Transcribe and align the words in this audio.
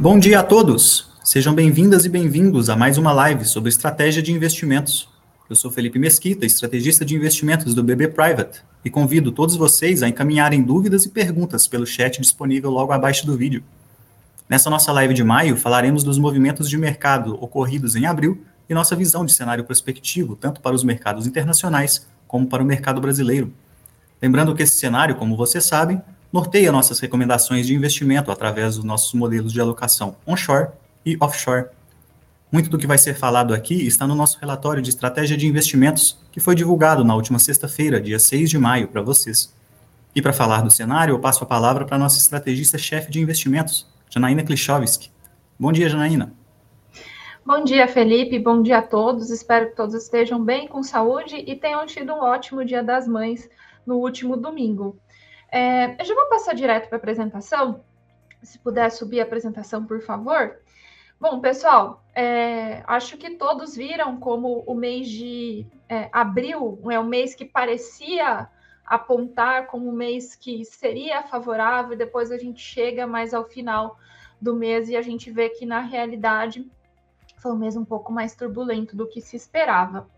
Bom 0.00 0.16
dia 0.16 0.38
a 0.38 0.44
todos! 0.44 1.10
Sejam 1.24 1.52
bem-vindas 1.52 2.04
e 2.04 2.08
bem-vindos 2.08 2.70
a 2.70 2.76
mais 2.76 2.98
uma 2.98 3.10
live 3.10 3.44
sobre 3.44 3.68
estratégia 3.68 4.22
de 4.22 4.32
investimentos. 4.32 5.08
Eu 5.50 5.56
sou 5.56 5.72
Felipe 5.72 5.98
Mesquita, 5.98 6.46
estrategista 6.46 7.04
de 7.04 7.16
investimentos 7.16 7.74
do 7.74 7.82
BB 7.82 8.06
Private, 8.06 8.62
e 8.84 8.90
convido 8.90 9.32
todos 9.32 9.56
vocês 9.56 10.00
a 10.04 10.08
encaminharem 10.08 10.62
dúvidas 10.62 11.04
e 11.04 11.08
perguntas 11.08 11.66
pelo 11.66 11.84
chat 11.84 12.20
disponível 12.20 12.70
logo 12.70 12.92
abaixo 12.92 13.26
do 13.26 13.36
vídeo. 13.36 13.64
Nessa 14.48 14.70
nossa 14.70 14.92
live 14.92 15.14
de 15.14 15.24
maio, 15.24 15.56
falaremos 15.56 16.04
dos 16.04 16.16
movimentos 16.16 16.70
de 16.70 16.78
mercado 16.78 17.34
ocorridos 17.42 17.96
em 17.96 18.06
abril 18.06 18.44
e 18.70 18.74
nossa 18.74 18.94
visão 18.94 19.26
de 19.26 19.32
cenário 19.32 19.64
prospectivo, 19.64 20.36
tanto 20.36 20.60
para 20.60 20.76
os 20.76 20.84
mercados 20.84 21.26
internacionais 21.26 22.06
como 22.28 22.46
para 22.46 22.62
o 22.62 22.66
mercado 22.66 23.00
brasileiro. 23.00 23.52
Lembrando 24.22 24.54
que 24.54 24.62
esse 24.62 24.78
cenário, 24.78 25.16
como 25.16 25.36
vocês 25.36 25.66
sabem, 25.66 26.00
norteia 26.32 26.70
nossas 26.70 27.00
recomendações 27.00 27.66
de 27.66 27.74
investimento 27.74 28.30
através 28.30 28.76
dos 28.76 28.84
nossos 28.84 29.14
modelos 29.14 29.52
de 29.52 29.60
alocação 29.60 30.16
onshore 30.26 30.68
e 31.04 31.16
offshore. 31.20 31.66
Muito 32.50 32.70
do 32.70 32.78
que 32.78 32.86
vai 32.86 32.98
ser 32.98 33.14
falado 33.14 33.52
aqui 33.52 33.86
está 33.86 34.06
no 34.06 34.14
nosso 34.14 34.38
relatório 34.38 34.82
de 34.82 34.90
estratégia 34.90 35.36
de 35.36 35.46
investimentos, 35.46 36.18
que 36.32 36.40
foi 36.40 36.54
divulgado 36.54 37.04
na 37.04 37.14
última 37.14 37.38
sexta-feira, 37.38 38.00
dia 38.00 38.18
6 38.18 38.48
de 38.48 38.58
maio, 38.58 38.88
para 38.88 39.02
vocês. 39.02 39.54
E 40.14 40.22
para 40.22 40.32
falar 40.32 40.62
do 40.62 40.70
cenário, 40.70 41.12
eu 41.12 41.18
passo 41.18 41.44
a 41.44 41.46
palavra 41.46 41.84
para 41.84 41.96
a 41.96 41.98
nossa 41.98 42.18
estrategista-chefe 42.18 43.10
de 43.10 43.20
investimentos, 43.20 43.86
Janaína 44.10 44.42
Klichowski. 44.42 45.10
Bom 45.58 45.72
dia, 45.72 45.88
Janaína. 45.88 46.32
Bom 47.44 47.64
dia, 47.64 47.88
Felipe. 47.88 48.38
Bom 48.38 48.62
dia 48.62 48.78
a 48.78 48.82
todos. 48.82 49.30
Espero 49.30 49.70
que 49.70 49.76
todos 49.76 49.94
estejam 49.94 50.42
bem, 50.42 50.68
com 50.68 50.82
saúde 50.82 51.36
e 51.36 51.56
tenham 51.56 51.84
tido 51.86 52.12
um 52.12 52.20
ótimo 52.20 52.64
Dia 52.64 52.82
das 52.82 53.08
Mães 53.08 53.48
no 53.86 53.96
último 53.96 54.36
domingo. 54.36 54.98
É, 55.50 56.00
eu 56.00 56.04
já 56.04 56.14
vou 56.14 56.28
passar 56.28 56.54
direto 56.54 56.88
para 56.88 56.96
a 56.96 57.00
apresentação. 57.00 57.84
Se 58.42 58.58
puder 58.58 58.90
subir 58.90 59.20
a 59.20 59.24
apresentação, 59.24 59.84
por 59.84 60.00
favor. 60.00 60.58
Bom, 61.20 61.40
pessoal, 61.40 62.04
é, 62.14 62.82
acho 62.86 63.16
que 63.16 63.30
todos 63.30 63.74
viram 63.74 64.20
como 64.20 64.62
o 64.66 64.74
mês 64.74 65.08
de 65.08 65.66
é, 65.88 66.08
abril 66.12 66.78
é 66.88 67.00
um 67.00 67.04
mês 67.04 67.34
que 67.34 67.44
parecia 67.44 68.48
apontar 68.86 69.66
como 69.66 69.88
um 69.88 69.92
mês 69.92 70.36
que 70.36 70.64
seria 70.64 71.22
favorável, 71.22 71.96
depois 71.96 72.30
a 72.30 72.38
gente 72.38 72.60
chega 72.60 73.06
mais 73.06 73.34
ao 73.34 73.44
final 73.44 73.98
do 74.40 74.54
mês 74.54 74.88
e 74.88 74.96
a 74.96 75.02
gente 75.02 75.30
vê 75.30 75.48
que, 75.48 75.66
na 75.66 75.80
realidade, 75.80 76.70
foi 77.36 77.52
um 77.52 77.58
mês 77.58 77.76
um 77.76 77.84
pouco 77.84 78.12
mais 78.12 78.34
turbulento 78.34 78.96
do 78.96 79.06
que 79.06 79.20
se 79.20 79.36
esperava. 79.36 80.08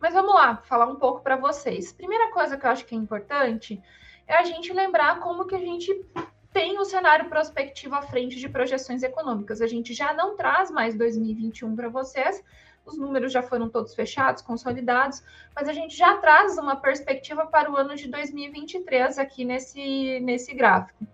Mas 0.00 0.14
vamos 0.14 0.34
lá, 0.34 0.56
falar 0.58 0.86
um 0.86 0.96
pouco 0.96 1.20
para 1.20 1.36
vocês. 1.36 1.92
Primeira 1.92 2.32
coisa 2.32 2.56
que 2.56 2.64
eu 2.64 2.70
acho 2.70 2.86
que 2.86 2.94
é 2.94 2.98
importante 2.98 3.82
é 4.28 4.36
a 4.36 4.44
gente 4.44 4.72
lembrar 4.72 5.18
como 5.20 5.46
que 5.46 5.56
a 5.56 5.58
gente 5.58 6.04
tem 6.52 6.78
o 6.78 6.84
cenário 6.84 7.28
prospectivo 7.28 7.94
à 7.94 8.02
frente 8.02 8.36
de 8.36 8.48
projeções 8.48 9.02
econômicas. 9.02 9.62
A 9.62 9.66
gente 9.66 9.94
já 9.94 10.12
não 10.12 10.36
traz 10.36 10.70
mais 10.70 10.94
2021 10.94 11.74
para 11.74 11.88
vocês, 11.88 12.44
os 12.84 12.98
números 12.98 13.32
já 13.32 13.42
foram 13.42 13.68
todos 13.68 13.94
fechados, 13.94 14.42
consolidados, 14.42 15.22
mas 15.54 15.68
a 15.68 15.72
gente 15.72 15.96
já 15.96 16.16
traz 16.18 16.58
uma 16.58 16.76
perspectiva 16.76 17.46
para 17.46 17.70
o 17.70 17.76
ano 17.76 17.94
de 17.96 18.08
2023 18.08 19.18
aqui 19.18 19.44
nesse, 19.44 20.20
nesse 20.20 20.54
gráfico. 20.54 21.06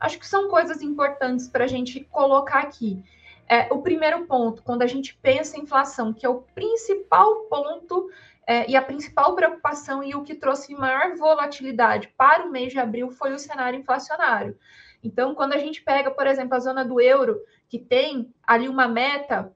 Acho 0.00 0.18
que 0.18 0.26
são 0.26 0.48
coisas 0.48 0.82
importantes 0.82 1.48
para 1.48 1.64
a 1.64 1.68
gente 1.68 2.00
colocar 2.10 2.60
aqui. 2.60 3.02
É, 3.48 3.72
o 3.72 3.82
primeiro 3.82 4.26
ponto, 4.26 4.62
quando 4.62 4.82
a 4.82 4.86
gente 4.86 5.14
pensa 5.16 5.56
em 5.56 5.62
inflação, 5.62 6.12
que 6.12 6.24
é 6.24 6.28
o 6.28 6.42
principal 6.54 7.42
ponto 7.42 8.10
é, 8.52 8.68
e 8.68 8.76
a 8.76 8.82
principal 8.82 9.34
preocupação 9.34 10.04
e 10.04 10.14
o 10.14 10.22
que 10.22 10.34
trouxe 10.34 10.74
maior 10.74 11.16
volatilidade 11.16 12.12
para 12.18 12.44
o 12.44 12.50
mês 12.50 12.70
de 12.70 12.78
abril 12.78 13.10
foi 13.10 13.32
o 13.32 13.38
cenário 13.38 13.80
inflacionário. 13.80 14.58
Então, 15.02 15.34
quando 15.34 15.54
a 15.54 15.58
gente 15.58 15.80
pega, 15.80 16.10
por 16.10 16.26
exemplo, 16.26 16.54
a 16.54 16.60
zona 16.60 16.84
do 16.84 17.00
euro, 17.00 17.40
que 17.66 17.78
tem 17.78 18.30
ali 18.46 18.68
uma 18.68 18.86
meta 18.86 19.50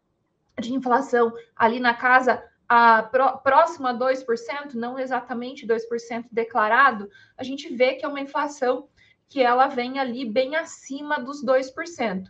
de 0.58 0.72
inflação 0.72 1.30
ali 1.54 1.78
na 1.78 1.92
casa 1.92 2.42
a, 2.66 3.02
pró, 3.02 3.36
próximo 3.36 3.86
a 3.86 3.92
2%, 3.92 4.72
não 4.72 4.98
exatamente 4.98 5.66
2% 5.66 6.24
declarado, 6.32 7.10
a 7.36 7.44
gente 7.44 7.68
vê 7.76 7.96
que 7.96 8.04
é 8.06 8.08
uma 8.08 8.20
inflação 8.20 8.88
que 9.28 9.42
ela 9.42 9.68
vem 9.68 9.98
ali 9.98 10.24
bem 10.24 10.56
acima 10.56 11.20
dos 11.20 11.44
2%. 11.44 12.24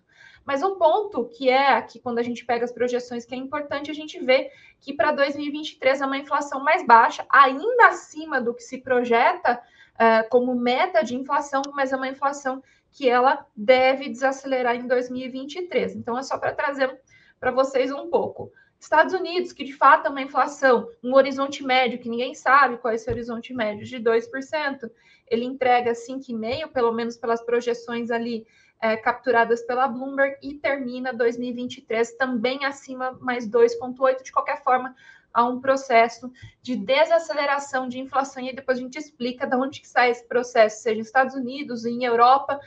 Mas 0.47 0.63
um 0.63 0.77
ponto 0.77 1.25
que 1.25 1.51
é 1.51 1.73
aqui, 1.73 1.99
quando 1.99 2.19
a 2.19 2.23
gente 2.23 2.45
pega 2.45 2.65
as 2.65 2.71
projeções, 2.71 3.27
que 3.27 3.35
é 3.35 3.39
importante 3.39 3.91
a 3.91 3.95
gente 3.95 4.19
ver 4.21 4.53
que 4.81 4.95
para 4.95 5.11
2023 5.11 6.01
é 6.01 6.07
uma 6.07 6.19
inflação 6.19 6.63
mais 6.63 6.87
baixa, 6.87 7.27
ainda 7.29 7.89
acima 7.89 8.41
do 8.41 8.55
que 8.55 8.63
se 8.63 8.79
projeta 8.79 9.61
uh, 9.95 10.29
como 10.31 10.55
meta 10.55 11.03
de 11.03 11.17
inflação, 11.17 11.63
mas 11.75 11.93
é 11.93 11.97
uma 11.97 12.09
inflação 12.09 12.63
que 12.93 13.09
ela 13.09 13.45
deve 13.57 14.09
desacelerar 14.09 14.77
em 14.77 14.87
2023. 14.87 15.97
Então, 15.97 16.17
é 16.17 16.23
só 16.23 16.39
para 16.39 16.55
trazer 16.55 16.97
para 17.41 17.51
vocês 17.51 17.91
um 17.91 18.09
pouco. 18.09 18.53
Estados 18.79 19.15
Unidos, 19.15 19.53
que 19.53 19.65
de 19.65 19.73
fato 19.73 20.07
é 20.07 20.11
uma 20.11 20.23
inflação, 20.23 20.89
um 21.03 21.15
horizonte 21.15 21.65
médio, 21.65 21.99
que 21.99 22.09
ninguém 22.09 22.35
sabe 22.35 22.77
qual 22.77 22.93
é 22.93 22.95
esse 22.95 23.11
horizonte 23.11 23.53
médio, 23.53 23.85
de 23.85 23.99
2%, 23.99 24.91
ele 25.29 25.45
entrega 25.45 25.93
5,5%, 25.93 26.69
pelo 26.69 26.93
menos 26.93 27.17
pelas 27.17 27.43
projeções 27.43 28.11
ali 28.11 28.47
é, 28.81 28.97
capturadas 28.97 29.63
pela 29.63 29.89
Bloomberg 29.89 30.37
e 30.43 30.55
termina 30.55 31.13
2023 31.13 32.17
também 32.17 32.65
acima 32.65 33.17
mais 33.21 33.49
2,8. 33.49 34.23
De 34.23 34.33
qualquer 34.33 34.63
forma, 34.63 34.95
há 35.33 35.45
um 35.45 35.61
processo 35.61 36.33
de 36.63 36.77
desaceleração 36.77 37.89
de 37.89 37.99
inflação 37.99 38.43
e 38.43 38.55
depois 38.55 38.79
a 38.79 38.81
gente 38.81 38.99
explica 38.99 39.47
de 39.47 39.57
onde 39.57 39.81
que 39.81 39.89
sai 39.89 40.11
esse 40.11 40.27
processo, 40.27 40.83
seja 40.83 40.99
nos 40.99 41.09
Estados 41.09 41.35
Unidos, 41.35 41.85
em 41.85 42.05
Europa, 42.05 42.59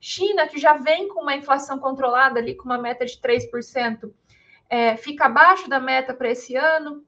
China, 0.00 0.46
que 0.46 0.58
já 0.58 0.74
vem 0.74 1.08
com 1.08 1.22
uma 1.22 1.36
inflação 1.36 1.78
controlada 1.78 2.38
ali, 2.38 2.54
com 2.54 2.64
uma 2.64 2.78
meta 2.78 3.06
de 3.06 3.16
3%, 3.20 4.12
é, 4.68 4.96
fica 4.96 5.26
abaixo 5.26 5.68
da 5.68 5.78
meta 5.78 6.12
para 6.12 6.30
esse 6.30 6.56
ano 6.56 7.04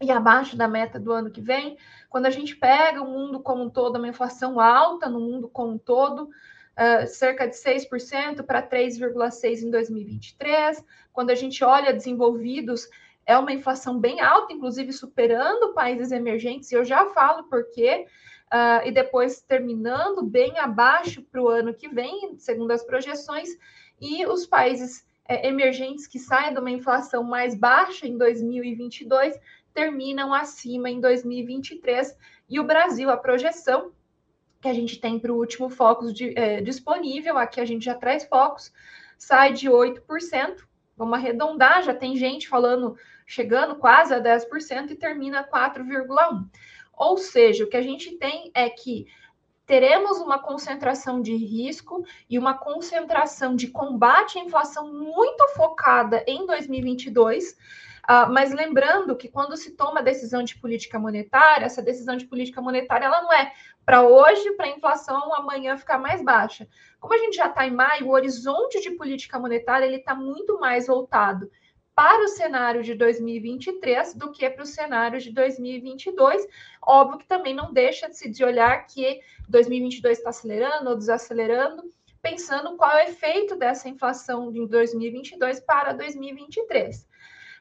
e 0.00 0.10
abaixo 0.10 0.56
da 0.56 0.68
meta 0.68 0.98
do 0.98 1.12
ano 1.12 1.30
que 1.30 1.40
vem. 1.40 1.78
Quando 2.10 2.26
a 2.26 2.30
gente 2.30 2.56
pega 2.56 3.02
o 3.02 3.10
mundo 3.10 3.40
como 3.40 3.64
um 3.64 3.70
todo, 3.70 3.96
uma 3.96 4.08
inflação 4.08 4.60
alta 4.60 5.08
no 5.08 5.20
mundo 5.20 5.48
como 5.48 5.72
um 5.72 5.78
todo, 5.78 6.28
uh, 6.76 7.06
cerca 7.06 7.46
de 7.46 7.56
6% 7.56 8.42
para 8.44 8.62
3,6% 8.62 9.62
em 9.62 9.70
2023. 9.70 10.84
Quando 11.12 11.30
a 11.30 11.34
gente 11.34 11.64
olha 11.64 11.92
desenvolvidos, 11.92 12.88
é 13.24 13.36
uma 13.36 13.52
inflação 13.52 13.98
bem 13.98 14.20
alta, 14.20 14.52
inclusive 14.52 14.92
superando 14.92 15.74
países 15.74 16.12
emergentes, 16.12 16.70
e 16.70 16.74
eu 16.74 16.84
já 16.84 17.06
falo 17.06 17.44
por 17.44 17.70
quê. 17.72 18.06
Uh, 18.46 18.86
e 18.86 18.92
depois 18.92 19.40
terminando 19.40 20.22
bem 20.22 20.56
abaixo 20.58 21.20
para 21.20 21.42
o 21.42 21.48
ano 21.48 21.74
que 21.74 21.88
vem, 21.88 22.36
segundo 22.38 22.70
as 22.70 22.84
projeções, 22.84 23.48
e 24.00 24.24
os 24.24 24.46
países 24.46 25.04
é, 25.28 25.48
emergentes 25.48 26.06
que 26.06 26.18
saem 26.18 26.54
de 26.54 26.60
uma 26.60 26.70
inflação 26.70 27.24
mais 27.24 27.56
baixa 27.56 28.06
em 28.06 28.16
2022 28.16 29.36
terminam 29.74 30.32
acima 30.32 30.88
em 30.88 31.00
2023, 31.00 32.16
e 32.48 32.60
o 32.60 32.64
Brasil, 32.64 33.10
a 33.10 33.16
projeção 33.16 33.92
que 34.66 34.70
a 34.70 34.74
gente 34.74 34.98
tem 34.98 35.16
para 35.16 35.32
o 35.32 35.36
último 35.36 35.70
Focus 35.70 36.12
de, 36.12 36.36
é, 36.36 36.60
disponível, 36.60 37.38
aqui 37.38 37.60
a 37.60 37.64
gente 37.64 37.84
já 37.84 37.94
traz 37.94 38.24
Focus, 38.24 38.72
sai 39.16 39.52
de 39.52 39.68
8%, 39.70 40.66
vamos 40.96 41.14
arredondar, 41.14 41.84
já 41.84 41.94
tem 41.94 42.16
gente 42.16 42.48
falando, 42.48 42.98
chegando 43.24 43.76
quase 43.76 44.12
a 44.12 44.20
10% 44.20 44.90
e 44.90 44.96
termina 44.96 45.44
4,1%. 45.44 46.48
Ou 46.96 47.16
seja, 47.16 47.62
o 47.62 47.68
que 47.68 47.76
a 47.76 47.82
gente 47.82 48.16
tem 48.16 48.50
é 48.54 48.68
que 48.68 49.06
teremos 49.64 50.18
uma 50.18 50.40
concentração 50.40 51.22
de 51.22 51.36
risco 51.36 52.04
e 52.28 52.36
uma 52.36 52.54
concentração 52.54 53.54
de 53.54 53.68
combate 53.68 54.36
à 54.36 54.42
inflação 54.42 54.92
muito 54.92 55.46
focada 55.54 56.24
em 56.26 56.44
2022 56.44 57.56
Uh, 58.08 58.30
mas 58.32 58.52
lembrando 58.54 59.16
que 59.16 59.28
quando 59.28 59.56
se 59.56 59.72
toma 59.72 60.00
decisão 60.00 60.44
de 60.44 60.56
política 60.56 60.96
monetária, 60.96 61.64
essa 61.64 61.82
decisão 61.82 62.16
de 62.16 62.24
política 62.24 62.62
monetária 62.62 63.06
ela 63.06 63.20
não 63.20 63.32
é 63.32 63.52
para 63.84 64.02
hoje, 64.06 64.52
para 64.52 64.66
a 64.66 64.70
inflação 64.70 65.34
amanhã 65.34 65.76
ficar 65.76 65.98
mais 65.98 66.22
baixa. 66.22 66.68
Como 67.00 67.12
a 67.14 67.18
gente 67.18 67.36
já 67.36 67.46
está 67.46 67.66
em 67.66 67.72
maio, 67.72 68.06
o 68.06 68.10
horizonte 68.10 68.80
de 68.80 68.92
política 68.92 69.40
monetária 69.40 69.86
ele 69.86 69.96
está 69.96 70.14
muito 70.14 70.60
mais 70.60 70.86
voltado 70.86 71.50
para 71.96 72.22
o 72.22 72.28
cenário 72.28 72.82
de 72.84 72.94
2023 72.94 74.14
do 74.14 74.30
que 74.30 74.48
para 74.50 74.62
o 74.62 74.66
cenário 74.66 75.18
de 75.18 75.32
2022. 75.32 76.46
Óbvio 76.80 77.18
que 77.18 77.26
também 77.26 77.54
não 77.54 77.72
deixa 77.72 78.08
de 78.08 78.16
se 78.16 78.30
de 78.30 78.44
olhar 78.44 78.86
que 78.86 79.20
2022 79.48 80.18
está 80.18 80.30
acelerando 80.30 80.90
ou 80.90 80.96
desacelerando, 80.96 81.82
pensando 82.22 82.76
qual 82.76 82.92
é 82.92 83.06
o 83.06 83.08
efeito 83.08 83.56
dessa 83.56 83.88
inflação 83.88 84.52
de 84.52 84.64
2022 84.68 85.58
para 85.60 85.92
2023 85.92 87.15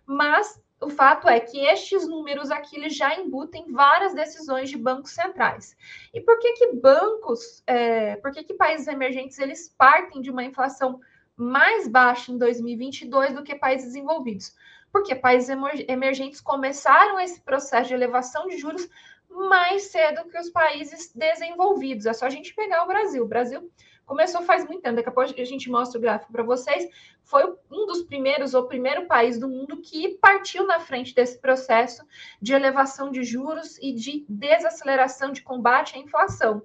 mas 0.06 0.62
o 0.82 0.90
fato 0.90 1.28
é 1.28 1.40
que 1.40 1.60
estes 1.66 2.08
números 2.08 2.52
aqui 2.52 2.76
eles 2.76 2.96
já 2.96 3.16
embutem 3.16 3.72
várias 3.72 4.14
decisões 4.14 4.70
de 4.70 4.78
bancos 4.78 5.12
centrais. 5.12 5.76
E 6.14 6.22
por 6.22 6.38
que 6.40 6.54
que 6.54 6.74
bancos, 6.74 7.64
é, 7.66 8.18
por 8.18 8.32
que 8.32 8.44
que 8.44 8.54
países 8.54 8.88
emergentes 8.88 9.40
eles 9.40 9.74
partem 9.78 10.22
de 10.22 10.30
uma 10.30 10.44
inflação 10.44 11.00
mais 11.36 11.88
baixa 11.88 12.32
em 12.32 12.38
2022 12.38 13.34
do 13.34 13.44
que 13.44 13.56
países 13.56 13.88
desenvolvidos? 13.88 14.54
Porque 14.92 15.16
países 15.16 15.50
emergentes 15.88 16.40
começaram 16.40 17.20
esse 17.20 17.42
processo 17.42 17.90
de 17.90 17.94
elevação 17.94 18.48
de 18.48 18.58
juros 18.58 18.88
mais 19.30 19.84
cedo 19.84 20.30
que 20.30 20.38
os 20.38 20.50
países 20.50 21.12
desenvolvidos. 21.14 22.06
É 22.06 22.14
só 22.14 22.26
a 22.26 22.30
gente 22.30 22.54
pegar 22.54 22.84
o 22.84 22.88
Brasil. 22.88 23.24
O 23.24 23.28
Brasil 23.28 23.70
começou 24.06 24.42
faz 24.44 24.66
muito 24.66 24.82
tempo, 24.82 24.96
daqui 24.96 25.10
a 25.10 25.12
pouco 25.12 25.34
a 25.40 25.46
gente 25.46 25.70
mostra 25.70 25.98
o 25.98 26.02
gráfico 26.02 26.32
para 26.32 26.44
vocês, 26.44 26.88
foi 27.24 27.44
um 27.72 27.86
dos 27.86 28.04
primeiros, 28.04 28.54
ou 28.54 28.68
primeiro 28.68 29.08
país 29.08 29.40
do 29.40 29.50
mundo 29.50 29.82
que 29.82 30.18
partiu 30.20 30.66
na 30.66 30.80
frente 30.80 31.14
desse 31.14 31.40
processo 31.40 32.06
de 32.42 32.54
elevação 32.54 33.12
de 33.12 33.24
juros 33.24 33.78
e 33.80 33.94
de 33.94 34.26
desaceleração 34.30 35.32
de 35.32 35.42
combate 35.42 35.98
à 35.98 36.00
inflação. 36.00 36.62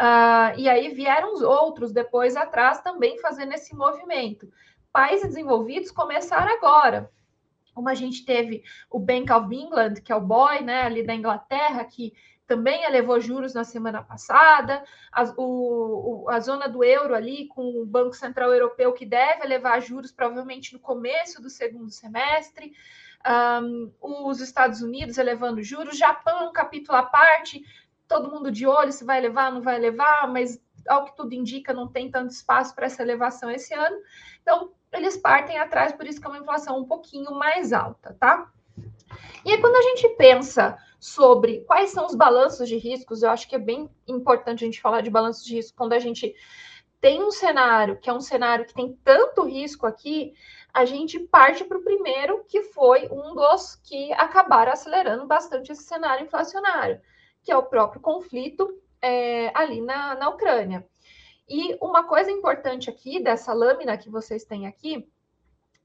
Uh, 0.00 0.54
e 0.56 0.68
aí 0.68 0.94
vieram 0.94 1.34
os 1.34 1.42
outros 1.42 1.92
depois 1.92 2.36
atrás 2.36 2.80
também 2.80 3.18
fazendo 3.18 3.52
esse 3.52 3.74
movimento. 3.74 4.48
Países 4.92 5.28
desenvolvidos 5.28 5.90
começaram 5.90 6.52
agora, 6.52 7.10
como 7.74 7.88
a 7.88 7.94
gente 7.94 8.24
teve 8.24 8.62
o 8.90 8.98
Bank 8.98 9.30
of 9.32 9.54
England, 9.54 9.94
que 9.94 10.12
é 10.12 10.16
o 10.16 10.20
BOI, 10.20 10.62
né, 10.62 10.82
ali 10.82 11.04
da 11.04 11.14
Inglaterra, 11.14 11.84
que 11.84 12.12
também 12.48 12.82
elevou 12.82 13.20
juros 13.20 13.52
na 13.52 13.62
semana 13.62 14.02
passada, 14.02 14.82
a, 15.12 15.22
o, 15.36 16.26
a 16.30 16.40
zona 16.40 16.66
do 16.66 16.82
euro 16.82 17.14
ali, 17.14 17.46
com 17.46 17.82
o 17.82 17.84
Banco 17.84 18.16
Central 18.16 18.52
Europeu, 18.54 18.90
que 18.94 19.04
deve 19.04 19.44
elevar 19.44 19.82
juros 19.82 20.10
provavelmente 20.10 20.72
no 20.72 20.80
começo 20.80 21.42
do 21.42 21.50
segundo 21.50 21.90
semestre, 21.90 22.72
um, 23.62 23.92
os 24.00 24.40
Estados 24.40 24.80
Unidos 24.80 25.18
elevando 25.18 25.62
juros, 25.62 25.98
Japão, 25.98 26.50
capítulo 26.50 26.96
à 26.96 27.02
parte, 27.02 27.62
todo 28.08 28.30
mundo 28.30 28.50
de 28.50 28.66
olho 28.66 28.92
se 28.92 29.04
vai 29.04 29.20
levar, 29.20 29.52
não 29.52 29.60
vai 29.60 29.78
levar, 29.78 30.26
mas 30.32 30.58
ao 30.88 31.04
que 31.04 31.14
tudo 31.14 31.34
indica, 31.34 31.74
não 31.74 31.86
tem 31.86 32.10
tanto 32.10 32.30
espaço 32.30 32.74
para 32.74 32.86
essa 32.86 33.02
elevação 33.02 33.50
esse 33.50 33.74
ano. 33.74 33.96
Então, 34.40 34.72
eles 34.90 35.18
partem 35.18 35.58
atrás, 35.58 35.92
por 35.92 36.06
isso 36.06 36.18
que 36.18 36.26
é 36.26 36.30
uma 36.30 36.38
inflação 36.38 36.78
um 36.80 36.86
pouquinho 36.86 37.30
mais 37.32 37.74
alta, 37.74 38.16
tá? 38.18 38.50
E 39.44 39.52
aí, 39.52 39.60
quando 39.60 39.76
a 39.76 39.82
gente 39.82 40.08
pensa 40.16 40.76
sobre 40.98 41.60
quais 41.60 41.90
são 41.90 42.06
os 42.06 42.14
balanços 42.14 42.68
de 42.68 42.76
riscos, 42.76 43.22
eu 43.22 43.30
acho 43.30 43.48
que 43.48 43.54
é 43.54 43.58
bem 43.58 43.88
importante 44.06 44.64
a 44.64 44.66
gente 44.66 44.80
falar 44.80 45.00
de 45.00 45.10
balanços 45.10 45.44
de 45.44 45.54
risco 45.54 45.76
quando 45.76 45.92
a 45.92 45.98
gente 45.98 46.34
tem 47.00 47.22
um 47.22 47.30
cenário 47.30 47.98
que 47.98 48.10
é 48.10 48.12
um 48.12 48.20
cenário 48.20 48.66
que 48.66 48.74
tem 48.74 48.92
tanto 49.04 49.44
risco 49.44 49.86
aqui, 49.86 50.34
a 50.74 50.84
gente 50.84 51.18
parte 51.18 51.64
para 51.64 51.78
o 51.78 51.82
primeiro, 51.82 52.44
que 52.48 52.62
foi 52.62 53.08
um 53.10 53.34
dos 53.34 53.76
que 53.76 54.12
acabaram 54.12 54.72
acelerando 54.72 55.26
bastante 55.26 55.72
esse 55.72 55.84
cenário 55.84 56.24
inflacionário, 56.24 57.00
que 57.42 57.52
é 57.52 57.56
o 57.56 57.62
próprio 57.62 58.00
conflito 58.00 58.80
é, 59.00 59.50
ali 59.54 59.80
na, 59.80 60.14
na 60.16 60.28
Ucrânia. 60.28 60.86
E 61.48 61.78
uma 61.80 62.04
coisa 62.04 62.30
importante 62.30 62.90
aqui 62.90 63.20
dessa 63.22 63.52
lâmina 63.52 63.96
que 63.96 64.10
vocês 64.10 64.44
têm 64.44 64.66
aqui 64.66 65.08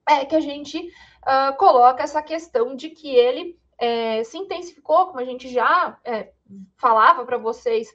é 0.09 0.25
que 0.25 0.35
a 0.35 0.41
gente 0.41 0.91
uh, 1.23 1.55
coloca 1.57 2.03
essa 2.03 2.21
questão 2.21 2.75
de 2.75 2.89
que 2.89 3.15
ele 3.15 3.59
é, 3.77 4.23
se 4.23 4.37
intensificou, 4.37 5.07
como 5.07 5.19
a 5.19 5.25
gente 5.25 5.49
já 5.49 5.97
é, 6.05 6.31
falava 6.77 7.25
para 7.25 7.37
vocês 7.37 7.89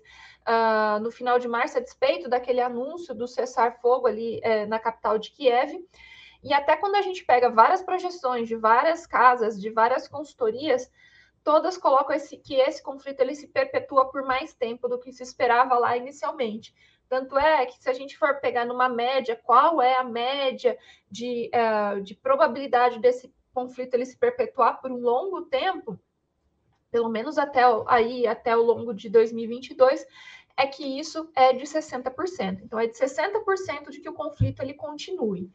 uh, 0.46 1.00
no 1.00 1.10
final 1.10 1.38
de 1.38 1.48
março, 1.48 1.78
a 1.78 1.80
despeito 1.80 2.28
daquele 2.28 2.60
anúncio 2.60 3.14
do 3.14 3.26
cessar-fogo 3.26 4.06
ali 4.06 4.40
é, 4.42 4.66
na 4.66 4.78
capital 4.78 5.19
de 5.19 5.30
Kiev. 5.30 5.78
E 6.42 6.52
até 6.52 6.76
quando 6.76 6.94
a 6.94 7.02
gente 7.02 7.25
pega 7.25 7.50
várias 7.50 7.82
projeções 7.82 8.48
de 8.48 8.56
várias 8.56 9.06
casas, 9.06 9.60
de 9.60 9.70
várias 9.70 10.06
consultorias, 10.06 10.90
todas 11.42 11.76
colocam 11.76 12.14
esse, 12.14 12.36
que 12.36 12.54
esse 12.54 12.82
conflito 12.82 13.20
ele 13.20 13.34
se 13.34 13.48
perpetua 13.48 14.10
por 14.10 14.22
mais 14.22 14.54
tempo 14.54 14.88
do 14.88 14.98
que 14.98 15.12
se 15.12 15.22
esperava 15.22 15.78
lá 15.78 15.96
inicialmente. 15.96 16.74
Tanto 17.08 17.38
é 17.38 17.64
que, 17.66 17.82
se 17.82 17.88
a 17.88 17.93
gente 17.93 18.19
for 18.19 18.38
pegar 18.40 18.66
numa 18.66 18.88
média, 18.88 19.40
qual 19.43 19.81
é 19.81 19.96
a 19.96 20.05
média 20.05 20.76
de, 21.10 21.50
uh, 21.55 22.00
de 22.02 22.14
probabilidade 22.14 22.99
desse 22.99 23.32
conflito 23.55 23.94
ele 23.94 24.05
se 24.05 24.16
perpetuar 24.16 24.81
por 24.81 24.93
um 24.93 25.00
longo 25.00 25.43
tempo, 25.43 25.99
pelo 26.90 27.08
menos 27.08 27.38
até 27.38 27.62
aí, 27.87 28.26
até 28.26 28.56
o 28.56 28.62
longo 28.62 28.93
de 28.93 29.08
2022, 29.08 30.06
é 30.56 30.66
que 30.66 30.84
isso 30.99 31.31
é 31.34 31.52
de 31.52 31.64
60%. 31.64 32.60
Então, 32.62 32.78
é 32.78 32.87
de 32.87 32.94
60% 32.99 33.90
de 33.90 34.00
que 34.00 34.08
o 34.08 34.14
conflito 34.14 34.60
ele 34.60 34.75
continue. 34.75 35.50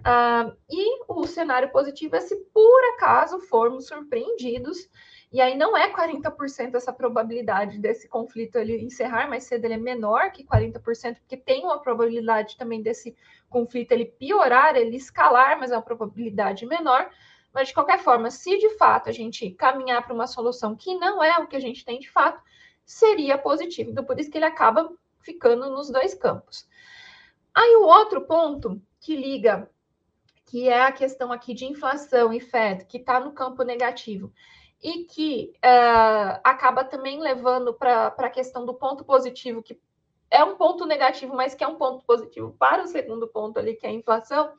Uh, 0.00 0.56
e 0.70 1.04
o 1.08 1.26
cenário 1.26 1.70
positivo 1.70 2.16
é 2.16 2.20
se 2.20 2.36
por 2.52 2.84
acaso 2.94 3.40
formos 3.40 3.86
surpreendidos 3.86 4.88
e 5.30 5.40
aí 5.42 5.56
não 5.56 5.76
é 5.76 5.92
40% 5.92 6.74
essa 6.74 6.92
probabilidade 6.92 7.78
desse 7.78 8.08
conflito 8.08 8.56
ele 8.56 8.80
encerrar 8.80 9.28
mais 9.28 9.44
cedo, 9.44 9.66
ele 9.66 9.74
é 9.74 9.78
menor 9.78 10.32
que 10.32 10.42
40%, 10.42 11.16
porque 11.18 11.36
tem 11.36 11.64
uma 11.64 11.78
probabilidade 11.80 12.56
também 12.56 12.82
desse 12.82 13.14
conflito 13.50 13.92
ele 13.92 14.06
piorar, 14.06 14.74
ele 14.74 14.96
escalar, 14.96 15.58
mas 15.58 15.70
é 15.70 15.76
uma 15.76 15.82
probabilidade 15.82 16.64
menor. 16.64 17.10
Mas 17.52 17.68
de 17.68 17.74
qualquer 17.74 17.98
forma, 17.98 18.30
se 18.30 18.56
de 18.58 18.70
fato 18.76 19.08
a 19.08 19.12
gente 19.12 19.50
caminhar 19.50 20.04
para 20.04 20.14
uma 20.14 20.26
solução 20.26 20.74
que 20.74 20.94
não 20.94 21.22
é 21.22 21.38
o 21.38 21.46
que 21.46 21.56
a 21.56 21.60
gente 21.60 21.84
tem 21.84 21.98
de 21.98 22.10
fato, 22.10 22.42
seria 22.84 23.36
positivo. 23.36 23.90
Então, 23.90 24.04
por 24.04 24.18
isso 24.18 24.30
que 24.30 24.38
ele 24.38 24.44
acaba 24.46 24.90
ficando 25.20 25.68
nos 25.70 25.90
dois 25.90 26.14
campos. 26.14 26.66
Aí 27.54 27.76
o 27.76 27.84
outro 27.84 28.22
ponto 28.22 28.80
que 29.00 29.14
liga, 29.14 29.68
que 30.46 30.68
é 30.68 30.82
a 30.82 30.92
questão 30.92 31.32
aqui 31.32 31.52
de 31.52 31.66
inflação 31.66 32.32
e 32.32 32.40
FED, 32.40 32.86
que 32.86 32.96
está 32.96 33.20
no 33.20 33.32
campo 33.32 33.62
negativo, 33.62 34.32
e 34.82 35.04
que 35.04 35.52
uh, 35.56 36.40
acaba 36.44 36.84
também 36.84 37.20
levando 37.20 37.74
para 37.74 38.14
a 38.16 38.30
questão 38.30 38.64
do 38.64 38.74
ponto 38.74 39.04
positivo, 39.04 39.62
que 39.62 39.78
é 40.30 40.44
um 40.44 40.56
ponto 40.56 40.86
negativo, 40.86 41.34
mas 41.34 41.54
que 41.54 41.64
é 41.64 41.68
um 41.68 41.76
ponto 41.76 42.04
positivo 42.04 42.54
para 42.58 42.82
o 42.82 42.86
segundo 42.86 43.26
ponto 43.26 43.58
ali, 43.58 43.74
que 43.74 43.86
é 43.86 43.90
a 43.90 43.92
inflação, 43.92 44.52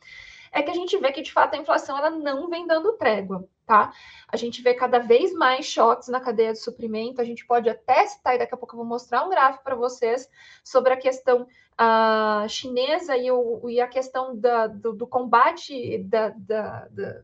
é 0.51 0.62
que 0.62 0.71
a 0.71 0.74
gente 0.74 0.98
vê 0.98 1.12
que, 1.12 1.21
de 1.21 1.31
fato, 1.31 1.54
a 1.54 1.57
inflação 1.57 1.98
ela 1.98 2.10
não 2.10 2.50
vem 2.50 2.66
dando 2.66 2.94
trégua, 2.94 3.48
tá? 3.66 3.94
A 4.27 4.36
gente 4.36 4.62
vê 4.62 4.74
cada 4.74 5.00
vez 5.00 5.31
mais 5.33 5.66
choques 5.66 6.07
na 6.07 6.19
cadeia 6.19 6.54
de 6.54 6.60
suprimento, 6.60 7.22
a 7.22 7.24
gente 7.24 7.45
pode 7.45 7.69
até 7.69 8.07
citar, 8.07 8.36
e 8.36 8.39
daqui 8.39 8.54
a 8.54 8.57
pouco 8.57 8.74
eu 8.74 8.80
vou 8.80 8.86
mostrar 8.86 9.25
um 9.25 9.30
gráfico 9.30 9.63
para 9.63 9.75
vocês 9.75 10.27
sobre 10.63 10.92
a 10.92 10.98
questão 10.98 11.44
uh, 11.44 12.50
chinesa 12.50 13.15
e, 13.15 13.31
o, 13.31 13.69
e, 13.69 13.80
a 13.80 13.88
questão 13.88 14.36
da, 14.36 14.68
do, 14.68 14.94
do 14.94 15.07
combate 15.07 16.00
da, 16.00 16.30
da, 16.30 16.88
da 16.89 17.22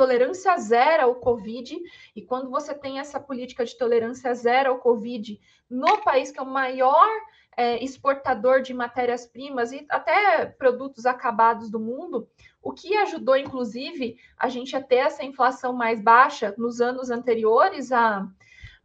tolerância 0.00 0.56
zero 0.56 1.02
ao 1.02 1.14
Covid, 1.16 1.78
e 2.16 2.22
quando 2.22 2.48
você 2.48 2.72
tem 2.72 2.98
essa 2.98 3.20
política 3.20 3.66
de 3.66 3.76
tolerância 3.76 4.34
zero 4.34 4.70
ao 4.70 4.78
Covid 4.78 5.38
no 5.68 5.98
país 5.98 6.32
que 6.32 6.40
é 6.40 6.42
o 6.42 6.46
maior 6.46 7.06
é, 7.54 7.84
exportador 7.84 8.62
de 8.62 8.72
matérias-primas 8.72 9.72
e 9.72 9.84
até 9.90 10.46
produtos 10.46 11.04
acabados 11.04 11.70
do 11.70 11.78
mundo, 11.78 12.26
o 12.62 12.72
que 12.72 12.96
ajudou, 12.96 13.36
inclusive, 13.36 14.16
a 14.38 14.48
gente 14.48 14.74
a 14.74 14.80
ter 14.80 14.96
essa 14.96 15.22
inflação 15.22 15.74
mais 15.74 16.00
baixa 16.00 16.54
nos 16.56 16.80
anos 16.80 17.10
anteriores 17.10 17.92
a, 17.92 18.26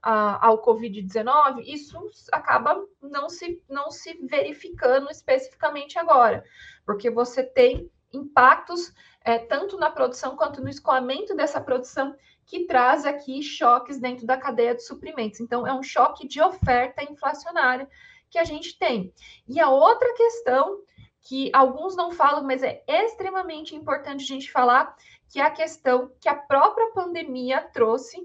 a, 0.01 0.45
ao 0.45 0.61
Covid-19, 0.65 1.63
isso 1.65 1.97
acaba 2.29 2.85
não 3.01 3.29
se, 3.29 3.63
não 3.69 3.89
se 3.89 4.19
verificando 4.21 5.09
especificamente 5.09 5.97
agora, 5.97 6.43
porque 6.85 7.09
você 7.09 7.41
tem 7.41 7.89
impactos 8.11 8.93
é, 9.25 9.39
tanto 9.39 9.77
na 9.77 9.89
produção 9.89 10.37
quanto 10.37 10.61
no 10.61 10.69
escoamento 10.69 11.35
dessa 11.35 11.59
produção, 11.59 12.15
que 12.45 12.65
traz 12.65 13.05
aqui 13.05 13.41
choques 13.41 13.99
dentro 13.99 14.27
da 14.27 14.37
cadeia 14.37 14.75
de 14.75 14.85
suprimentos. 14.85 15.39
Então, 15.39 15.65
é 15.65 15.73
um 15.73 15.81
choque 15.81 16.27
de 16.27 16.39
oferta 16.39 17.03
inflacionária 17.03 17.89
que 18.29 18.37
a 18.37 18.43
gente 18.43 18.77
tem. 18.77 19.11
E 19.47 19.59
a 19.59 19.69
outra 19.69 20.13
questão 20.13 20.79
que 21.21 21.49
alguns 21.53 21.95
não 21.95 22.11
falam, 22.11 22.43
mas 22.43 22.61
é 22.61 22.83
extremamente 22.87 23.75
importante 23.75 24.23
a 24.23 24.27
gente 24.27 24.51
falar, 24.51 24.95
que 25.27 25.39
é 25.39 25.43
a 25.43 25.49
questão 25.49 26.11
que 26.21 26.29
a 26.29 26.35
própria 26.35 26.91
pandemia 26.91 27.61
trouxe 27.73 28.23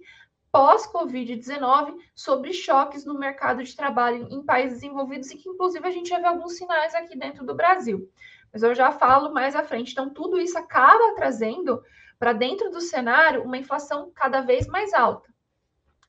pós-Covid-19 0.53 1.97
sobre 2.15 2.53
choques 2.53 3.07
no 3.07 3.19
mercado 3.19 3.65
de 3.65 3.75
trabalho 3.75 4.29
em 4.31 4.43
países 4.43 4.81
desenvolvidos 4.81 5.31
e 5.31 5.39
que, 5.39 5.49
inclusive, 5.49 5.87
a 5.87 5.91
gente 5.91 6.11
já 6.11 6.19
vê 6.19 6.27
alguns 6.27 6.57
sinais 6.59 6.95
aqui 6.95 7.17
dentro 7.17 7.47
do 7.47 7.55
Brasil 7.55 8.07
mas 8.53 8.63
eu 8.63 8.75
já 8.75 8.93
falo 8.93 9.33
mais 9.33 9.55
à 9.55 9.63
frente. 9.63 9.93
Então, 9.93 10.11
tudo 10.11 10.39
isso 10.39 10.59
acaba 10.59 11.15
trazendo 11.15 11.83
para 12.19 12.33
dentro 12.33 12.71
do 12.71 12.81
cenário 12.81 13.43
uma 13.43 13.57
inflação 13.57 14.11
cada 14.15 14.41
vez 14.41 14.67
mais 14.67 14.93
alta. 14.93 15.31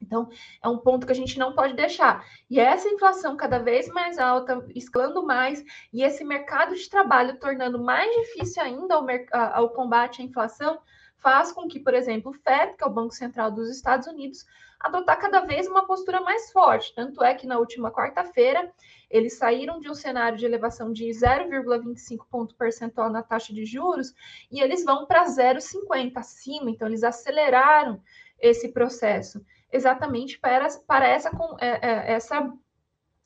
Então, 0.02 0.30
é 0.62 0.68
um 0.68 0.78
ponto 0.78 1.06
que 1.06 1.12
a 1.12 1.16
gente 1.16 1.38
não 1.38 1.54
pode 1.54 1.74
deixar. 1.74 2.26
E 2.50 2.60
essa 2.60 2.90
inflação 2.90 3.38
cada 3.38 3.60
vez 3.60 3.88
mais 3.88 4.18
alta, 4.18 4.66
escalando 4.76 5.24
mais, 5.24 5.64
e 5.94 6.04
esse 6.04 6.24
mercado 6.24 6.76
de 6.76 6.90
trabalho 6.90 7.40
tornando 7.40 7.82
mais 7.82 8.12
difícil 8.16 8.64
ainda 8.64 9.00
o, 9.00 9.06
ao 9.54 9.70
combate 9.70 10.22
à 10.22 10.26
inflação, 10.26 10.80
faz 11.18 11.52
com 11.52 11.68
que, 11.68 11.80
por 11.80 11.94
exemplo, 11.94 12.32
o 12.32 12.34
FED, 12.34 12.76
que 12.76 12.84
é 12.84 12.88
o 12.88 12.92
Banco 12.92 13.14
Central 13.14 13.52
dos 13.52 13.70
Estados 13.70 14.08
Unidos, 14.08 14.44
adotar 14.80 15.20
cada 15.20 15.42
vez 15.42 15.68
uma 15.68 15.86
postura 15.86 16.20
mais 16.22 16.52
forte. 16.52 16.94
Tanto 16.96 17.24
é 17.24 17.36
que 17.36 17.46
na 17.46 17.60
última 17.60 17.92
quarta-feira 17.92 18.74
eles 19.12 19.38
saíram 19.38 19.80
de 19.80 19.90
um 19.90 19.94
cenário 19.94 20.38
de 20.38 20.46
elevação 20.46 20.92
de 20.92 21.06
0,25 21.06 22.26
ponto 22.30 22.56
percentual 22.56 23.10
na 23.10 23.22
taxa 23.22 23.54
de 23.54 23.66
juros 23.66 24.14
e 24.50 24.62
eles 24.62 24.84
vão 24.84 25.06
para 25.06 25.26
0,50 25.26 26.14
acima. 26.16 26.72
Então, 26.72 26.88
eles 26.88 27.04
aceleraram 27.04 28.02
esse 28.40 28.70
processo 28.70 29.46
exatamente 29.72 30.40
para, 30.40 30.68
para 30.88 31.08
essa, 31.08 31.30
é, 31.60 31.90
é, 31.90 32.14
essa 32.14 32.52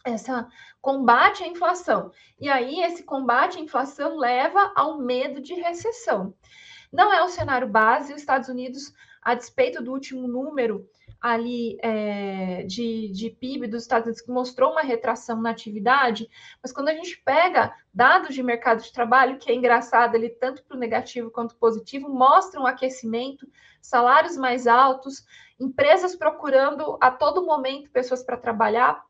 essa 0.04 0.48
combate 0.80 1.44
à 1.44 1.48
inflação. 1.48 2.12
E 2.40 2.48
aí 2.48 2.84
esse 2.84 3.02
combate 3.04 3.58
à 3.58 3.62
inflação 3.62 4.18
leva 4.18 4.72
ao 4.76 5.00
medo 5.00 5.42
de 5.42 5.56
recessão. 5.56 6.36
Não 6.94 7.12
é 7.12 7.24
o 7.24 7.28
cenário 7.28 7.68
base, 7.68 8.14
os 8.14 8.22
Estados 8.22 8.48
Unidos, 8.48 8.94
a 9.20 9.34
despeito 9.34 9.82
do 9.82 9.92
último 9.92 10.28
número 10.28 10.88
ali 11.26 11.76
é, 11.82 12.62
de, 12.68 13.10
de 13.10 13.32
PIB 13.32 13.66
dos 13.66 13.82
Estados 13.82 14.06
Unidos 14.06 14.22
que 14.22 14.32
mostrou 14.32 14.74
uma 14.74 14.84
retração 14.84 15.42
na 15.42 15.50
atividade, 15.50 16.30
mas 16.62 16.72
quando 16.72 16.90
a 16.90 16.94
gente 16.94 17.20
pega 17.26 17.74
dados 17.92 18.36
de 18.36 18.44
mercado 18.44 18.84
de 18.84 18.94
trabalho, 18.94 19.40
que 19.40 19.50
é 19.50 19.56
engraçado 19.56 20.14
ali 20.14 20.30
tanto 20.30 20.64
para 20.64 20.78
o 20.78 20.80
negativo 20.80 21.32
quanto 21.32 21.56
positivo, 21.56 22.08
mostram 22.08 22.62
um 22.62 22.68
aquecimento, 22.68 23.50
salários 23.82 24.38
mais 24.38 24.68
altos, 24.68 25.26
empresas 25.60 26.16
procurando 26.16 26.96
a 27.02 27.10
todo 27.10 27.44
momento 27.44 27.90
pessoas 27.90 28.22
para 28.22 28.38
trabalhar, 28.38 29.04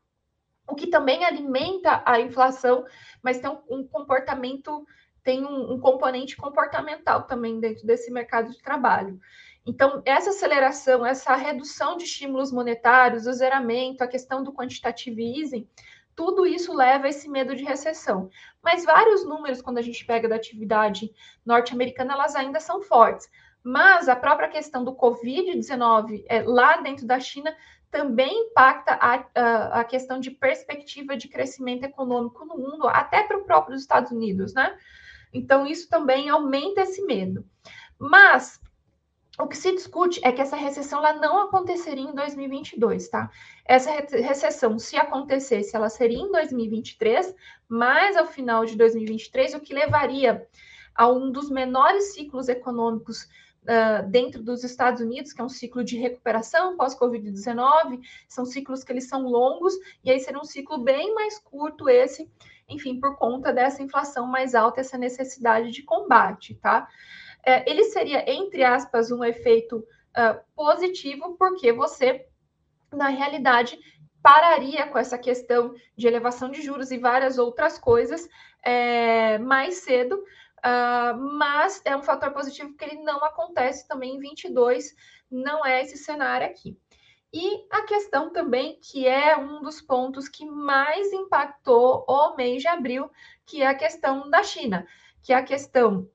o 0.66 0.74
que 0.74 0.86
também 0.86 1.22
alimenta 1.22 2.02
a 2.06 2.18
inflação, 2.18 2.86
mas 3.22 3.38
tem 3.40 3.50
um, 3.50 3.60
um 3.68 3.86
comportamento, 3.86 4.86
tem 5.22 5.44
um, 5.44 5.74
um 5.74 5.78
componente 5.78 6.34
comportamental 6.34 7.24
também 7.24 7.60
dentro 7.60 7.86
desse 7.86 8.10
mercado 8.10 8.50
de 8.50 8.62
trabalho. 8.62 9.20
Então, 9.66 10.00
essa 10.04 10.30
aceleração, 10.30 11.04
essa 11.04 11.34
redução 11.34 11.96
de 11.96 12.04
estímulos 12.04 12.52
monetários, 12.52 13.26
o 13.26 13.32
zeramento, 13.32 14.04
a 14.04 14.06
questão 14.06 14.44
do 14.44 14.52
quantitative 14.52 15.40
easing, 15.40 15.68
tudo 16.14 16.46
isso 16.46 16.72
leva 16.72 17.06
a 17.06 17.08
esse 17.10 17.28
medo 17.28 17.54
de 17.54 17.64
recessão. 17.64 18.30
Mas 18.62 18.84
vários 18.84 19.26
números, 19.26 19.60
quando 19.60 19.78
a 19.78 19.82
gente 19.82 20.06
pega 20.06 20.28
da 20.28 20.36
atividade 20.36 21.10
norte-americana, 21.44 22.14
elas 22.14 22.36
ainda 22.36 22.60
são 22.60 22.80
fortes. 22.80 23.28
Mas 23.62 24.08
a 24.08 24.14
própria 24.14 24.48
questão 24.48 24.84
do 24.84 24.94
Covid-19 24.94 26.24
é, 26.28 26.42
lá 26.42 26.76
dentro 26.76 27.04
da 27.04 27.18
China 27.18 27.54
também 27.90 28.46
impacta 28.46 28.92
a, 28.92 29.26
a, 29.34 29.80
a, 29.80 29.84
questão 29.84 30.20
de 30.20 30.30
perspectiva 30.30 31.16
de 31.16 31.28
crescimento 31.28 31.84
econômico 31.84 32.44
no 32.44 32.56
mundo, 32.56 32.86
até 32.88 33.24
para 33.24 33.38
o 33.38 33.44
próprio 33.44 33.76
Estados 33.76 34.12
Unidos, 34.12 34.54
né? 34.54 34.78
Então, 35.32 35.66
isso 35.66 35.88
também 35.88 36.28
aumenta 36.28 36.82
esse 36.82 37.02
medo. 37.02 37.44
Mas 37.98 38.60
o 39.38 39.46
que 39.46 39.56
se 39.56 39.72
discute 39.72 40.20
é 40.24 40.32
que 40.32 40.40
essa 40.40 40.56
recessão 40.56 40.98
ela 40.98 41.20
não 41.20 41.40
aconteceria 41.40 42.04
em 42.04 42.14
2022, 42.14 43.08
tá? 43.08 43.30
Essa 43.64 43.90
recessão, 43.90 44.78
se 44.78 44.96
acontecesse, 44.96 45.76
ela 45.76 45.90
seria 45.90 46.18
em 46.18 46.30
2023, 46.30 47.34
mas 47.68 48.16
ao 48.16 48.26
final 48.26 48.64
de 48.64 48.76
2023, 48.76 49.54
o 49.54 49.60
que 49.60 49.74
levaria 49.74 50.46
a 50.94 51.08
um 51.08 51.30
dos 51.30 51.50
menores 51.50 52.14
ciclos 52.14 52.48
econômicos 52.48 53.24
uh, 53.64 54.08
dentro 54.08 54.42
dos 54.42 54.64
Estados 54.64 55.02
Unidos, 55.02 55.34
que 55.34 55.40
é 55.40 55.44
um 55.44 55.50
ciclo 55.50 55.84
de 55.84 55.98
recuperação 55.98 56.76
pós-Covid-19, 56.76 58.00
são 58.26 58.46
ciclos 58.46 58.82
que 58.82 58.92
eles 58.92 59.08
são 59.08 59.22
longos, 59.28 59.74
e 60.02 60.10
aí 60.10 60.18
seria 60.18 60.40
um 60.40 60.44
ciclo 60.44 60.78
bem 60.78 61.14
mais 61.14 61.38
curto 61.38 61.90
esse, 61.90 62.30
enfim, 62.68 62.98
por 62.98 63.16
conta 63.16 63.52
dessa 63.52 63.82
inflação 63.82 64.26
mais 64.26 64.54
alta, 64.54 64.80
essa 64.80 64.96
necessidade 64.96 65.70
de 65.70 65.82
combate, 65.82 66.54
tá? 66.54 66.88
É, 67.46 67.70
ele 67.70 67.84
seria, 67.84 68.28
entre 68.28 68.64
aspas, 68.64 69.12
um 69.12 69.22
efeito 69.22 69.78
uh, 69.78 70.40
positivo, 70.56 71.36
porque 71.38 71.72
você, 71.72 72.26
na 72.92 73.08
realidade, 73.08 73.78
pararia 74.20 74.88
com 74.88 74.98
essa 74.98 75.16
questão 75.16 75.72
de 75.96 76.08
elevação 76.08 76.50
de 76.50 76.60
juros 76.60 76.90
e 76.90 76.98
várias 76.98 77.38
outras 77.38 77.78
coisas 77.78 78.28
é, 78.64 79.38
mais 79.38 79.76
cedo, 79.76 80.16
uh, 80.16 81.16
mas 81.38 81.80
é 81.84 81.96
um 81.96 82.02
fator 82.02 82.32
positivo 82.32 82.70
porque 82.70 82.84
ele 82.84 83.02
não 83.04 83.24
acontece 83.24 83.86
também 83.86 84.16
em 84.16 84.18
22, 84.18 84.92
não 85.30 85.64
é 85.64 85.82
esse 85.82 85.96
cenário 85.96 86.48
aqui. 86.48 86.76
E 87.32 87.64
a 87.70 87.82
questão 87.82 88.32
também, 88.32 88.80
que 88.80 89.06
é 89.06 89.36
um 89.36 89.62
dos 89.62 89.80
pontos 89.80 90.28
que 90.28 90.44
mais 90.44 91.12
impactou 91.12 92.04
o 92.08 92.34
mês 92.34 92.62
de 92.62 92.66
abril, 92.66 93.08
que 93.44 93.62
é 93.62 93.68
a 93.68 93.74
questão 93.74 94.28
da 94.28 94.42
China, 94.42 94.84
que 95.22 95.32
é 95.32 95.36
a 95.36 95.42
questão 95.44 96.08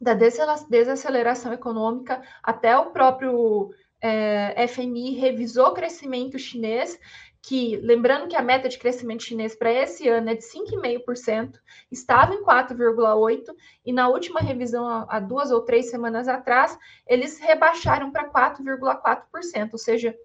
da 0.00 0.14
desaceleração 0.14 1.52
econômica, 1.52 2.22
até 2.42 2.76
o 2.76 2.90
próprio 2.90 3.70
é, 4.00 4.66
FMI 4.68 5.14
revisou 5.14 5.68
o 5.68 5.74
crescimento 5.74 6.38
chinês, 6.38 6.98
que, 7.46 7.76
lembrando 7.76 8.26
que 8.26 8.34
a 8.34 8.42
meta 8.42 8.68
de 8.68 8.76
crescimento 8.76 9.22
chinês 9.22 9.54
para 9.54 9.70
esse 9.70 10.08
ano 10.08 10.30
é 10.30 10.34
de 10.34 10.42
5,5%, 10.42 11.54
estava 11.92 12.34
em 12.34 12.42
4,8%, 12.42 13.54
e 13.84 13.92
na 13.92 14.08
última 14.08 14.40
revisão, 14.40 15.06
há 15.08 15.20
duas 15.20 15.52
ou 15.52 15.60
três 15.60 15.88
semanas 15.88 16.26
atrás, 16.26 16.76
eles 17.06 17.38
rebaixaram 17.38 18.10
para 18.10 18.28
4,4%, 18.28 19.68
ou 19.72 19.78
seja, 19.78 20.16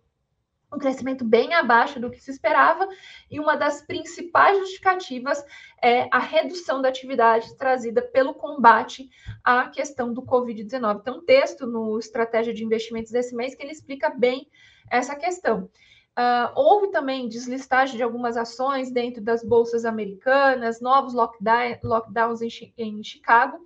um 0.72 0.78
crescimento 0.78 1.26
bem 1.26 1.54
abaixo 1.54 2.00
do 2.00 2.10
que 2.10 2.20
se 2.20 2.32
esperava, 2.32 2.88
e 3.30 3.40
uma 3.40 3.56
das 3.56 3.82
principais 3.82 4.58
justificativas 4.60 5.44
é 5.82 6.08
a 6.12 6.20
redução 6.20 6.82
da 6.82 6.90
atividade 6.90 7.56
trazida 7.58 8.02
pelo 8.02 8.34
combate 8.34 9.10
à 9.44 9.68
questão 9.68 10.14
do 10.14 10.22
Covid-19. 10.22 11.04
Tem 11.04 11.14
um 11.14 11.26
texto 11.26 11.68
no 11.68 12.00
Estratégia 12.00 12.54
de 12.54 12.64
Investimentos 12.64 13.12
desse 13.12 13.36
mês 13.36 13.54
que 13.54 13.64
ele 13.64 13.74
explica 13.74 14.10
bem 14.10 14.48
essa 14.90 15.16
questão. 15.16 15.70
Uh, 16.12 16.52
houve 16.56 16.92
também 16.92 17.30
deslistagem 17.30 17.96
de 17.96 18.04
algumas 18.04 18.36
ações 18.36 18.92
dentro 18.92 19.22
das 19.22 19.44
bolsas 19.44 19.86
americanas, 19.86 20.82
novos 20.82 21.14
lockdown, 21.14 21.78
lockdowns 21.84 22.42
em, 22.42 22.50
em 22.78 23.02
Chicago, 23.02 23.58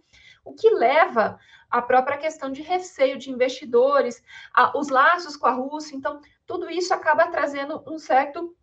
o 0.44 0.54
que 0.54 0.70
leva 0.70 1.40
à 1.72 1.82
própria 1.82 2.18
questão 2.18 2.52
de 2.52 2.62
receio 2.62 3.18
de 3.18 3.32
investidores, 3.32 4.24
a, 4.54 4.78
os 4.78 4.90
laços 4.90 5.36
com 5.36 5.48
a 5.48 5.52
Rússia. 5.52 5.96
Então, 5.96 6.22
tudo 6.46 6.70
isso 6.70 6.94
acaba 6.94 7.28
trazendo 7.28 7.84
um 7.88 7.98
certo 7.98 8.56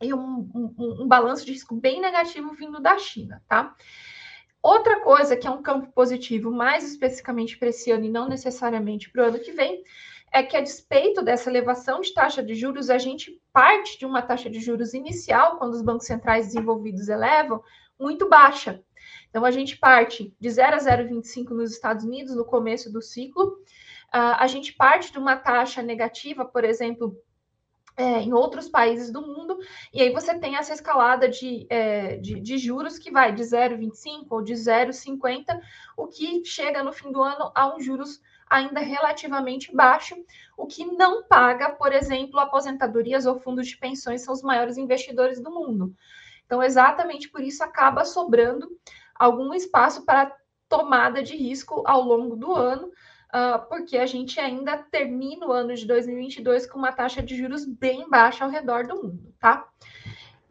e 0.00 0.12
um, 0.12 0.50
um, 0.54 1.02
um, 1.02 1.08
balanço 1.08 1.46
de 1.46 1.52
risco 1.52 1.74
bem 1.74 2.00
negativo 2.00 2.52
vindo 2.52 2.80
da 2.80 2.98
China, 2.98 3.42
tá? 3.48 3.74
Outra 4.62 5.00
coisa 5.00 5.36
que 5.36 5.46
é 5.46 5.50
um 5.50 5.62
campo 5.62 5.92
positivo, 5.92 6.50
mais 6.50 6.84
especificamente 6.84 7.58
para 7.58 7.68
esse 7.68 7.90
ano 7.90 8.04
e 8.04 8.10
não 8.10 8.28
necessariamente 8.28 9.10
para 9.10 9.22
o 9.22 9.26
ano 9.26 9.38
que 9.38 9.52
vem, 9.52 9.82
é 10.32 10.42
que 10.42 10.56
a 10.56 10.60
despeito 10.60 11.22
dessa 11.22 11.48
elevação 11.48 12.00
de 12.00 12.12
taxa 12.12 12.42
de 12.42 12.54
juros, 12.54 12.90
a 12.90 12.98
gente 12.98 13.40
parte 13.52 13.98
de 13.98 14.04
uma 14.04 14.20
taxa 14.20 14.50
de 14.50 14.58
juros 14.58 14.92
inicial, 14.92 15.58
quando 15.58 15.74
os 15.74 15.82
bancos 15.82 16.06
centrais 16.06 16.46
desenvolvidos 16.46 17.08
elevam, 17.08 17.62
muito 18.00 18.28
baixa. 18.28 18.82
Então, 19.30 19.44
a 19.44 19.50
gente 19.50 19.76
parte 19.76 20.34
de 20.40 20.50
0 20.50 20.76
a 20.76 20.78
0,25 20.78 21.50
nos 21.50 21.72
Estados 21.72 22.04
Unidos 22.04 22.34
no 22.34 22.44
começo 22.44 22.92
do 22.92 23.00
ciclo, 23.00 23.58
a 24.20 24.46
gente 24.46 24.72
parte 24.72 25.10
de 25.10 25.18
uma 25.18 25.36
taxa 25.36 25.82
negativa, 25.82 26.44
por 26.44 26.64
exemplo, 26.64 27.16
é, 27.96 28.20
em 28.20 28.32
outros 28.32 28.68
países 28.68 29.10
do 29.10 29.22
mundo, 29.22 29.58
e 29.92 30.02
aí 30.02 30.12
você 30.12 30.38
tem 30.38 30.56
essa 30.56 30.72
escalada 30.72 31.28
de, 31.28 31.66
é, 31.70 32.16
de, 32.16 32.40
de, 32.40 32.58
juros 32.58 32.98
que 32.98 33.10
vai 33.10 33.32
de 33.32 33.42
0,25 33.42 34.26
ou 34.30 34.42
de 34.42 34.52
0,50, 34.52 35.60
o 35.96 36.06
que 36.06 36.44
chega 36.44 36.82
no 36.82 36.92
fim 36.92 37.12
do 37.12 37.22
ano 37.22 37.52
a 37.54 37.74
um 37.74 37.80
juros 37.80 38.20
ainda 38.48 38.80
relativamente 38.80 39.74
baixo, 39.74 40.16
o 40.56 40.66
que 40.66 40.84
não 40.84 41.24
paga, 41.24 41.70
por 41.70 41.92
exemplo, 41.92 42.38
aposentadorias 42.38 43.26
ou 43.26 43.38
fundos 43.38 43.66
de 43.66 43.76
pensões 43.76 44.22
são 44.22 44.34
os 44.34 44.42
maiores 44.42 44.76
investidores 44.76 45.40
do 45.40 45.50
mundo. 45.50 45.94
Então, 46.46 46.62
exatamente 46.62 47.28
por 47.28 47.40
isso 47.40 47.64
acaba 47.64 48.04
sobrando 48.04 48.68
algum 49.14 49.54
espaço 49.54 50.04
para 50.04 50.32
tomada 50.68 51.22
de 51.22 51.36
risco 51.36 51.82
ao 51.86 52.02
longo 52.02 52.36
do 52.36 52.52
ano, 52.52 52.90
uh, 53.34 53.66
porque 53.68 53.98
a 53.98 54.06
gente 54.06 54.38
ainda 54.38 54.78
termina 54.78 55.46
o 55.46 55.52
ano 55.52 55.74
de 55.74 55.86
2022 55.86 56.66
com 56.66 56.78
uma 56.78 56.92
taxa 56.92 57.20
de 57.20 57.36
juros 57.36 57.66
bem 57.66 58.08
baixa 58.08 58.44
ao 58.44 58.50
redor 58.50 58.86
do 58.86 59.02
mundo, 59.02 59.34
tá? 59.40 59.68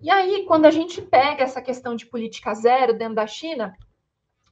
E 0.02 0.12
aí, 0.12 0.44
quando 0.46 0.66
a 0.66 0.72
gente 0.72 1.02
pega 1.02 1.44
essa 1.44 1.62
questão 1.62 1.96
de 1.96 2.06
política 2.06 2.54
zero 2.54 2.94
dentro 2.94 3.16
da 3.16 3.26
China, 3.26 3.74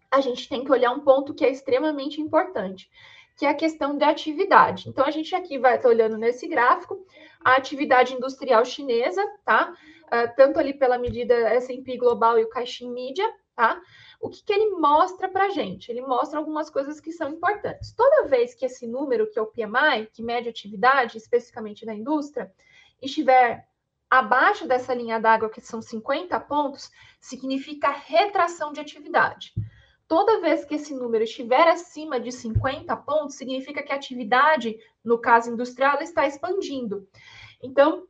a 0.09 0.21
gente 0.21 0.47
tem 0.47 0.63
que 0.63 0.71
olhar 0.71 0.91
um 0.91 1.01
ponto 1.01 1.33
que 1.33 1.43
é 1.43 1.49
extremamente 1.49 2.21
importante, 2.21 2.89
que 3.37 3.45
é 3.45 3.49
a 3.49 3.53
questão 3.53 3.97
da 3.97 4.09
atividade. 4.09 4.87
Então, 4.87 5.05
a 5.05 5.11
gente 5.11 5.35
aqui 5.35 5.57
vai 5.57 5.75
estar 5.75 5.89
olhando 5.89 6.17
nesse 6.17 6.47
gráfico 6.47 7.05
a 7.43 7.55
atividade 7.55 8.13
industrial 8.13 8.63
chinesa, 8.63 9.25
tá? 9.43 9.73
Uh, 10.07 10.35
tanto 10.37 10.57
ali 10.57 10.73
pela 10.73 10.97
medida 10.97 11.33
S&P 11.33 11.97
Global 11.97 12.39
e 12.39 12.43
o 12.43 12.49
Caixin 12.49 12.89
Media, 12.91 13.29
tá? 13.55 13.81
O 14.21 14.29
que, 14.29 14.43
que 14.43 14.53
ele 14.53 14.75
mostra 14.75 15.27
para 15.27 15.45
a 15.45 15.49
gente? 15.49 15.89
Ele 15.89 16.01
mostra 16.01 16.37
algumas 16.37 16.69
coisas 16.69 16.99
que 16.99 17.11
são 17.11 17.29
importantes. 17.29 17.91
Toda 17.93 18.27
vez 18.27 18.53
que 18.53 18.65
esse 18.65 18.85
número, 18.85 19.29
que 19.29 19.39
é 19.39 19.41
o 19.41 19.47
PMI, 19.47 20.07
que 20.13 20.21
mede 20.21 20.47
atividade, 20.47 21.17
especificamente 21.17 21.85
da 21.85 21.93
indústria, 21.93 22.53
estiver 23.01 23.67
abaixo 24.07 24.67
dessa 24.67 24.93
linha 24.93 25.19
d'água, 25.19 25.49
que 25.49 25.59
são 25.59 25.81
50 25.81 26.39
pontos, 26.41 26.91
significa 27.19 27.89
retração 27.89 28.71
de 28.71 28.79
atividade. 28.79 29.53
Toda 30.07 30.41
vez 30.41 30.65
que 30.65 30.75
esse 30.75 30.93
número 30.93 31.23
estiver 31.23 31.67
acima 31.69 32.19
de 32.19 32.31
50 32.31 32.95
pontos, 32.97 33.35
significa 33.35 33.81
que 33.81 33.91
a 33.91 33.95
atividade, 33.95 34.77
no 35.03 35.17
caso 35.17 35.49
industrial, 35.49 35.99
está 36.01 36.27
expandindo. 36.27 37.07
Então, 37.63 38.05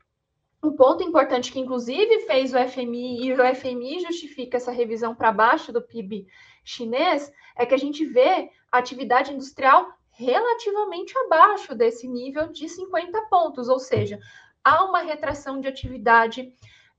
um 0.64 0.72
ponto 0.74 1.04
importante 1.04 1.52
que, 1.52 1.60
inclusive, 1.60 2.22
fez 2.22 2.54
o 2.54 2.68
FMI 2.68 3.26
e 3.26 3.34
o 3.34 3.56
FMI 3.56 4.02
justifica 4.02 4.58
essa 4.58 4.72
revisão 4.72 5.16
para 5.16 5.32
baixo 5.32 5.72
do 5.72 5.82
PIB 5.82 6.28
chinês 6.64 7.32
é 7.56 7.66
que 7.66 7.74
a 7.74 7.78
gente 7.78 8.06
vê 8.06 8.50
a 8.72 8.78
atividade 8.78 9.34
industrial 9.34 9.92
relativamente 10.12 11.18
abaixo 11.18 11.74
desse 11.74 12.08
nível 12.08 12.52
de 12.52 12.70
50 12.70 13.22
pontos, 13.24 13.68
ou 13.68 13.80
seja, 13.80 14.20
há 14.64 14.84
uma 14.86 15.02
retração 15.02 15.60
de 15.60 15.68
atividade 15.68 16.54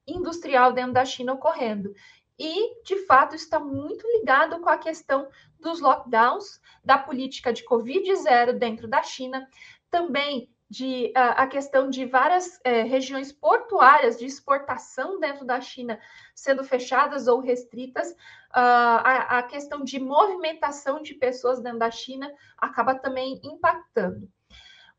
industrial 0.06 0.72
dentro 0.72 0.94
da 0.94 1.04
China 1.04 1.34
ocorrendo. 1.34 1.94
E, 2.38 2.82
de 2.82 2.96
fato, 3.06 3.36
está 3.36 3.60
muito 3.60 4.04
ligado 4.08 4.58
com 4.60 4.68
a 4.68 4.78
questão 4.78 5.28
dos 5.60 5.80
lockdowns, 5.80 6.60
da 6.84 6.98
política 6.98 7.52
de 7.52 7.62
Covid 7.62 8.16
zero 8.16 8.58
dentro 8.58 8.88
da 8.88 9.02
China, 9.02 9.46
também 9.88 10.50
de 10.72 11.12
a, 11.14 11.46
questão 11.46 11.90
de 11.90 12.06
várias 12.06 12.58
é, 12.64 12.82
regiões 12.82 13.30
portuárias 13.30 14.18
de 14.18 14.24
exportação 14.24 15.20
dentro 15.20 15.44
da 15.44 15.60
China 15.60 16.00
sendo 16.34 16.64
fechadas 16.64 17.28
ou 17.28 17.40
restritas, 17.40 18.16
a, 18.50 19.38
a 19.38 19.42
questão 19.42 19.84
de 19.84 20.00
movimentação 20.00 21.02
de 21.02 21.12
pessoas 21.12 21.60
dentro 21.60 21.78
da 21.78 21.90
China 21.90 22.32
acaba 22.56 22.94
também 22.94 23.38
impactando. 23.44 24.26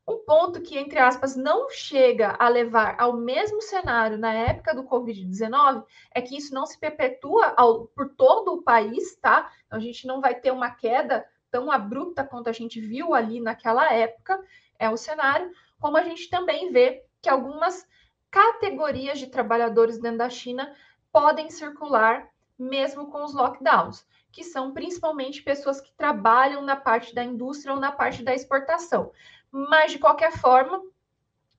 Um 0.06 0.18
ponto 0.18 0.62
que, 0.62 0.78
entre 0.78 1.00
aspas, 1.00 1.34
não 1.34 1.68
chega 1.68 2.36
a 2.38 2.48
levar 2.48 2.94
ao 2.96 3.16
mesmo 3.16 3.60
cenário 3.60 4.16
na 4.16 4.32
época 4.32 4.76
do 4.76 4.84
Covid-19 4.84 5.82
é 6.14 6.22
que 6.22 6.36
isso 6.36 6.54
não 6.54 6.66
se 6.66 6.78
perpetua 6.78 7.52
ao, 7.56 7.86
por 7.88 8.14
todo 8.14 8.52
o 8.52 8.62
país, 8.62 9.16
tá? 9.16 9.50
Então, 9.66 9.76
a 9.76 9.82
gente 9.82 10.06
não 10.06 10.20
vai 10.20 10.36
ter 10.36 10.52
uma 10.52 10.70
queda 10.70 11.26
tão 11.50 11.68
abrupta 11.68 12.22
quanto 12.22 12.48
a 12.48 12.52
gente 12.52 12.80
viu 12.80 13.12
ali 13.12 13.40
naquela 13.40 13.92
época, 13.92 14.40
é 14.78 14.90
o 14.90 14.96
cenário, 14.96 15.50
como 15.84 15.98
a 15.98 16.02
gente 16.02 16.30
também 16.30 16.72
vê 16.72 17.04
que 17.20 17.28
algumas 17.28 17.86
categorias 18.30 19.18
de 19.18 19.26
trabalhadores 19.26 19.98
dentro 19.98 20.16
da 20.16 20.30
China 20.30 20.74
podem 21.12 21.50
circular 21.50 22.26
mesmo 22.58 23.10
com 23.10 23.22
os 23.22 23.34
lockdowns, 23.34 24.06
que 24.32 24.42
são 24.42 24.72
principalmente 24.72 25.42
pessoas 25.42 25.82
que 25.82 25.92
trabalham 25.92 26.62
na 26.62 26.74
parte 26.74 27.14
da 27.14 27.22
indústria 27.22 27.74
ou 27.74 27.78
na 27.78 27.92
parte 27.92 28.22
da 28.22 28.34
exportação 28.34 29.12
mas 29.52 29.92
de 29.92 29.98
qualquer 29.98 30.32
forma 30.32 30.82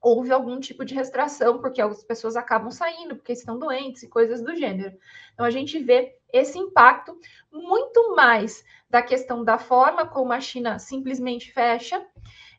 houve 0.02 0.32
algum 0.32 0.58
tipo 0.58 0.84
de 0.84 0.94
restrição, 0.94 1.58
porque 1.58 1.80
as 1.80 2.04
pessoas 2.04 2.36
acabam 2.36 2.70
saindo, 2.70 3.16
porque 3.16 3.32
estão 3.32 3.58
doentes 3.58 4.02
e 4.02 4.08
coisas 4.08 4.42
do 4.42 4.54
gênero. 4.54 4.98
Então 5.32 5.46
a 5.46 5.50
gente 5.50 5.78
vê 5.78 6.16
esse 6.32 6.58
impacto 6.58 7.18
muito 7.50 8.14
mais 8.14 8.62
da 8.90 9.02
questão 9.02 9.42
da 9.42 9.56
forma 9.56 10.06
como 10.06 10.32
a 10.32 10.40
China 10.40 10.78
simplesmente 10.78 11.52
fecha 11.52 12.04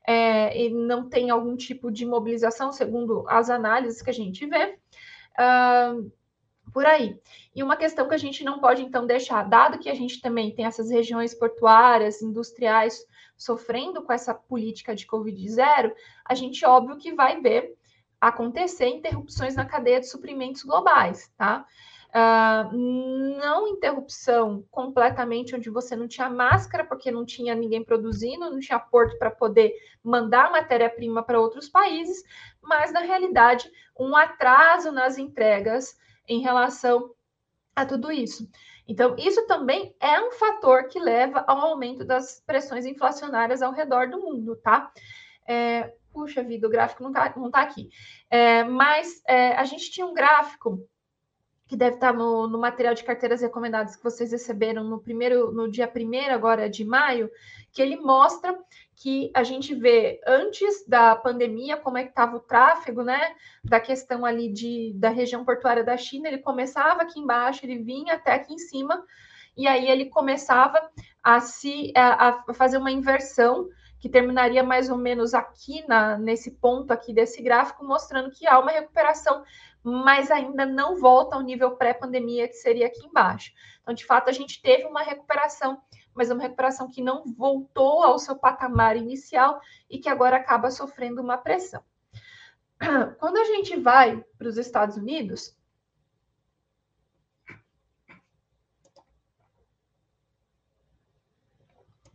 é, 0.07 0.57
e 0.57 0.69
não 0.69 1.09
tem 1.09 1.29
algum 1.29 1.57
tipo 1.57 1.91
de 1.91 2.05
mobilização, 2.05 2.71
segundo 2.71 3.25
as 3.27 3.49
análises 3.49 4.01
que 4.01 4.09
a 4.09 4.13
gente 4.13 4.45
vê. 4.45 4.79
Uh, 5.37 6.09
por 6.73 6.85
aí. 6.85 7.19
E 7.55 7.63
uma 7.63 7.75
questão 7.75 8.07
que 8.07 8.15
a 8.15 8.19
gente 8.19 8.43
não 8.43 8.59
pode, 8.59 8.81
então, 8.81 9.05
deixar, 9.05 9.43
dado 9.43 9.79
que 9.79 9.89
a 9.89 9.93
gente 9.93 10.21
também 10.21 10.53
tem 10.53 10.65
essas 10.65 10.89
regiões 10.89 11.33
portuárias, 11.33 12.21
industriais, 12.21 13.05
sofrendo 13.35 14.01
com 14.01 14.13
essa 14.13 14.33
política 14.33 14.95
de 14.95 15.05
Covid 15.05 15.49
zero, 15.49 15.93
a 16.25 16.33
gente, 16.33 16.65
óbvio, 16.65 16.97
que 16.97 17.13
vai 17.13 17.39
ver 17.41 17.75
acontecer 18.19 18.87
interrupções 18.87 19.55
na 19.55 19.65
cadeia 19.65 19.99
de 19.99 20.07
suprimentos 20.07 20.63
globais, 20.63 21.31
tá? 21.37 21.65
Uh, 22.09 22.75
não 23.39 23.67
interrupção 23.67 24.63
completamente 24.71 25.55
onde 25.55 25.69
você 25.69 25.95
não 25.95 26.07
tinha 26.07 26.29
máscara, 26.29 26.85
porque 26.85 27.11
não 27.11 27.25
tinha 27.25 27.53
ninguém 27.53 27.83
produzindo, 27.83 28.49
não 28.49 28.59
tinha 28.59 28.79
porto 28.79 29.17
para 29.19 29.29
poder 29.29 29.73
mandar 30.01 30.51
matéria-prima 30.51 31.21
para 31.21 31.39
outros 31.39 31.69
países, 31.69 32.23
mas 32.61 32.91
na 32.91 33.01
realidade 33.01 33.69
um 33.99 34.15
atraso 34.15 34.91
nas 34.91 35.17
entregas 35.17 35.97
em 36.27 36.39
relação 36.39 37.13
a 37.75 37.85
tudo 37.85 38.11
isso. 38.11 38.49
Então, 38.87 39.15
isso 39.17 39.45
também 39.45 39.93
é 39.99 40.19
um 40.21 40.31
fator 40.31 40.87
que 40.87 40.99
leva 40.99 41.43
ao 41.45 41.59
aumento 41.59 42.05
das 42.05 42.41
pressões 42.45 42.85
inflacionárias 42.85 43.61
ao 43.61 43.73
redor 43.73 44.09
do 44.09 44.19
mundo, 44.19 44.55
tá? 44.55 44.91
É, 45.45 45.93
puxa 46.11 46.41
vida, 46.41 46.65
o 46.65 46.69
gráfico 46.69 47.03
não 47.03 47.11
tá, 47.11 47.33
não 47.35 47.51
tá 47.51 47.61
aqui. 47.61 47.89
É, 48.29 48.63
mas 48.63 49.21
é, 49.27 49.55
a 49.55 49.65
gente 49.65 49.91
tinha 49.91 50.07
um 50.07 50.13
gráfico 50.13 50.79
que 51.67 51.75
deve 51.75 51.95
estar 51.95 52.13
no, 52.13 52.47
no, 52.47 52.57
material 52.57 52.93
de 52.93 53.03
carteiras 53.03 53.41
recomendadas 53.41 53.95
que 53.95 54.03
vocês 54.03 54.31
receberam 54.31 54.83
no 54.83 55.00
primeiro, 55.00 55.51
no 55.51 55.69
dia 55.69 55.91
1 55.93 56.31
agora 56.33 56.69
de 56.69 56.86
maio, 56.86 57.29
que 57.74 57.81
ele 57.81 57.97
mostra 57.97 58.57
que 58.95 59.29
a 59.33 59.43
gente 59.43 59.75
vê 59.75 60.19
antes 60.25 60.88
da 60.88 61.15
pandemia 61.15 61.77
como 61.77 61.97
é 61.97 62.03
que 62.03 62.09
estava 62.09 62.38
o 62.38 62.39
tráfego, 62.39 63.03
né? 63.03 63.36
Da 63.63 63.79
questão 63.79 64.25
ali 64.25 64.51
de, 64.51 64.93
da 64.95 65.09
região 65.09 65.43
portuária 65.43 65.83
da 65.83 65.97
China, 65.97 66.27
ele 66.27 66.39
começava 66.39 67.01
aqui 67.01 67.20
embaixo, 67.20 67.65
ele 67.65 67.79
vinha 67.79 68.15
até 68.15 68.33
aqui 68.33 68.53
em 68.53 68.57
cima, 68.57 69.03
e 69.55 69.68
aí 69.68 69.89
ele 69.89 70.05
começava 70.05 70.89
a 71.22 71.42
se 71.42 71.92
a, 71.96 72.29
a 72.29 72.53
fazer 72.53 72.77
uma 72.77 72.92
inversão 72.92 73.68
que 74.00 74.10
terminaria 74.10 74.64
mais 74.64 74.90
ou 74.90 74.98
menos 74.98 75.33
aqui 75.33 75.86
na, 75.88 76.18
nesse 76.18 76.51
ponto 76.51 76.92
aqui 76.92 77.14
desse 77.14 77.42
gráfico, 77.42 77.86
mostrando 77.86 78.31
que 78.31 78.48
há 78.48 78.60
uma 78.60 78.72
recuperação, 78.72 79.44
mas 79.83 80.29
ainda 80.29 80.66
não 80.66 81.00
volta 81.00 81.36
ao 81.36 81.42
nível 81.42 81.72
pré-pandemia, 81.72 82.48
que 82.48 82.55
seria 82.55 82.88
aqui 82.88 83.05
embaixo. 83.05 83.51
Então, 83.81 83.94
de 83.94 84.05
fato, 84.05 84.29
a 84.29 84.33
gente 84.33 84.62
teve 84.62 84.86
uma 84.86 85.01
recuperação 85.01 85.81
mas 86.18 86.31
uma 86.31 86.42
recuperação 86.42 86.90
que 86.90 87.00
não 87.00 87.24
voltou 87.36 88.01
ao 88.01 88.18
seu 88.18 88.36
patamar 88.36 88.98
inicial 88.98 89.62
e 89.88 90.00
que 90.00 90.10
agora 90.10 90.38
acaba 90.38 90.72
sofrendo 90.72 91.22
uma 91.22 91.38
pressão. 91.38 91.83
Quando 93.20 93.38
a 93.38 93.44
gente 93.44 93.79
vai 93.79 94.25
para 94.36 94.48
os 94.48 94.57
Estados 94.57 94.98
Unidos, 94.98 95.55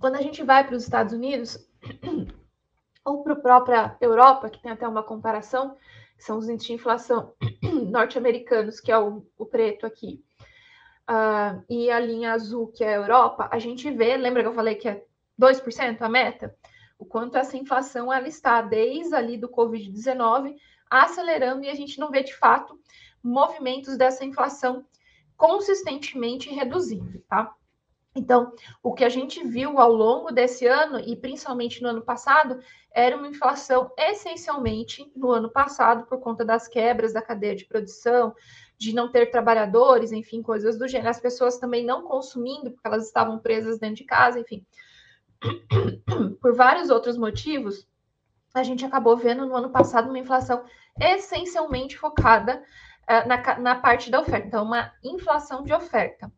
quando 0.00 0.16
a 0.16 0.20
gente 0.20 0.42
vai 0.42 0.66
para 0.66 0.74
os 0.74 0.82
Estados 0.82 1.14
Unidos, 1.14 1.64
ou 3.04 3.22
para 3.22 3.32
a 3.32 3.40
própria 3.40 3.96
Europa, 4.00 4.48
que 4.48 4.62
tem 4.62 4.70
até 4.70 4.86
uma 4.86 5.02
comparação, 5.02 5.76
que 6.16 6.24
são 6.24 6.38
os 6.38 6.48
índices 6.48 6.68
de 6.68 6.72
inflação 6.74 7.34
norte-americanos, 7.90 8.80
que 8.80 8.92
é 8.92 8.98
o, 8.98 9.26
o 9.36 9.46
preto 9.46 9.86
aqui, 9.86 10.24
uh, 11.10 11.62
e 11.68 11.90
a 11.90 11.98
linha 11.98 12.32
azul, 12.32 12.68
que 12.68 12.84
é 12.84 12.94
a 12.94 12.98
Europa, 12.98 13.48
a 13.50 13.58
gente 13.58 13.90
vê, 13.90 14.16
lembra 14.16 14.42
que 14.42 14.48
eu 14.48 14.54
falei 14.54 14.74
que 14.74 14.88
é 14.88 15.04
2% 15.40 16.00
a 16.00 16.08
meta? 16.08 16.54
O 16.98 17.04
quanto 17.04 17.36
essa 17.36 17.56
inflação 17.56 18.12
ela 18.12 18.28
está 18.28 18.62
desde 18.62 19.14
ali 19.14 19.36
do 19.36 19.48
Covid-19 19.48 20.54
acelerando 20.88 21.64
e 21.64 21.68
a 21.68 21.74
gente 21.74 21.98
não 21.98 22.10
vê 22.10 22.22
de 22.22 22.34
fato 22.34 22.78
movimentos 23.22 23.96
dessa 23.96 24.24
inflação 24.24 24.84
consistentemente 25.36 26.50
reduzindo, 26.50 27.20
tá? 27.28 27.52
Então, 28.14 28.52
o 28.82 28.92
que 28.92 29.04
a 29.04 29.08
gente 29.08 29.42
viu 29.42 29.78
ao 29.78 29.90
longo 29.90 30.30
desse 30.30 30.66
ano 30.66 31.00
e 31.00 31.16
principalmente 31.16 31.82
no 31.82 31.88
ano 31.88 32.02
passado 32.02 32.60
era 32.94 33.16
uma 33.16 33.28
inflação 33.28 33.90
essencialmente 33.96 35.10
no 35.16 35.30
ano 35.30 35.50
passado 35.50 36.04
por 36.06 36.20
conta 36.20 36.44
das 36.44 36.68
quebras 36.68 37.14
da 37.14 37.22
cadeia 37.22 37.56
de 37.56 37.64
produção, 37.64 38.34
de 38.76 38.94
não 38.94 39.10
ter 39.10 39.30
trabalhadores, 39.30 40.12
enfim, 40.12 40.42
coisas 40.42 40.78
do 40.78 40.86
gênero. 40.86 41.08
As 41.08 41.20
pessoas 41.20 41.58
também 41.58 41.84
não 41.84 42.02
consumindo, 42.02 42.70
porque 42.70 42.86
elas 42.86 43.06
estavam 43.06 43.38
presas 43.38 43.78
dentro 43.78 43.96
de 43.96 44.04
casa, 44.04 44.38
enfim. 44.38 44.66
Por 46.40 46.54
vários 46.54 46.90
outros 46.90 47.16
motivos, 47.16 47.88
a 48.52 48.62
gente 48.62 48.84
acabou 48.84 49.16
vendo 49.16 49.46
no 49.46 49.56
ano 49.56 49.70
passado 49.70 50.10
uma 50.10 50.18
inflação 50.18 50.64
essencialmente 51.00 51.96
focada 51.96 52.62
uh, 53.08 53.26
na, 53.26 53.58
na 53.58 53.74
parte 53.76 54.10
da 54.10 54.20
oferta, 54.20 54.46
então, 54.46 54.64
uma 54.64 54.92
inflação 55.02 55.64
de 55.64 55.72
oferta. 55.72 56.30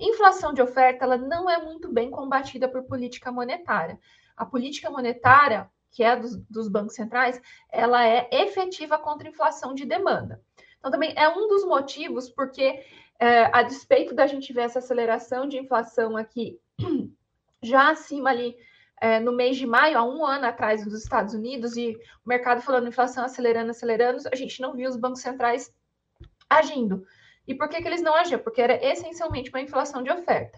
Inflação 0.00 0.54
de 0.54 0.62
oferta 0.62 1.04
ela 1.04 1.18
não 1.18 1.48
é 1.48 1.62
muito 1.62 1.92
bem 1.92 2.10
combatida 2.10 2.68
por 2.68 2.82
política 2.84 3.30
monetária. 3.30 3.98
A 4.34 4.46
política 4.46 4.90
monetária, 4.90 5.70
que 5.90 6.02
é 6.02 6.16
dos, 6.16 6.36
dos 6.48 6.68
bancos 6.68 6.94
centrais, 6.94 7.40
ela 7.70 8.06
é 8.06 8.28
efetiva 8.32 8.98
contra 8.98 9.28
inflação 9.28 9.74
de 9.74 9.84
demanda. 9.84 10.40
Então, 10.78 10.90
também 10.90 11.12
é 11.14 11.28
um 11.28 11.46
dos 11.46 11.64
motivos 11.66 12.30
porque, 12.30 12.82
é, 13.18 13.50
a 13.52 13.62
despeito 13.62 14.14
da 14.14 14.26
gente 14.26 14.52
ver 14.52 14.62
essa 14.62 14.78
aceleração 14.78 15.46
de 15.46 15.58
inflação 15.58 16.16
aqui, 16.16 16.58
já 17.62 17.90
acima 17.90 18.30
ali 18.30 18.56
é, 18.98 19.20
no 19.20 19.32
mês 19.32 19.58
de 19.58 19.66
maio, 19.66 19.98
há 19.98 20.04
um 20.04 20.24
ano 20.24 20.46
atrás, 20.46 20.84
nos 20.84 20.94
Estados 20.94 21.34
Unidos, 21.34 21.76
e 21.76 21.94
o 22.24 22.28
mercado 22.28 22.62
falando 22.62 22.88
inflação 22.88 23.22
acelerando, 23.22 23.70
acelerando, 23.70 24.22
a 24.32 24.36
gente 24.36 24.62
não 24.62 24.72
viu 24.72 24.88
os 24.88 24.96
bancos 24.96 25.20
centrais 25.20 25.70
agindo. 26.48 27.06
E 27.50 27.54
por 27.56 27.68
que, 27.68 27.82
que 27.82 27.88
eles 27.88 28.00
não 28.00 28.14
agiam? 28.14 28.38
Porque 28.38 28.62
era 28.62 28.78
essencialmente 28.80 29.50
uma 29.50 29.60
inflação 29.60 30.04
de 30.04 30.10
oferta. 30.12 30.56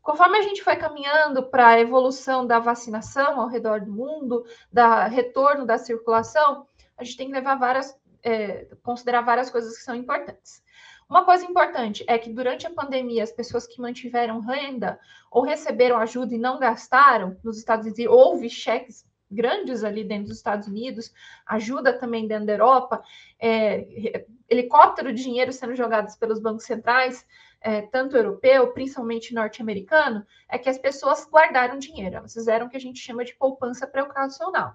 Conforme 0.00 0.38
a 0.38 0.42
gente 0.42 0.62
foi 0.62 0.76
caminhando 0.76 1.42
para 1.42 1.68
a 1.68 1.78
evolução 1.78 2.46
da 2.46 2.58
vacinação 2.58 3.38
ao 3.38 3.48
redor 3.48 3.82
do 3.82 3.92
mundo, 3.92 4.42
da 4.72 5.04
retorno 5.04 5.66
da 5.66 5.76
circulação, 5.76 6.66
a 6.96 7.04
gente 7.04 7.18
tem 7.18 7.26
que 7.26 7.34
levar 7.34 7.56
várias 7.56 7.94
é, 8.22 8.66
considerar 8.82 9.20
várias 9.20 9.50
coisas 9.50 9.76
que 9.76 9.84
são 9.84 9.94
importantes. 9.94 10.62
Uma 11.06 11.22
coisa 11.26 11.44
importante 11.44 12.02
é 12.08 12.16
que 12.16 12.32
durante 12.32 12.66
a 12.66 12.70
pandemia, 12.70 13.22
as 13.22 13.30
pessoas 13.30 13.66
que 13.66 13.78
mantiveram 13.78 14.40
renda 14.40 14.98
ou 15.30 15.42
receberam 15.42 15.98
ajuda 15.98 16.34
e 16.34 16.38
não 16.38 16.58
gastaram 16.58 17.36
nos 17.44 17.58
Estados 17.58 17.84
Unidos, 17.84 18.06
houve 18.06 18.48
cheques 18.48 19.04
grandes 19.32 19.82
ali 19.82 20.04
dentro 20.04 20.28
dos 20.28 20.36
Estados 20.36 20.68
Unidos, 20.68 21.12
ajuda 21.46 21.98
também 21.98 22.26
dentro 22.26 22.46
da 22.46 22.52
Europa, 22.52 23.02
é, 23.40 24.24
helicóptero 24.48 25.12
de 25.12 25.22
dinheiro 25.22 25.52
sendo 25.52 25.74
jogados 25.74 26.14
pelos 26.16 26.38
bancos 26.38 26.64
centrais, 26.64 27.26
é, 27.60 27.82
tanto 27.82 28.16
europeu, 28.16 28.72
principalmente 28.72 29.34
norte-americano, 29.34 30.26
é 30.48 30.58
que 30.58 30.68
as 30.68 30.78
pessoas 30.78 31.26
guardaram 31.30 31.78
dinheiro, 31.78 32.16
elas 32.16 32.34
fizeram 32.34 32.66
o 32.66 32.68
que 32.68 32.76
a 32.76 32.80
gente 32.80 32.98
chama 32.98 33.24
de 33.24 33.34
poupança 33.34 33.86
precaucional. 33.86 34.74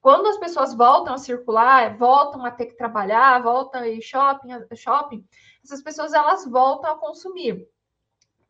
Quando 0.00 0.26
as 0.28 0.36
pessoas 0.36 0.74
voltam 0.74 1.14
a 1.14 1.18
circular, 1.18 1.96
voltam 1.96 2.44
a 2.44 2.50
ter 2.50 2.66
que 2.66 2.76
trabalhar, 2.76 3.42
voltam 3.42 3.80
a 3.80 3.88
ir 3.88 4.02
shopping, 4.02 4.50
shopping, 4.76 5.26
essas 5.64 5.82
pessoas 5.82 6.12
elas 6.12 6.44
voltam 6.44 6.92
a 6.92 6.98
consumir, 6.98 7.66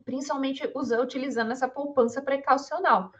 principalmente 0.03 0.69
usando, 0.75 1.03
utilizando 1.03 1.53
essa 1.53 1.67
poupança 1.67 2.21
precaucional. 2.21 3.11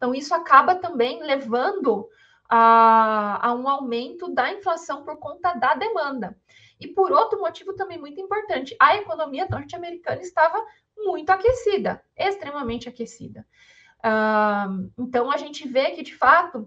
Então, 0.00 0.14
isso 0.14 0.34
acaba 0.34 0.74
também 0.74 1.22
levando 1.22 2.08
a, 2.48 3.48
a 3.48 3.54
um 3.54 3.68
aumento 3.68 4.32
da 4.32 4.50
inflação 4.50 5.04
por 5.04 5.18
conta 5.18 5.52
da 5.52 5.74
demanda. 5.74 6.34
E 6.80 6.88
por 6.88 7.12
outro 7.12 7.38
motivo 7.38 7.74
também 7.74 7.98
muito 7.98 8.18
importante, 8.18 8.74
a 8.80 8.96
economia 8.96 9.46
norte-americana 9.46 10.22
estava 10.22 10.58
muito 10.96 11.28
aquecida, 11.28 12.02
extremamente 12.16 12.88
aquecida. 12.88 13.46
Uh, 13.98 14.90
então 14.96 15.30
a 15.30 15.36
gente 15.36 15.68
vê 15.68 15.90
que 15.90 16.02
de 16.02 16.14
fato, 16.14 16.66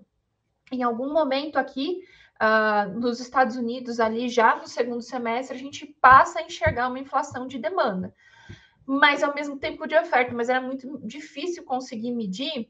em 0.71 0.83
algum 0.83 1.11
momento 1.11 1.57
aqui 1.57 2.03
uh, 2.39 2.99
nos 2.99 3.19
Estados 3.19 3.55
Unidos, 3.55 3.99
ali 3.99 4.29
já 4.29 4.55
no 4.55 4.67
segundo 4.67 5.01
semestre, 5.01 5.57
a 5.57 5.59
gente 5.59 5.87
passa 5.99 6.37
a 6.37 6.43
enxergar 6.43 6.87
uma 6.89 6.99
inflação 6.99 7.47
de 7.47 7.57
demanda, 7.57 8.13
mas 8.85 9.23
ao 9.23 9.33
mesmo 9.33 9.57
tempo 9.57 9.87
de 9.87 9.97
oferta, 9.97 10.35
mas 10.35 10.49
era 10.49 10.61
muito 10.61 10.99
difícil 11.03 11.63
conseguir 11.63 12.11
medir 12.11 12.69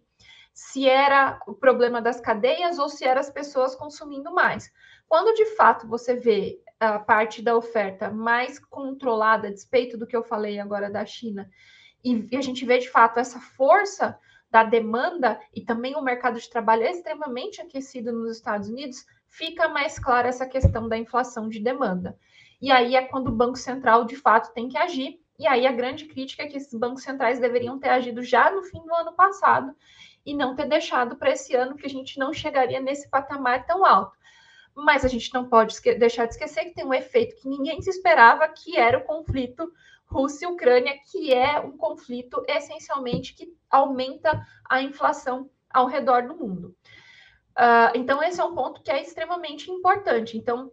se 0.54 0.88
era 0.88 1.40
o 1.48 1.54
problema 1.54 2.02
das 2.02 2.22
cadeias 2.22 2.78
ou 2.78 2.88
se 2.88 3.04
eram 3.04 3.20
as 3.20 3.30
pessoas 3.30 3.76
consumindo 3.76 4.34
mais. 4.34 4.72
Quando 5.08 5.34
de 5.36 5.46
fato 5.56 5.88
você 5.88 6.16
vê 6.16 6.62
a 6.80 7.00
parte 7.00 7.42
da 7.42 7.56
oferta 7.56 8.12
mais 8.12 8.60
controlada, 8.60 9.48
a 9.48 9.52
despeito 9.52 9.98
do 9.98 10.06
que 10.06 10.16
eu 10.16 10.24
falei 10.24 10.60
agora 10.60 10.90
da 10.90 11.06
China, 11.06 11.50
e 12.04 12.36
a 12.36 12.42
gente 12.42 12.66
vê 12.66 12.78
de 12.78 12.90
fato 12.90 13.20
essa 13.20 13.40
força 13.40 14.20
da 14.52 14.64
demanda 14.64 15.40
e 15.54 15.62
também 15.62 15.96
o 15.96 16.02
mercado 16.02 16.40
de 16.40 16.50
trabalho 16.50 16.84
extremamente 16.84 17.60
aquecido 17.60 18.12
nos 18.12 18.38
Estados 18.38 18.70
Unidos, 18.70 19.06
fica 19.28 19.68
mais 19.68 19.98
clara 19.98 20.28
essa 20.28 20.46
questão 20.46 20.88
da 20.88 20.98
inflação 20.98 21.50
de 21.50 21.60
demanda. 21.60 22.16
E 22.62 22.72
aí 22.72 22.96
é 22.96 23.02
quando 23.02 23.30
o 23.30 23.36
Banco 23.36 23.58
Central 23.58 24.06
de 24.06 24.16
fato 24.16 24.54
tem 24.54 24.70
que 24.70 24.78
agir. 24.78 25.20
E 25.40 25.48
aí 25.48 25.66
a 25.66 25.72
grande 25.72 26.06
crítica 26.06 26.44
é 26.44 26.48
que 26.48 26.58
esses 26.58 26.78
bancos 26.78 27.02
centrais 27.02 27.40
deveriam 27.40 27.80
ter 27.80 27.90
agido 27.90 28.22
já 28.22 28.52
no 28.52 28.62
fim 28.62 28.80
do 28.86 28.94
ano 28.94 29.14
passado 29.14 29.76
e 30.26 30.34
não 30.34 30.56
ter 30.56 30.68
deixado 30.68 31.16
para 31.16 31.32
esse 31.32 31.56
ano 31.56 31.76
que 31.76 31.86
a 31.86 31.90
gente 31.90 32.18
não 32.18 32.34
chegaria 32.34 32.80
nesse 32.80 33.10
patamar 33.10 33.66
tão 33.66 33.86
alto. 33.86 34.18
Mas 34.76 35.06
a 35.06 35.08
gente 35.08 35.34
não 35.34 35.48
pode 35.48 35.80
deixar 35.98 36.26
de 36.26 36.34
esquecer 36.34 36.66
que 36.66 36.74
tem 36.74 36.86
um 36.86 36.94
efeito 36.94 37.36
que 37.36 37.48
ninguém 37.48 37.82
se 37.82 37.90
esperava, 37.90 38.48
que 38.48 38.78
era 38.78 38.98
o 38.98 39.04
conflito 39.04 39.72
Rússia 40.06 40.46
e 40.46 40.52
Ucrânia, 40.52 40.98
que 41.12 41.34
é 41.34 41.60
um 41.60 41.78
conflito 41.78 42.44
essencialmente 42.48 43.34
que 43.34 43.54
aumenta 43.70 44.46
a 44.70 44.82
inflação 44.82 45.50
ao 45.70 45.88
redor 45.88 46.28
do 46.28 46.36
mundo. 46.36 46.76
Uh, 47.58 47.96
então, 47.96 48.22
esse 48.24 48.40
é 48.40 48.44
um 48.44 48.56
ponto 48.56 48.82
que 48.82 48.92
é 48.92 49.02
extremamente 49.02 49.70
importante. 49.70 50.38
Então, 50.38 50.72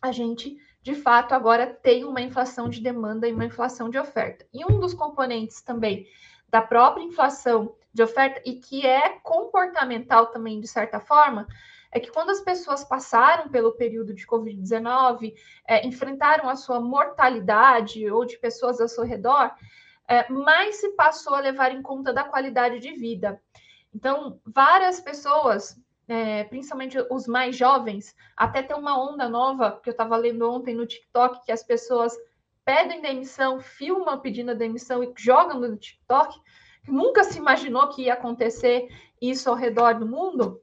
a 0.00 0.12
gente, 0.12 0.56
de 0.82 0.94
fato, 0.94 1.34
agora 1.34 1.66
tem 1.66 2.04
uma 2.04 2.20
inflação 2.20 2.68
de 2.68 2.80
demanda 2.80 3.28
e 3.28 3.32
uma 3.32 3.44
inflação 3.44 3.90
de 3.90 3.98
oferta. 3.98 4.46
E 4.52 4.64
um 4.64 4.78
dos 4.78 4.94
componentes 4.94 5.62
também 5.62 6.06
da 6.48 6.62
própria 6.62 7.02
inflação 7.02 7.74
de 7.96 8.02
oferta, 8.02 8.42
e 8.44 8.56
que 8.56 8.86
é 8.86 9.18
comportamental 9.20 10.26
também, 10.26 10.60
de 10.60 10.68
certa 10.68 11.00
forma, 11.00 11.46
é 11.90 11.98
que 11.98 12.12
quando 12.12 12.28
as 12.28 12.40
pessoas 12.40 12.84
passaram 12.84 13.48
pelo 13.48 13.72
período 13.72 14.12
de 14.12 14.26
Covid-19, 14.26 15.32
é, 15.66 15.86
enfrentaram 15.86 16.46
a 16.46 16.56
sua 16.56 16.78
mortalidade 16.78 18.08
ou 18.10 18.26
de 18.26 18.38
pessoas 18.38 18.80
ao 18.82 18.88
seu 18.88 19.02
redor, 19.02 19.50
é, 20.06 20.30
mais 20.30 20.76
se 20.76 20.90
passou 20.90 21.34
a 21.34 21.40
levar 21.40 21.72
em 21.72 21.80
conta 21.80 22.12
da 22.12 22.22
qualidade 22.22 22.78
de 22.80 22.92
vida. 22.92 23.40
Então, 23.94 24.38
várias 24.44 25.00
pessoas, 25.00 25.80
é, 26.06 26.44
principalmente 26.44 26.98
os 27.10 27.26
mais 27.26 27.56
jovens, 27.56 28.14
até 28.36 28.62
tem 28.62 28.76
uma 28.76 29.02
onda 29.02 29.26
nova 29.26 29.80
que 29.82 29.88
eu 29.88 29.92
estava 29.92 30.18
lendo 30.18 30.48
ontem 30.50 30.74
no 30.74 30.86
TikTok, 30.86 31.46
que 31.46 31.50
as 31.50 31.62
pessoas 31.62 32.14
pedem 32.62 33.00
demissão, 33.00 33.58
filmam 33.58 34.20
pedindo 34.20 34.54
demissão 34.54 35.02
e 35.02 35.14
jogam 35.16 35.60
no 35.60 35.76
TikTok, 35.78 36.38
nunca 36.86 37.24
se 37.24 37.38
imaginou 37.38 37.88
que 37.88 38.02
ia 38.02 38.14
acontecer 38.14 38.88
isso 39.20 39.48
ao 39.48 39.56
redor 39.56 39.94
do 39.98 40.06
mundo 40.06 40.60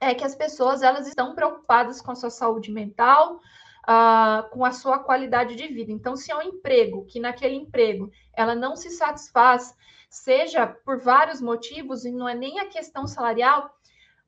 é 0.00 0.14
que 0.14 0.24
as 0.24 0.34
pessoas 0.34 0.82
elas 0.82 1.06
estão 1.06 1.34
preocupadas 1.34 2.00
com 2.00 2.10
a 2.10 2.14
sua 2.14 2.30
saúde 2.30 2.70
mental, 2.70 3.40
uh, 3.86 4.48
com 4.50 4.64
a 4.64 4.72
sua 4.72 4.98
qualidade 4.98 5.54
de 5.54 5.66
vida. 5.68 5.90
Então, 5.90 6.16
se 6.16 6.30
é 6.30 6.36
um 6.36 6.42
emprego 6.42 7.06
que 7.06 7.20
naquele 7.20 7.54
emprego 7.54 8.10
ela 8.34 8.54
não 8.54 8.76
se 8.76 8.90
satisfaz, 8.90 9.74
seja 10.10 10.66
por 10.66 10.98
vários 10.98 11.40
motivos 11.40 12.04
e 12.04 12.10
não 12.10 12.28
é 12.28 12.34
nem 12.34 12.58
a 12.60 12.66
questão 12.66 13.06
salarial, 13.06 13.70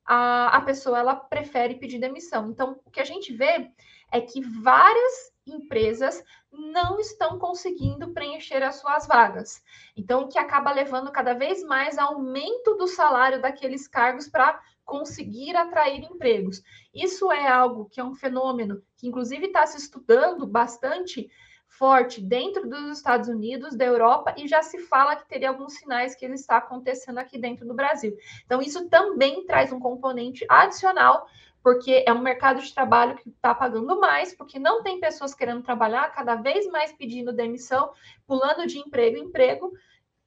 a, 0.05 0.57
a 0.57 0.61
pessoa 0.63 0.99
ela 0.99 1.15
prefere 1.15 1.75
pedir 1.75 1.99
demissão. 1.99 2.49
Então, 2.49 2.81
o 2.85 2.91
que 2.91 3.01
a 3.01 3.05
gente 3.05 3.33
vê 3.33 3.71
é 4.11 4.21
que 4.21 4.41
várias 4.41 5.33
empresas 5.49 6.23
não 6.53 6.99
estão 6.99 7.39
conseguindo 7.39 8.13
preencher 8.13 8.63
as 8.63 8.77
suas 8.77 9.07
vagas. 9.07 9.63
Então, 9.97 10.23
o 10.23 10.29
que 10.29 10.39
acaba 10.39 10.73
levando 10.73 11.13
cada 11.13 11.35
vez 11.35 11.63
mais 11.63 11.99
aumento 11.99 12.75
do 12.75 12.87
salário 12.87 13.41
daqueles 13.41 13.87
cargos 13.87 14.29
para 14.29 14.61
conseguir 14.85 15.55
atrair 15.55 16.03
empregos. 16.03 16.63
Isso 16.95 17.31
é 17.31 17.47
algo 17.47 17.89
que 17.91 18.01
é 18.01 18.05
um 18.05 18.15
fenômeno 18.15 18.83
que, 18.97 19.07
inclusive, 19.07 19.47
está 19.47 19.67
se 19.67 19.77
estudando 19.77 20.47
bastante 20.47 21.31
forte 21.69 22.21
dentro 22.23 22.67
dos 22.67 22.97
Estados 22.97 23.29
Unidos, 23.29 23.77
da 23.77 23.85
Europa, 23.85 24.35
e 24.39 24.49
já 24.49 24.63
se 24.63 24.79
fala 24.79 25.15
que 25.15 25.29
teria 25.29 25.51
alguns 25.51 25.75
sinais 25.75 26.15
que 26.15 26.25
ele 26.25 26.35
está 26.35 26.57
acontecendo 26.57 27.19
aqui 27.19 27.39
dentro 27.39 27.67
do 27.67 27.75
Brasil. 27.75 28.17
Então, 28.47 28.63
isso 28.63 28.89
também 28.89 29.45
traz 29.45 29.71
um 29.71 29.79
componente 29.79 30.47
adicional, 30.49 31.27
porque 31.63 32.05
é 32.07 32.13
um 32.13 32.21
mercado 32.21 32.61
de 32.61 32.73
trabalho 32.73 33.17
que 33.17 33.29
está 33.29 33.55
pagando 33.55 33.99
mais, 34.01 34.35
porque 34.35 34.59
não 34.59 34.83
tem 34.83 35.01
pessoas 35.01 35.35
querendo 35.35 35.63
trabalhar, 35.63 36.13
cada 36.13 36.37
vez 36.37 36.67
mais 36.69 36.93
pedindo 36.93 37.33
demissão, 37.33 37.93
pulando 38.27 38.67
de 38.67 38.79
emprego 38.79 39.17
em 39.17 39.25
emprego, 39.25 39.73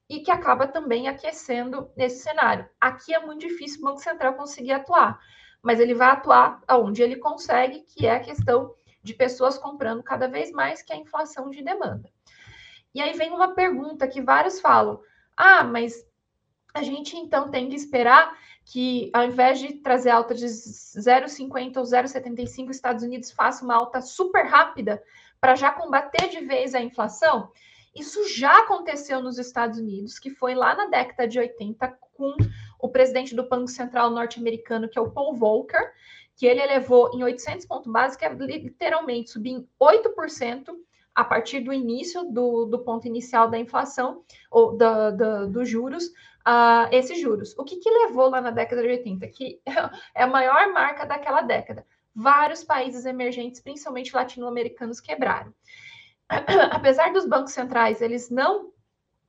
e 0.10 0.20
que 0.20 0.30
acaba 0.30 0.68
também 0.68 1.08
aquecendo 1.08 1.90
esse 1.96 2.22
cenário. 2.22 2.68
Aqui 2.80 3.14
é 3.14 3.26
muito 3.26 3.48
difícil 3.48 3.80
o 3.80 3.86
Banco 3.86 4.02
Central 4.02 4.34
conseguir 4.34 4.74
atuar, 4.74 5.18
mas 5.62 5.80
ele 5.80 5.94
vai 5.94 6.10
atuar 6.10 6.62
onde 6.70 7.02
ele 7.02 7.16
consegue, 7.16 7.82
que 7.82 8.06
é 8.06 8.16
a 8.16 8.20
questão 8.20 8.76
de 9.02 9.14
pessoas 9.14 9.58
comprando 9.58 10.04
cada 10.04 10.28
vez 10.28 10.52
mais, 10.52 10.82
que 10.82 10.92
é 10.92 10.98
a 10.98 11.00
inflação 11.00 11.50
de 11.50 11.64
demanda. 11.64 12.10
E 12.94 13.02
aí 13.02 13.14
vem 13.14 13.32
uma 13.32 13.54
pergunta 13.56 14.08
que 14.08 14.22
vários 14.22 14.60
falam: 14.60 15.02
ah, 15.36 15.64
mas 15.64 16.06
a 16.74 16.84
gente 16.84 17.16
então 17.16 17.50
tem 17.50 17.70
que 17.70 17.76
esperar 17.76 18.38
que, 18.66 19.10
ao 19.14 19.26
invés 19.26 19.60
de 19.60 19.74
trazer 19.74 20.10
alta 20.10 20.34
de 20.34 20.46
0,50 20.46 21.78
ou 21.78 21.84
0,75, 21.84 22.70
os 22.70 22.76
Estados 22.76 23.04
Unidos 23.04 23.32
faça 23.32 23.66
uma 23.66 23.76
alta 23.76 24.02
super 24.02 24.46
rápida 24.46 25.02
para 25.40 25.56
já 25.56 25.72
combater 25.72 26.30
de 26.30 26.42
vez 26.46 26.76
a 26.76 26.82
inflação? 26.82 27.52
Isso 27.96 28.28
já 28.30 28.60
aconteceu 28.60 29.22
nos 29.22 29.38
Estados 29.38 29.78
Unidos, 29.78 30.18
que 30.18 30.30
foi 30.30 30.56
lá 30.56 30.76
na 30.76 30.88
década 30.88 31.28
de 31.28 31.40
80 31.40 31.88
com 32.14 32.36
o 32.80 32.88
presidente 32.88 33.36
do 33.36 33.48
Banco 33.48 33.68
Central 33.68 34.10
norte-americano, 34.10 34.88
que 34.88 34.98
é 34.98 35.02
o 35.02 35.12
Paul 35.12 35.36
Volcker, 35.36 35.92
que 36.36 36.46
ele 36.46 36.62
elevou 36.62 37.12
em 37.14 37.24
800 37.24 37.66
pontos 37.66 38.16
que 38.16 38.26
é 38.26 38.34
literalmente 38.34 39.32
subir 39.32 39.52
em 39.52 39.68
8% 39.80 40.70
a 41.14 41.24
partir 41.24 41.60
do 41.60 41.74
início 41.74 42.24
do, 42.32 42.66
do 42.66 42.80
ponto 42.80 43.06
inicial 43.06 43.50
da 43.50 43.60
inflação, 43.60 44.24
ou 44.50 44.78
da, 44.78 45.12
dos 45.46 45.68
juros, 45.68 46.06
uh, 46.48 46.88
esses 46.92 47.20
juros. 47.20 47.56
O 47.58 47.64
que, 47.64 47.78
que 47.78 47.90
levou 47.90 48.30
lá 48.30 48.42
na 48.42 48.52
década 48.52 48.82
de 48.82 48.90
80? 48.90 49.28
Que 49.28 49.62
é 50.16 50.24
a 50.24 50.28
maior 50.28 50.72
marca 50.72 51.06
daquela 51.06 51.42
década. 51.42 51.86
Vários 52.14 52.64
países 52.64 53.06
emergentes, 53.06 53.62
principalmente 53.62 54.16
latino-americanos, 54.16 55.00
quebraram. 55.00 55.54
apesar 56.72 57.12
dos 57.12 57.26
bancos 57.26 57.54
centrais, 57.54 58.02
eles 58.02 58.30
não, 58.30 58.72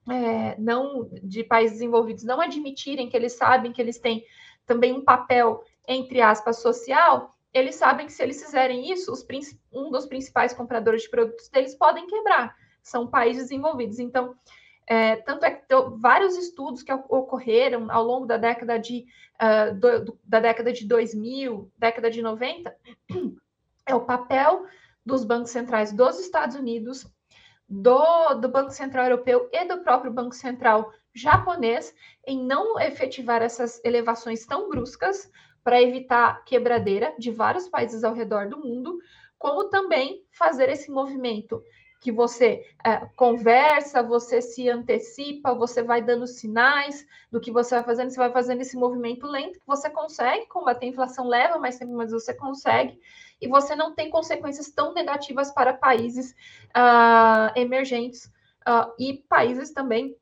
é, 0.08 0.56
não 0.58 1.08
de 1.22 1.42
países 1.44 1.78
desenvolvidos, 1.78 2.24
não 2.24 2.40
admitirem 2.40 3.08
que 3.08 3.16
eles 3.16 3.32
sabem 3.32 3.72
que 3.72 3.80
eles 3.80 3.98
têm 3.98 4.24
também 4.66 4.92
um 4.92 5.04
papel, 5.04 5.64
entre 5.86 6.20
aspas, 6.20 6.60
social, 6.60 7.36
eles 7.52 7.74
sabem 7.74 8.06
que 8.06 8.12
se 8.12 8.22
eles 8.22 8.42
fizerem 8.42 8.90
isso, 8.90 9.12
os, 9.12 9.26
um 9.72 9.90
dos 9.90 10.06
principais 10.06 10.54
compradores 10.54 11.02
de 11.02 11.10
produtos 11.10 11.48
deles 11.48 11.74
podem 11.74 12.06
quebrar. 12.06 12.56
São 12.82 13.06
países 13.06 13.44
desenvolvidos. 13.44 13.98
Então, 13.98 14.34
é, 14.86 15.16
tanto 15.16 15.44
é 15.44 15.50
que 15.50 15.64
vários 15.98 16.36
estudos 16.36 16.82
que 16.82 16.92
ocorreram 16.92 17.90
ao 17.90 18.04
longo 18.04 18.26
da 18.26 18.36
década 18.36 18.78
de, 18.78 19.06
uh, 19.40 19.74
do, 19.74 20.18
da 20.24 20.40
década 20.40 20.72
de 20.72 20.86
2000, 20.86 21.70
década 21.78 22.10
de 22.10 22.20
90, 22.20 22.74
é 23.86 23.94
o 23.94 24.04
papel 24.04 24.66
dos 25.04 25.24
bancos 25.24 25.50
centrais 25.50 25.92
dos 25.92 26.18
Estados 26.18 26.56
Unidos, 26.56 27.06
do, 27.68 28.34
do 28.34 28.48
Banco 28.48 28.70
Central 28.70 29.06
Europeu 29.06 29.48
e 29.52 29.64
do 29.64 29.78
próprio 29.78 30.12
Banco 30.12 30.34
Central 30.34 30.92
japonês 31.14 31.94
em 32.26 32.42
não 32.44 32.78
efetivar 32.80 33.42
essas 33.42 33.82
elevações 33.84 34.44
tão 34.46 34.68
bruscas 34.68 35.30
para 35.62 35.80
evitar 35.80 36.44
quebradeira 36.44 37.14
de 37.18 37.30
vários 37.30 37.68
países 37.68 38.02
ao 38.04 38.14
redor 38.14 38.48
do 38.48 38.58
mundo, 38.58 38.98
como 39.38 39.68
também 39.68 40.24
fazer 40.32 40.68
esse 40.68 40.90
movimento 40.90 41.62
que 42.02 42.10
você 42.10 42.66
é, 42.84 42.96
conversa, 43.14 44.02
você 44.02 44.42
se 44.42 44.68
antecipa, 44.68 45.54
você 45.54 45.84
vai 45.84 46.02
dando 46.02 46.26
sinais 46.26 47.06
do 47.30 47.40
que 47.40 47.52
você 47.52 47.76
vai 47.76 47.84
fazendo, 47.84 48.10
você 48.10 48.16
vai 48.16 48.32
fazendo 48.32 48.60
esse 48.60 48.76
movimento 48.76 49.24
lento 49.24 49.60
você 49.64 49.88
consegue 49.88 50.46
combater 50.46 50.86
a 50.86 50.88
inflação, 50.88 51.28
leva 51.28 51.60
mais 51.60 51.78
tempo, 51.78 51.92
mas 51.92 52.10
você 52.10 52.34
consegue, 52.34 53.00
e 53.40 53.46
você 53.46 53.76
não 53.76 53.94
tem 53.94 54.10
consequências 54.10 54.68
tão 54.70 54.92
negativas 54.92 55.52
para 55.52 55.72
países 55.72 56.32
uh, 56.76 57.56
emergentes 57.56 58.26
uh, 58.66 58.92
e 58.98 59.22
países 59.28 59.72
também 59.72 60.16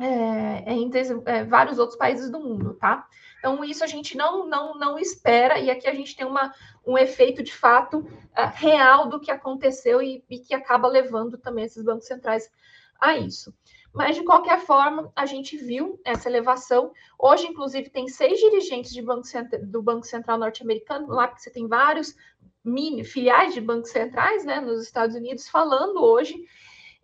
é, 0.00 0.72
em 0.72 0.90
é, 1.26 1.44
vários 1.44 1.78
outros 1.78 1.96
países 1.96 2.28
do 2.28 2.40
mundo, 2.40 2.74
tá? 2.74 3.06
Então, 3.44 3.62
isso 3.62 3.84
a 3.84 3.86
gente 3.86 4.16
não, 4.16 4.46
não, 4.46 4.74
não 4.74 4.98
espera, 4.98 5.58
e 5.58 5.70
aqui 5.70 5.86
a 5.86 5.92
gente 5.92 6.16
tem 6.16 6.26
uma, 6.26 6.50
um 6.86 6.96
efeito 6.96 7.42
de 7.42 7.52
fato 7.52 7.98
uh, 7.98 8.50
real 8.54 9.06
do 9.06 9.20
que 9.20 9.30
aconteceu 9.30 10.00
e, 10.00 10.24
e, 10.30 10.38
que 10.38 10.54
acaba 10.54 10.88
levando 10.88 11.36
também 11.36 11.66
esses 11.66 11.84
bancos 11.84 12.06
centrais 12.06 12.50
a 12.98 13.18
isso. 13.18 13.54
Mas, 13.92 14.16
de 14.16 14.24
qualquer 14.24 14.60
forma, 14.60 15.12
a 15.14 15.26
gente 15.26 15.58
viu 15.58 16.00
essa 16.06 16.26
elevação. 16.26 16.90
Hoje, 17.18 17.46
inclusive, 17.46 17.90
tem 17.90 18.08
seis 18.08 18.40
dirigentes 18.40 18.94
de 18.94 19.02
banco 19.02 19.28
do 19.64 19.82
Banco 19.82 20.06
Central 20.06 20.38
norte-americano, 20.38 21.08
lá 21.08 21.28
porque 21.28 21.42
você 21.42 21.50
tem 21.50 21.68
vários 21.68 22.16
mini 22.64 23.04
filiais 23.04 23.52
de 23.52 23.60
bancos 23.60 23.90
centrais 23.90 24.42
né, 24.46 24.58
nos 24.58 24.82
Estados 24.82 25.14
Unidos 25.14 25.50
falando 25.50 26.02
hoje, 26.02 26.34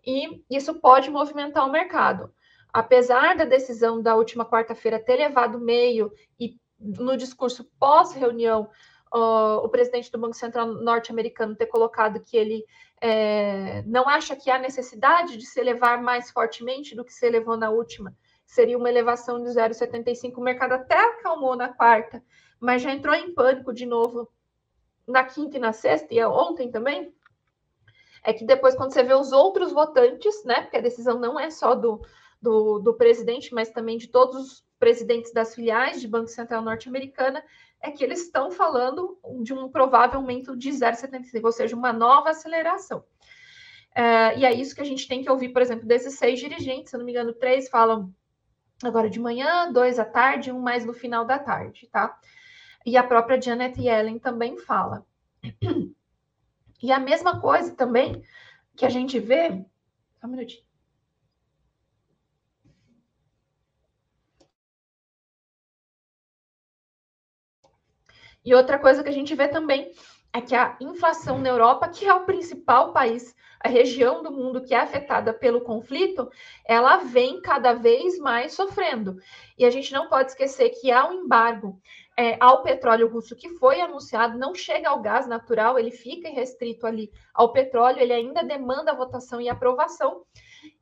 e 0.07 0.43
isso 0.49 0.73
pode 0.81 1.11
movimentar 1.11 1.69
o 1.69 1.71
mercado 1.71 2.33
apesar 2.73 3.37
da 3.37 3.45
decisão 3.45 4.01
da 4.01 4.15
última 4.15 4.45
quarta-feira 4.45 4.99
ter 4.99 5.17
levado 5.17 5.59
meio 5.59 6.13
e 6.39 6.57
no 6.79 7.17
discurso 7.17 7.71
pós-reunião 7.79 8.71
uh, 9.15 9.65
o 9.65 9.69
presidente 9.69 10.11
do 10.11 10.19
Banco 10.19 10.35
Central 10.35 10.67
norte-americano 10.67 11.55
ter 11.55 11.67
colocado 11.67 12.21
que 12.21 12.37
ele 12.37 12.65
é, 13.01 13.83
não 13.87 14.09
acha 14.09 14.37
que 14.37 14.51
há 14.51 14.59
necessidade 14.59 15.37
de 15.37 15.47
se 15.47 15.59
elevar 15.59 16.03
mais 16.03 16.31
fortemente 16.31 16.95
do 16.95 17.05
que 17.05 17.13
se 17.13 17.27
elevou 17.27 17.57
na 17.57 17.71
última, 17.71 18.15
seria 18.47 18.77
uma 18.77 18.89
elevação 18.89 19.43
de 19.43 19.49
0,75. 19.49 20.37
O 20.37 20.41
mercado 20.41 20.73
até 20.73 20.99
acalmou 20.99 21.57
na 21.57 21.69
quarta, 21.69 22.23
mas 22.59 22.83
já 22.83 22.93
entrou 22.93 23.15
em 23.15 23.33
pânico 23.33 23.73
de 23.73 23.87
novo 23.87 24.29
na 25.07 25.25
quinta 25.25 25.57
e 25.57 25.61
na 25.61 25.73
sexta, 25.73 26.15
e 26.15 26.23
ontem 26.25 26.71
também. 26.71 27.15
É 28.23 28.35
que 28.35 28.45
depois, 28.45 28.75
quando 28.75 28.93
você 28.93 29.03
vê 29.03 29.15
os 29.15 29.33
outros 29.33 29.73
votantes, 29.73 30.45
né? 30.45 30.61
Porque 30.61 30.77
a 30.77 30.83
decisão 30.83 31.19
não 31.19 31.41
é 31.41 31.49
só 31.49 31.75
do, 31.75 32.03
do, 32.41 32.79
do 32.79 32.95
presidente, 32.95 33.55
mas 33.55 33.71
também 33.71 33.99
de 33.99 34.09
todos 34.09 34.37
os 34.37 34.65
presidentes 34.79 35.33
das 35.33 35.55
filiais 35.55 36.01
de 36.01 36.09
Banco 36.09 36.29
Central 36.29 36.63
norte-americana, 36.63 37.45
é 37.83 37.91
que 37.91 38.03
eles 38.03 38.23
estão 38.23 38.51
falando 38.51 39.19
de 39.43 39.53
um 39.53 39.69
provável 39.69 40.19
aumento 40.19 40.57
de 40.57 40.71
0,75, 40.71 41.45
ou 41.45 41.53
seja, 41.53 41.77
uma 41.77 41.93
nova 41.93 42.31
aceleração. 42.31 43.05
É, 43.95 44.39
e 44.39 44.45
é 44.45 44.53
isso 44.53 44.75
que 44.75 44.81
a 44.81 44.85
gente 44.85 45.07
tem 45.09 45.23
que 45.23 45.31
ouvir, 45.31 45.51
por 45.51 45.61
exemplo, 45.61 45.87
desses 45.87 46.15
seis 46.15 46.39
dirigentes, 46.39 46.91
se 46.91 46.97
não 46.97 47.05
me 47.05 47.13
engano, 47.13 47.33
três 47.33 47.69
falam 47.69 48.15
agora 48.83 49.11
de 49.11 49.19
manhã, 49.19 49.71
dois 49.71 49.99
à 49.99 50.05
tarde, 50.05 50.53
um 50.53 50.61
mais 50.61 50.85
no 50.85 50.93
final 50.93 51.25
da 51.25 51.39
tarde, 51.39 51.89
tá? 51.91 52.19
E 52.87 52.97
a 52.97 53.03
própria 53.03 53.41
Janet 53.41 53.79
Yellen 53.79 54.19
também 54.19 54.57
fala. 54.57 55.05
E 56.83 56.91
a 56.91 56.99
mesma 56.99 57.41
coisa 57.41 57.75
também 57.75 58.23
que 58.75 58.87
a 58.87 58.89
gente 58.89 59.19
vê. 59.19 59.63
Só 60.19 60.27
um 60.27 60.31
minutinho. 60.31 60.70
E 68.45 68.55
outra 68.55 68.79
coisa 68.79 69.03
que 69.03 69.09
a 69.09 69.13
gente 69.13 69.35
vê 69.35 69.49
também 69.49 69.93
é 70.33 70.41
que 70.41 70.55
a 70.55 70.77
inflação 70.81 71.39
na 71.39 71.49
Europa, 71.49 71.89
que 71.89 72.07
é 72.07 72.15
o 72.15 72.25
principal 72.25 72.93
país, 72.93 73.35
a 73.59 73.69
região 73.69 74.23
do 74.23 74.31
mundo 74.31 74.63
que 74.63 74.75
é 74.75 74.79
afetada 74.79 75.35
pelo 75.35 75.61
conflito, 75.61 76.31
ela 76.65 76.97
vem 76.99 77.43
cada 77.43 77.75
vez 77.75 78.19
mais 78.19 78.55
sofrendo. 78.55 79.17
E 79.59 79.65
a 79.65 79.71
gente 79.71 79.93
não 79.93 80.09
pode 80.09 80.31
esquecer 80.31 80.71
que 80.71 80.91
há 80.91 81.07
um 81.07 81.25
embargo 81.25 81.79
é, 82.17 82.37
ao 82.41 82.63
petróleo 82.63 83.09
russo 83.09 83.37
que 83.37 83.51
foi 83.51 83.81
anunciado, 83.81 84.39
não 84.39 84.55
chega 84.55 84.89
ao 84.89 85.01
gás 85.01 85.27
natural, 85.27 85.79
ele 85.79 85.91
fica 85.91 86.29
restrito 86.31 86.87
ali 86.87 87.11
ao 87.35 87.53
petróleo, 87.53 88.01
ele 88.01 88.13
ainda 88.13 88.43
demanda 88.43 88.95
votação 88.95 89.41
e 89.41 89.49
aprovação. 89.49 90.23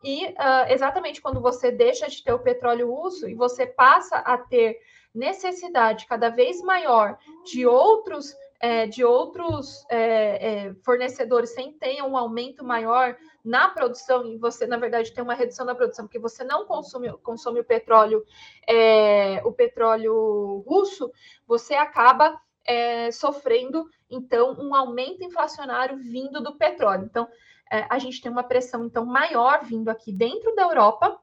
E 0.02 0.26
uh, 0.26 0.66
exatamente 0.68 1.20
quando 1.20 1.40
você 1.40 1.70
deixa 1.70 2.08
de 2.08 2.22
ter 2.22 2.32
o 2.32 2.38
petróleo 2.38 2.92
russo 2.92 3.28
e 3.28 3.34
você 3.34 3.66
passa 3.66 4.16
a 4.18 4.38
ter 4.38 4.78
necessidade 5.18 6.06
cada 6.06 6.30
vez 6.30 6.62
maior 6.62 7.18
de 7.44 7.66
outros 7.66 8.34
é, 8.60 8.86
de 8.86 9.04
outros 9.04 9.84
é, 9.88 10.66
é, 10.66 10.74
fornecedores 10.84 11.50
sem 11.50 11.72
ter 11.72 12.02
um 12.02 12.16
aumento 12.16 12.64
maior 12.64 13.16
na 13.44 13.68
produção 13.68 14.26
e 14.26 14.36
você 14.36 14.66
na 14.66 14.76
verdade 14.76 15.12
tem 15.12 15.22
uma 15.22 15.34
redução 15.34 15.64
na 15.64 15.74
produção 15.74 16.06
porque 16.06 16.18
você 16.18 16.42
não 16.42 16.66
consome, 16.66 17.10
consome 17.18 17.60
o 17.60 17.64
petróleo 17.64 18.24
é, 18.68 19.40
o 19.44 19.52
petróleo 19.52 20.64
russo 20.66 21.10
você 21.46 21.74
acaba 21.74 22.40
é, 22.66 23.10
sofrendo 23.12 23.88
então 24.10 24.56
um 24.58 24.74
aumento 24.74 25.22
inflacionário 25.22 25.96
vindo 25.96 26.42
do 26.42 26.56
petróleo. 26.56 27.04
Então 27.04 27.28
é, 27.70 27.86
a 27.88 27.98
gente 27.98 28.20
tem 28.20 28.30
uma 28.30 28.42
pressão 28.42 28.84
então 28.84 29.04
maior 29.06 29.64
vindo 29.64 29.88
aqui 29.88 30.12
dentro 30.12 30.54
da 30.56 30.62
Europa 30.62 31.18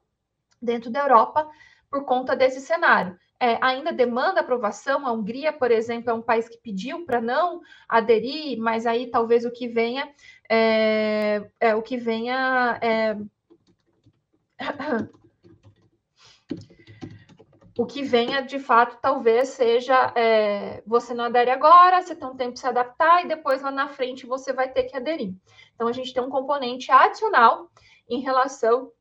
dentro 0.61 0.89
da 0.89 1.01
Europa 1.01 1.49
por 1.89 2.05
conta 2.05 2.35
desse 2.35 2.61
cenário 2.61 3.17
é, 3.39 3.57
ainda 3.61 3.91
demanda 3.91 4.39
aprovação. 4.41 5.05
A 5.05 5.11
Hungria, 5.11 5.51
por 5.51 5.71
exemplo, 5.71 6.09
é 6.09 6.13
um 6.13 6.21
país 6.21 6.47
que 6.47 6.57
pediu 6.57 7.05
para 7.05 7.19
não 7.21 7.61
aderir, 7.87 8.57
mas 8.57 8.85
aí 8.85 9.07
talvez 9.07 9.45
o 9.45 9.51
que 9.51 9.67
venha 9.67 10.09
é, 10.49 11.49
é 11.59 11.75
o 11.75 11.81
que 11.81 11.97
venha 11.97 12.79
é, 12.81 13.17
o 17.77 17.85
que 17.85 18.03
venha 18.03 18.41
de 18.41 18.57
fato 18.57 18.97
talvez 19.01 19.49
seja 19.49 20.13
é, 20.15 20.81
você 20.85 21.13
não 21.13 21.25
adere 21.25 21.51
agora, 21.51 22.01
você 22.01 22.15
tem 22.15 22.27
um 22.27 22.37
tempo 22.37 22.53
para 22.53 22.61
se 22.61 22.67
adaptar 22.67 23.23
e 23.23 23.27
depois 23.27 23.61
lá 23.61 23.69
na 23.69 23.89
frente 23.89 24.25
você 24.25 24.53
vai 24.53 24.71
ter 24.71 24.83
que 24.83 24.95
aderir. 24.95 25.33
Então 25.73 25.87
a 25.87 25.91
gente 25.91 26.13
tem 26.13 26.23
um 26.23 26.29
componente 26.29 26.89
adicional 26.89 27.69
em 28.09 28.21
relação 28.21 28.91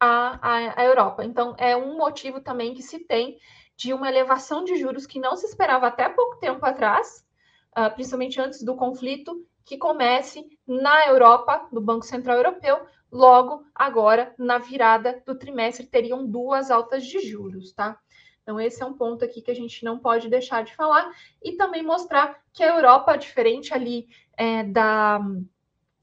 à, 0.00 0.38
à, 0.40 0.80
à 0.80 0.84
Europa. 0.84 1.22
Então 1.24 1.54
é 1.58 1.76
um 1.76 1.98
motivo 1.98 2.40
também 2.40 2.72
que 2.72 2.82
se 2.82 3.00
tem 3.00 3.38
de 3.76 3.92
uma 3.92 4.08
elevação 4.08 4.64
de 4.64 4.76
juros 4.76 5.06
que 5.06 5.18
não 5.18 5.36
se 5.36 5.46
esperava 5.46 5.86
até 5.86 6.08
pouco 6.08 6.38
tempo 6.38 6.64
atrás, 6.64 7.24
uh, 7.76 7.92
principalmente 7.94 8.40
antes 8.40 8.62
do 8.62 8.76
conflito, 8.76 9.46
que 9.64 9.78
comece 9.78 10.46
na 10.66 11.06
Europa, 11.06 11.68
no 11.72 11.80
Banco 11.80 12.04
Central 12.04 12.36
Europeu, 12.36 12.84
logo 13.10 13.64
agora, 13.74 14.34
na 14.38 14.58
virada 14.58 15.22
do 15.26 15.34
trimestre, 15.34 15.86
teriam 15.86 16.26
duas 16.26 16.70
altas 16.70 17.04
de 17.04 17.20
juros, 17.20 17.72
tá? 17.72 17.98
Então, 18.42 18.60
esse 18.60 18.82
é 18.82 18.86
um 18.86 18.94
ponto 18.94 19.24
aqui 19.24 19.40
que 19.40 19.50
a 19.50 19.54
gente 19.54 19.84
não 19.84 19.98
pode 19.98 20.28
deixar 20.28 20.64
de 20.64 20.74
falar, 20.74 21.10
e 21.42 21.52
também 21.52 21.82
mostrar 21.82 22.40
que 22.52 22.62
a 22.62 22.74
Europa, 22.74 23.16
diferente 23.16 23.72
ali 23.72 24.08
é, 24.36 24.64
da, 24.64 25.20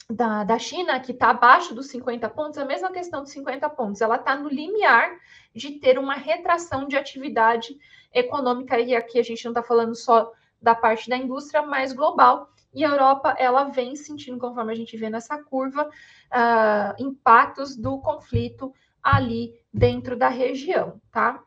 da, 0.10 0.44
da 0.44 0.60
China, 0.60 1.00
que 1.00 1.12
está 1.12 1.32
abaixo 1.32 1.76
dos 1.76 1.88
50 1.88 2.30
pontos, 2.30 2.58
a 2.58 2.66
mesma 2.66 2.92
questão 2.92 3.22
dos 3.22 3.32
50 3.32 3.70
pontos, 3.72 4.02
ela 4.02 4.16
está 4.16 4.38
no 4.38 4.48
limiar 4.48 5.18
de 5.54 5.80
ter 5.80 5.98
uma 5.98 6.16
retração 6.16 6.88
de 6.88 6.96
atividade 6.96 7.78
econômica, 8.14 8.80
e 8.80 8.96
aqui 8.96 9.20
a 9.20 9.24
gente 9.24 9.44
não 9.46 9.52
está 9.52 9.64
falando 9.64 9.96
só 9.96 10.32
da 10.62 10.76
parte 10.76 11.10
da 11.10 11.18
indústria, 11.18 11.62
mas 11.62 11.94
global. 11.94 12.50
E 12.74 12.86
a 12.86 12.90
Europa, 12.90 13.36
ela 13.38 13.66
vem 13.66 13.96
sentindo, 13.96 14.38
conforme 14.38 14.72
a 14.72 14.76
gente 14.76 14.96
vê 14.96 15.10
nessa 15.10 15.42
curva, 15.44 15.88
uh, 15.88 17.04
impactos 17.04 17.76
do 17.76 18.00
conflito 18.00 18.74
ali 19.02 19.54
dentro 19.74 20.16
da 20.16 20.28
região, 20.28 21.02
tá? 21.12 21.44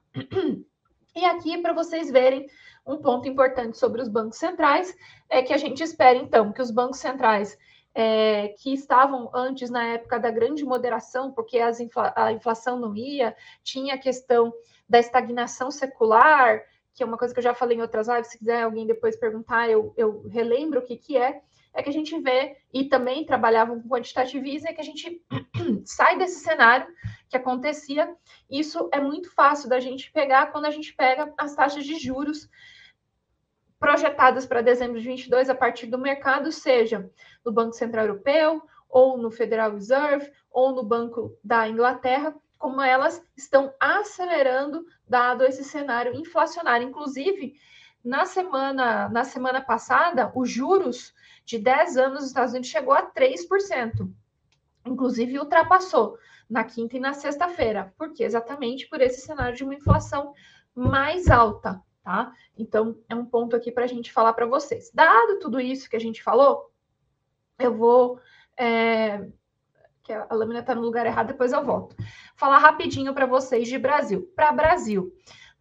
E 1.15 1.27
aqui, 1.27 1.59
para 1.59 1.75
vocês 1.75 2.11
verem, 2.11 2.49
um 2.87 2.97
ponto 2.97 3.29
importante 3.29 3.77
sobre 3.77 4.01
os 4.01 4.09
bancos 4.09 4.39
centrais 4.39 4.97
é 5.29 5.43
que 5.43 5.53
a 5.53 5.59
gente 5.59 5.83
espera, 5.83 6.19
então, 6.19 6.53
que 6.53 6.63
os 6.63 6.71
bancos 6.71 6.99
centrais 6.99 7.57
é, 7.95 8.49
que 8.59 8.73
estavam 8.73 9.31
antes 9.35 9.71
na 9.71 9.85
época 9.85 10.19
da 10.19 10.31
grande 10.31 10.65
moderação, 10.65 11.33
porque 11.33 11.59
infla, 11.81 12.13
a 12.17 12.33
inflação 12.33 12.79
não 12.79 12.97
ia, 12.97 13.37
tinha 13.63 13.95
a 13.95 13.99
questão 13.99 14.53
da 14.89 14.99
estagnação 14.99 15.71
secular, 15.71 16.63
que 16.95 17.03
é 17.03 17.07
uma 17.07 17.19
coisa 17.19 17.33
que 17.33 17.41
eu 17.41 17.45
já 17.45 17.55
falei 17.55 17.79
em 17.79 17.83
outras 17.83 18.09
lives, 18.09 18.29
se 18.29 18.39
quiser 18.39 18.63
alguém 18.63 18.87
depois 18.87 19.17
perguntar, 19.17 19.69
eu, 19.71 19.95
eu 19.97 20.27
relembro 20.29 20.81
o 20.81 20.83
que, 20.83 20.97
que 20.97 21.17
é, 21.17 21.41
é 21.75 21.83
que 21.83 21.89
a 21.89 21.93
gente 21.93 22.19
vê, 22.21 22.57
e 22.73 22.85
também 22.85 23.25
trabalhava 23.25 23.75
com 23.75 23.89
quantitativismo, 23.89 24.69
é 24.69 24.75
que 24.75 24.81
a 24.81 24.85
gente 24.85 25.23
sai 25.87 26.19
desse 26.19 26.41
cenário 26.41 26.87
que 27.29 27.37
acontecia. 27.37 28.15
Isso 28.51 28.91
é 28.93 29.01
muito 29.01 29.33
fácil 29.35 29.71
da 29.71 29.81
gente 29.81 30.13
pegar 30.13 30.53
quando 30.53 30.67
a 30.67 30.71
gente 30.71 30.95
pega 30.95 31.33
as 31.39 31.55
taxas 31.55 31.85
de 31.85 31.99
juros 31.99 32.49
projetadas 33.83 34.47
para 34.47 34.63
dezembro 34.63 35.01
de 35.01 35.05
22 35.09 35.51
a 35.51 35.57
partir 35.57 35.87
do 35.87 35.99
mercado, 35.99 36.53
seja 36.53 37.11
no 37.45 37.51
Banco 37.51 37.73
Central 37.73 38.07
Europeu, 38.07 38.63
ou 38.89 39.19
no 39.19 39.29
Federal 39.29 39.73
Reserve, 39.73 40.31
ou 40.53 40.73
no 40.73 40.85
Banco 40.85 41.37
da 41.43 41.69
Inglaterra, 41.69 42.33
como 42.61 42.81
elas 42.81 43.21
estão 43.37 43.75
acelerando 43.81 44.87
dado 45.09 45.43
esse 45.43 45.65
cenário 45.65 46.15
inflacionário. 46.15 46.87
Inclusive, 46.87 47.55
na 48.05 48.25
semana, 48.25 49.09
na 49.09 49.25
semana 49.25 49.61
passada, 49.61 50.31
os 50.33 50.49
juros 50.49 51.13
de 51.45 51.59
10 51.59 51.97
anos 51.97 52.21
nos 52.21 52.27
Estados 52.29 52.53
Unidos 52.53 52.71
chegou 52.71 52.95
a 52.95 53.11
3%. 53.11 54.09
Inclusive, 54.87 55.41
ultrapassou 55.41 56.17
na 56.49 56.63
quinta 56.63 56.97
e 56.97 57.01
na 57.01 57.15
sexta-feira. 57.15 57.93
Por 57.99 58.13
quê? 58.13 58.23
Exatamente 58.23 58.89
por 58.89 59.01
esse 59.01 59.23
cenário 59.23 59.57
de 59.57 59.65
uma 59.65 59.75
inflação 59.75 60.33
mais 60.73 61.29
alta 61.29 61.83
tá? 62.03 62.33
Então, 62.57 62.97
é 63.09 63.15
um 63.15 63.25
ponto 63.25 63.55
aqui 63.57 63.71
para 63.71 63.85
a 63.85 63.89
gente 63.89 64.13
falar 64.13 64.33
para 64.33 64.47
vocês. 64.47 64.91
Dado 64.93 65.39
tudo 65.39 65.61
isso 65.61 65.89
que 65.89 65.97
a 65.97 66.01
gente 66.01 66.23
falou, 66.23 66.71
eu 67.59 67.75
vou 67.75 68.21
é, 68.59 69.27
que 70.03 70.13
a 70.13 70.35
lâmina 70.35 70.61
está 70.61 70.75
no 70.75 70.83
lugar 70.83 71.07
errado, 71.07 71.29
depois 71.29 71.53
eu 71.53 71.65
volto. 71.65 71.97
Falar 72.35 72.59
rapidinho 72.59 73.15
para 73.15 73.27
vocês 73.27 73.69
de 73.69 73.79
Brasil. 73.79 74.31
Para 74.35 74.53
Brasil, 74.53 75.13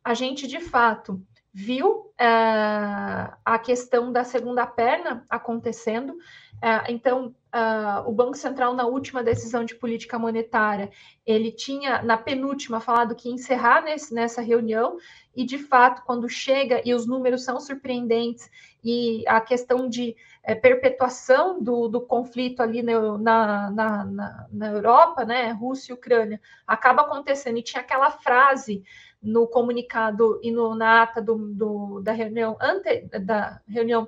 a 0.04 0.14
gente 0.14 0.48
de 0.48 0.60
fato 0.60 1.22
viu 1.54 1.90
uh, 1.90 3.34
a 3.44 3.60
questão 3.62 4.12
da 4.12 4.24
segunda 4.24 4.66
perna 4.66 5.26
acontecendo. 5.30 6.12
Uh, 6.14 6.90
então, 6.90 7.36
uh, 7.54 8.08
o 8.08 8.12
Banco 8.12 8.38
Central, 8.38 8.74
na 8.74 8.86
última 8.86 9.24
decisão 9.24 9.66
de 9.66 9.76
política 9.76 10.18
monetária, 10.18 10.90
ele 11.26 11.52
tinha, 11.52 12.02
na 12.04 12.16
penúltima, 12.16 12.80
falado 12.80 13.16
que 13.16 13.28
ia 13.28 13.36
encerrar 13.36 13.82
nesse, 13.84 14.14
nessa 14.14 14.42
reunião, 14.42 14.98
e 15.36 15.46
de 15.46 15.58
fato, 15.58 16.04
quando 16.06 16.30
chega 16.30 16.82
e 16.86 16.94
os 16.94 17.06
números 17.06 17.44
são 17.44 17.60
surpreendentes, 17.60 18.50
e 18.84 19.24
a 19.28 19.42
questão 19.42 19.90
de 19.90 20.16
é, 20.44 20.56
perpetuação 20.56 21.62
do, 21.62 21.88
do, 21.88 22.02
conflito 22.02 22.62
ali 22.62 22.82
na, 22.82 23.18
na, 23.18 23.70
na, 23.70 24.48
na 24.52 24.68
Europa, 24.68 25.26
né, 25.26 25.52
Rússia 25.52 25.92
e 25.92 25.96
Ucrânia, 25.96 26.40
acaba 26.66 27.02
acontecendo, 27.02 27.58
e 27.58 27.64
tinha 27.64 27.82
aquela 27.82 28.12
frase 28.12 28.84
no 29.22 29.48
comunicado 29.48 30.40
e 30.42 30.52
no, 30.52 30.76
na 30.76 31.04
ata 31.04 31.22
do, 31.22 31.36
do, 31.54 32.02
da 32.02 32.12
reunião 32.12 32.58
ante, 32.60 33.02
da 33.20 33.62
reunião 33.68 34.08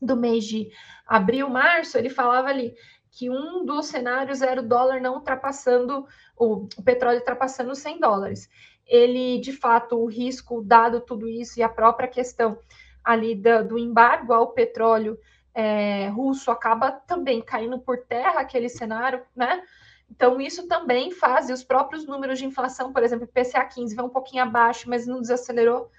do 0.00 0.16
mês 0.16 0.44
de 0.44 0.70
abril, 1.06 1.48
março, 1.50 1.98
ele 1.98 2.08
falava 2.08 2.48
ali 2.48 2.74
que 3.10 3.28
um 3.28 3.64
dos 3.64 3.86
cenários 3.86 4.40
era 4.40 4.60
o 4.60 4.66
dólar 4.66 5.00
não 5.00 5.14
ultrapassando, 5.14 6.06
o, 6.36 6.68
o 6.76 6.82
petróleo 6.82 7.18
ultrapassando 7.18 7.74
100 7.74 8.00
dólares. 8.00 8.48
Ele, 8.86 9.38
de 9.40 9.52
fato, 9.52 9.98
o 9.98 10.06
risco, 10.06 10.62
dado 10.62 11.00
tudo 11.00 11.28
isso 11.28 11.58
e 11.58 11.62
a 11.62 11.68
própria 11.68 12.08
questão 12.08 12.58
ali 13.04 13.34
da, 13.34 13.62
do 13.62 13.78
embargo 13.78 14.32
ao 14.32 14.52
petróleo 14.52 15.18
é, 15.52 16.08
russo, 16.08 16.50
acaba 16.50 16.92
também 16.92 17.42
caindo 17.42 17.78
por 17.78 17.98
terra 17.98 18.40
aquele 18.40 18.68
cenário, 18.68 19.22
né? 19.34 19.62
Então, 20.10 20.40
isso 20.40 20.66
também 20.66 21.12
faz, 21.12 21.48
e 21.48 21.52
os 21.52 21.62
próprios 21.62 22.04
números 22.04 22.38
de 22.38 22.44
inflação, 22.44 22.92
por 22.92 23.02
exemplo, 23.02 23.28
PCA 23.28 23.64
15 23.64 23.94
vai 23.94 24.04
um 24.04 24.10
pouquinho 24.10 24.42
abaixo, 24.42 24.88
mas 24.88 25.06
não 25.06 25.20
desacelerou 25.20 25.90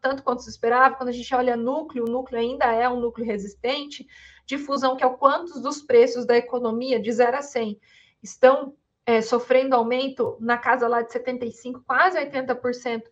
tanto 0.00 0.22
quanto 0.22 0.42
se 0.42 0.50
esperava. 0.50 0.96
Quando 0.96 1.10
a 1.10 1.12
gente 1.12 1.34
olha 1.34 1.56
núcleo, 1.56 2.04
o 2.04 2.10
núcleo 2.10 2.40
ainda 2.40 2.66
é 2.66 2.88
um 2.88 3.00
núcleo 3.00 3.26
resistente. 3.26 4.06
Difusão, 4.46 4.96
que 4.96 5.04
é 5.04 5.06
o 5.06 5.16
quantos 5.16 5.60
dos 5.60 5.80
preços 5.82 6.26
da 6.26 6.36
economia, 6.36 7.00
de 7.00 7.12
0 7.12 7.36
a 7.36 7.42
100, 7.42 7.80
estão 8.22 8.74
é, 9.06 9.20
sofrendo 9.20 9.76
aumento 9.76 10.36
na 10.40 10.58
casa 10.58 10.88
lá 10.88 11.02
de 11.02 11.12
75%, 11.12 11.82
quase 11.86 12.18
80%, 12.18 13.02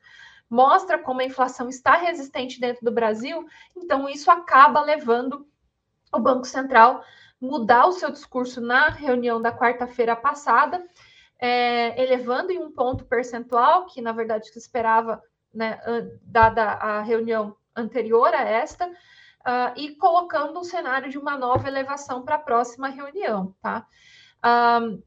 mostra 0.51 0.99
como 0.99 1.21
a 1.21 1.25
inflação 1.25 1.69
está 1.69 1.97
resistente 1.97 2.61
dentro 2.61 2.85
do 2.85 2.91
Brasil. 2.91 3.47
Então, 3.77 4.09
isso 4.09 4.31
acaba 4.31 4.81
levando 4.81 5.47
o 6.13 6.19
Banco 6.19 6.47
Central 6.47 7.03
mudar 7.41 7.87
o 7.87 7.93
seu 7.93 8.11
discurso 8.11 8.61
na 8.61 8.89
reunião 8.89 9.41
da 9.41 9.53
quarta-feira 9.53 10.17
passada, 10.17 10.85
é, 11.41 12.01
elevando 12.03 12.51
em 12.51 12.59
um 12.59 12.73
ponto 12.73 13.05
percentual, 13.05 13.87
que 13.87 14.01
na 14.01 14.13
verdade 14.13 14.49
se 14.49 14.59
esperava, 14.59 15.23
né, 15.55 15.81
dada 16.23 16.63
a 16.65 17.01
reunião 17.01 17.57
anterior 17.77 18.35
a 18.35 18.43
esta, 18.43 18.89
uh, 18.89 19.73
e 19.77 19.95
colocando 19.97 20.59
um 20.59 20.65
cenário 20.65 21.11
de 21.11 21.19
uma 21.19 21.37
nova 21.37 21.69
elevação 21.69 22.23
para 22.23 22.35
a 22.35 22.41
próxima 22.41 22.89
reunião, 22.89 23.55
tá? 23.63 23.87
Um, 24.45 25.03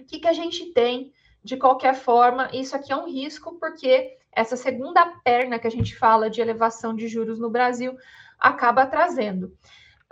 o 0.00 0.04
que, 0.04 0.18
que 0.18 0.28
a 0.28 0.32
gente 0.32 0.72
tem, 0.72 1.12
de 1.44 1.56
qualquer 1.56 1.94
forma, 1.94 2.50
isso 2.52 2.74
aqui 2.74 2.92
é 2.92 2.96
um 2.96 3.06
risco, 3.08 3.58
porque 3.58 4.18
essa 4.32 4.56
segunda 4.56 5.04
perna 5.22 5.58
que 5.58 5.66
a 5.66 5.70
gente 5.70 5.96
fala 5.96 6.30
de 6.30 6.40
elevação 6.40 6.94
de 6.94 7.06
juros 7.06 7.38
no 7.38 7.50
Brasil 7.50 7.96
acaba 8.38 8.86
trazendo. 8.86 9.52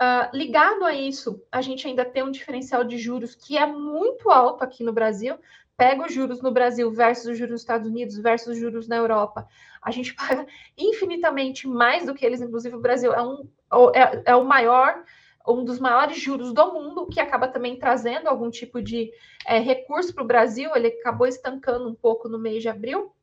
Uh, 0.01 0.35
ligado 0.35 0.83
a 0.83 0.95
isso, 0.95 1.43
a 1.51 1.61
gente 1.61 1.87
ainda 1.87 2.03
tem 2.03 2.23
um 2.23 2.31
diferencial 2.31 2.83
de 2.83 2.97
juros 2.97 3.35
que 3.35 3.55
é 3.55 3.67
muito 3.67 4.31
alto 4.31 4.63
aqui 4.63 4.83
no 4.83 4.91
Brasil. 4.91 5.37
Pega 5.77 6.07
os 6.07 6.11
juros 6.11 6.41
no 6.41 6.51
Brasil 6.51 6.91
versus 6.91 7.27
os 7.27 7.37
juros 7.37 7.51
nos 7.51 7.61
Estados 7.61 7.87
Unidos 7.87 8.17
versus 8.17 8.53
os 8.53 8.57
juros 8.57 8.87
na 8.87 8.95
Europa. 8.95 9.47
A 9.79 9.91
gente 9.91 10.15
paga 10.17 10.47
infinitamente 10.75 11.67
mais 11.67 12.03
do 12.03 12.15
que 12.15 12.25
eles, 12.25 12.41
inclusive 12.41 12.75
o 12.75 12.81
Brasil 12.81 13.13
é, 13.13 13.21
um, 13.21 13.47
é, 13.93 14.23
é 14.31 14.35
o 14.35 14.43
maior, 14.43 15.03
um 15.47 15.63
dos 15.63 15.77
maiores 15.77 16.19
juros 16.19 16.51
do 16.51 16.73
mundo, 16.73 17.05
que 17.05 17.19
acaba 17.19 17.47
também 17.47 17.77
trazendo 17.77 18.27
algum 18.27 18.49
tipo 18.49 18.81
de 18.81 19.11
é, 19.45 19.59
recurso 19.59 20.15
para 20.15 20.23
o 20.23 20.27
Brasil. 20.27 20.71
Ele 20.75 20.87
acabou 20.87 21.27
estancando 21.27 21.87
um 21.87 21.93
pouco 21.93 22.27
no 22.27 22.39
mês 22.39 22.63
de 22.63 22.69
abril, 22.69 23.13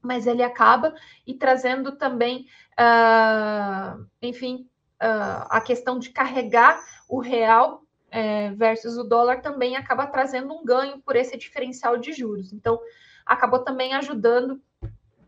mas 0.00 0.26
ele 0.26 0.42
acaba 0.42 0.94
e 1.26 1.34
trazendo 1.34 1.92
também, 1.92 2.46
uh, 2.80 4.06
enfim, 4.22 4.66
uh, 5.02 5.46
a 5.48 5.60
questão 5.60 5.98
de 5.98 6.10
carregar 6.10 6.82
o 7.08 7.20
real 7.20 7.82
é, 8.10 8.50
versus 8.52 8.96
o 8.96 9.02
dólar 9.02 9.42
também 9.42 9.76
acaba 9.76 10.06
trazendo 10.06 10.54
um 10.54 10.64
ganho 10.64 11.00
por 11.00 11.16
esse 11.16 11.36
diferencial 11.36 11.96
de 11.96 12.12
juros. 12.12 12.52
Então, 12.52 12.80
acabou 13.26 13.58
também 13.58 13.92
ajudando 13.92 14.60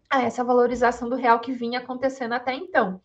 a 0.08 0.22
essa 0.22 0.44
valorização 0.44 1.08
do 1.08 1.16
real 1.16 1.40
que 1.40 1.50
vinha 1.50 1.80
acontecendo 1.80 2.34
até 2.34 2.54
então. 2.54 3.00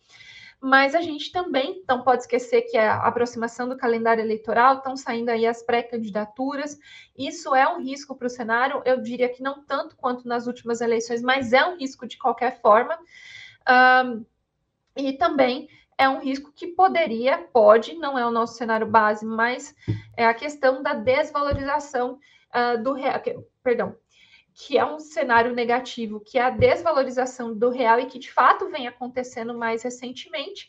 Mas 0.60 0.94
a 0.94 1.00
gente 1.00 1.32
também 1.32 1.82
não 1.88 2.04
pode 2.04 2.22
esquecer 2.22 2.62
que 2.62 2.78
a 2.78 2.98
aproximação 2.98 3.68
do 3.68 3.76
calendário 3.76 4.22
eleitoral 4.22 4.76
estão 4.76 4.96
saindo 4.96 5.30
aí 5.30 5.44
as 5.44 5.60
pré-candidaturas. 5.64 6.78
Isso 7.18 7.52
é 7.52 7.66
um 7.66 7.82
risco 7.82 8.14
para 8.14 8.28
o 8.28 8.30
cenário. 8.30 8.80
Eu 8.84 9.02
diria 9.02 9.28
que 9.28 9.42
não 9.42 9.64
tanto 9.64 9.96
quanto 9.96 10.28
nas 10.28 10.46
últimas 10.46 10.80
eleições, 10.80 11.20
mas 11.20 11.52
é 11.52 11.64
um 11.66 11.76
risco 11.76 12.06
de 12.06 12.16
qualquer 12.16 12.60
forma. 12.60 12.96
Um, 13.68 14.24
e 14.96 15.12
também 15.14 15.68
é 16.02 16.08
um 16.08 16.18
risco 16.18 16.52
que 16.52 16.66
poderia, 16.66 17.38
pode, 17.38 17.94
não 17.94 18.18
é 18.18 18.26
o 18.26 18.30
nosso 18.30 18.56
cenário 18.56 18.86
base, 18.86 19.24
mas 19.24 19.74
é 20.16 20.26
a 20.26 20.34
questão 20.34 20.82
da 20.82 20.94
desvalorização 20.94 22.18
uh, 22.52 22.82
do 22.82 22.92
real, 22.92 23.20
que, 23.20 23.38
perdão, 23.62 23.96
que 24.52 24.76
é 24.76 24.84
um 24.84 24.98
cenário 24.98 25.54
negativo, 25.54 26.20
que 26.20 26.38
é 26.38 26.42
a 26.42 26.50
desvalorização 26.50 27.56
do 27.56 27.70
real 27.70 28.00
e 28.00 28.06
que 28.06 28.18
de 28.18 28.32
fato 28.32 28.68
vem 28.68 28.88
acontecendo 28.88 29.56
mais 29.56 29.84
recentemente, 29.84 30.68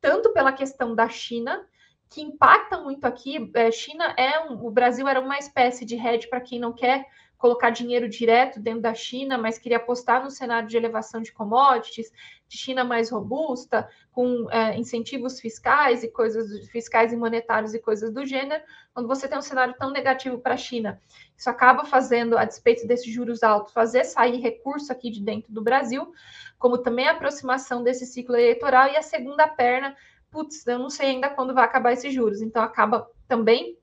tanto 0.00 0.32
pela 0.32 0.52
questão 0.52 0.94
da 0.94 1.08
China, 1.08 1.66
que 2.08 2.22
impacta 2.22 2.78
muito 2.80 3.04
aqui. 3.04 3.50
É, 3.54 3.70
China 3.70 4.14
é 4.16 4.40
um, 4.40 4.66
o 4.66 4.70
Brasil 4.70 5.06
era 5.06 5.20
uma 5.20 5.38
espécie 5.38 5.84
de 5.84 5.96
hedge 5.96 6.28
para 6.28 6.40
quem 6.40 6.58
não 6.58 6.72
quer 6.72 7.06
colocar 7.42 7.70
dinheiro 7.70 8.08
direto 8.08 8.60
dentro 8.60 8.82
da 8.82 8.94
China, 8.94 9.36
mas 9.36 9.58
queria 9.58 9.78
apostar 9.78 10.22
no 10.22 10.30
cenário 10.30 10.68
de 10.68 10.76
elevação 10.76 11.20
de 11.20 11.32
commodities, 11.32 12.12
de 12.46 12.56
China 12.56 12.84
mais 12.84 13.10
robusta, 13.10 13.88
com 14.12 14.48
é, 14.48 14.78
incentivos 14.78 15.40
fiscais 15.40 16.04
e 16.04 16.08
coisas 16.08 16.68
fiscais 16.68 17.12
e 17.12 17.16
monetários 17.16 17.74
e 17.74 17.80
coisas 17.80 18.14
do 18.14 18.24
gênero, 18.24 18.62
quando 18.94 19.08
você 19.08 19.26
tem 19.26 19.36
um 19.36 19.42
cenário 19.42 19.74
tão 19.76 19.90
negativo 19.90 20.38
para 20.38 20.54
a 20.54 20.56
China, 20.56 21.00
isso 21.36 21.50
acaba 21.50 21.84
fazendo, 21.84 22.38
a 22.38 22.44
despeito 22.44 22.86
desses 22.86 23.12
juros 23.12 23.42
altos, 23.42 23.72
fazer 23.72 24.04
sair 24.04 24.38
recurso 24.38 24.92
aqui 24.92 25.10
de 25.10 25.20
dentro 25.20 25.52
do 25.52 25.62
Brasil, 25.64 26.12
como 26.60 26.78
também 26.78 27.08
a 27.08 27.10
aproximação 27.10 27.82
desse 27.82 28.06
ciclo 28.06 28.36
eleitoral 28.36 28.86
e 28.86 28.96
a 28.96 29.02
segunda 29.02 29.48
perna, 29.48 29.96
putz, 30.30 30.64
eu 30.64 30.78
não 30.78 30.88
sei 30.88 31.08
ainda 31.10 31.28
quando 31.28 31.52
vai 31.52 31.64
acabar 31.64 31.92
esses 31.92 32.14
juros, 32.14 32.40
então 32.40 32.62
acaba 32.62 33.10
também 33.26 33.76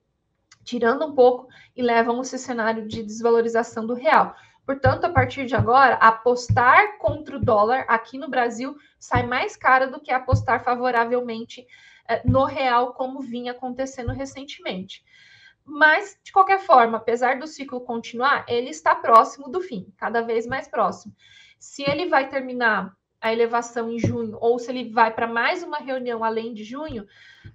tirando 0.64 1.06
um 1.06 1.14
pouco 1.14 1.48
e 1.76 1.82
levam 1.82 2.22
esse 2.22 2.38
cenário 2.38 2.88
de 2.88 3.04
desvalorização 3.04 3.86
do 3.86 3.94
real. 3.94 4.36
Portanto, 4.66 5.06
a 5.06 5.10
partir 5.10 5.46
de 5.46 5.56
agora, 5.56 5.96
apostar 5.96 7.00
contra 7.00 7.38
o 7.38 7.40
dólar 7.40 7.86
aqui 7.88 8.20
no 8.20 8.30
Brasil 8.30 8.78
sai 9.00 9.26
mais 9.26 9.56
caro 9.56 9.92
do 9.92 10.00
que 10.00 10.12
apostar 10.12 10.64
favoravelmente 10.64 11.66
eh, 12.08 12.22
no 12.24 12.46
real, 12.46 12.94
como 12.94 13.20
vinha 13.20 13.52
acontecendo 13.52 14.12
recentemente. 14.12 15.04
Mas, 15.66 16.20
de 16.24 16.32
qualquer 16.32 16.60
forma, 16.60 16.98
apesar 16.98 17.40
do 17.40 17.48
ciclo 17.48 17.82
continuar, 17.82 18.46
ele 18.48 18.70
está 18.70 18.94
próximo 18.94 19.50
do 19.50 19.62
fim, 19.62 19.92
cada 19.98 20.22
vez 20.22 20.46
mais 20.46 20.68
próximo. 20.68 21.16
Se 21.58 21.84
ele 21.84 22.08
vai 22.08 22.30
terminar 22.30 22.96
a 23.22 23.34
elevação 23.34 23.92
em 23.92 24.00
junho, 24.00 24.38
ou 24.40 24.58
se 24.58 24.72
ele 24.72 24.92
vai 24.92 25.14
para 25.14 25.28
mais 25.28 25.62
uma 25.62 25.78
reunião 25.78 26.24
além 26.24 26.54
de 26.54 26.64
junho, 26.64 27.06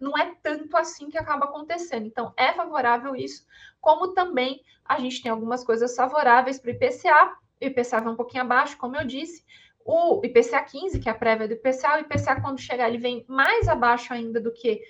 não 0.01 0.17
é 0.17 0.35
tanto 0.43 0.77
assim 0.77 1.09
que 1.09 1.17
acaba 1.17 1.47
acontecendo. 1.47 2.07
Então, 2.07 2.33
é 2.37 2.53
favorável 2.53 3.17
isso, 3.17 3.47
como 3.81 4.13
também 4.13 4.63
a 4.85 4.99
gente 5.01 5.23
tem 5.23 5.31
algumas 5.31 5.65
coisas 5.65 5.95
favoráveis 5.97 6.59
para 6.59 6.71
o 6.71 6.75
IPCA. 6.75 7.37
O 7.61 7.65
IPCA 7.65 8.01
vai 8.01 8.13
um 8.13 8.17
pouquinho 8.17 8.43
abaixo, 8.43 8.77
como 8.77 8.97
eu 8.97 9.05
disse. 9.07 9.45
O 9.85 10.21
IPCA 10.25 10.63
15, 10.63 10.99
que 11.01 11.09
é 11.09 11.13
a 11.13 11.15
prévia 11.15 11.49
do 11.49 11.55
IPCA, 11.55 11.97
o 11.97 12.01
IPCA, 12.01 12.41
quando 12.41 12.61
chegar, 12.61 12.89
ele 12.89 12.99
vem 12.99 13.25
mais 13.27 13.69
abaixo 13.69 14.13
ainda 14.13 14.41
do 14.41 14.53
que 14.53 14.83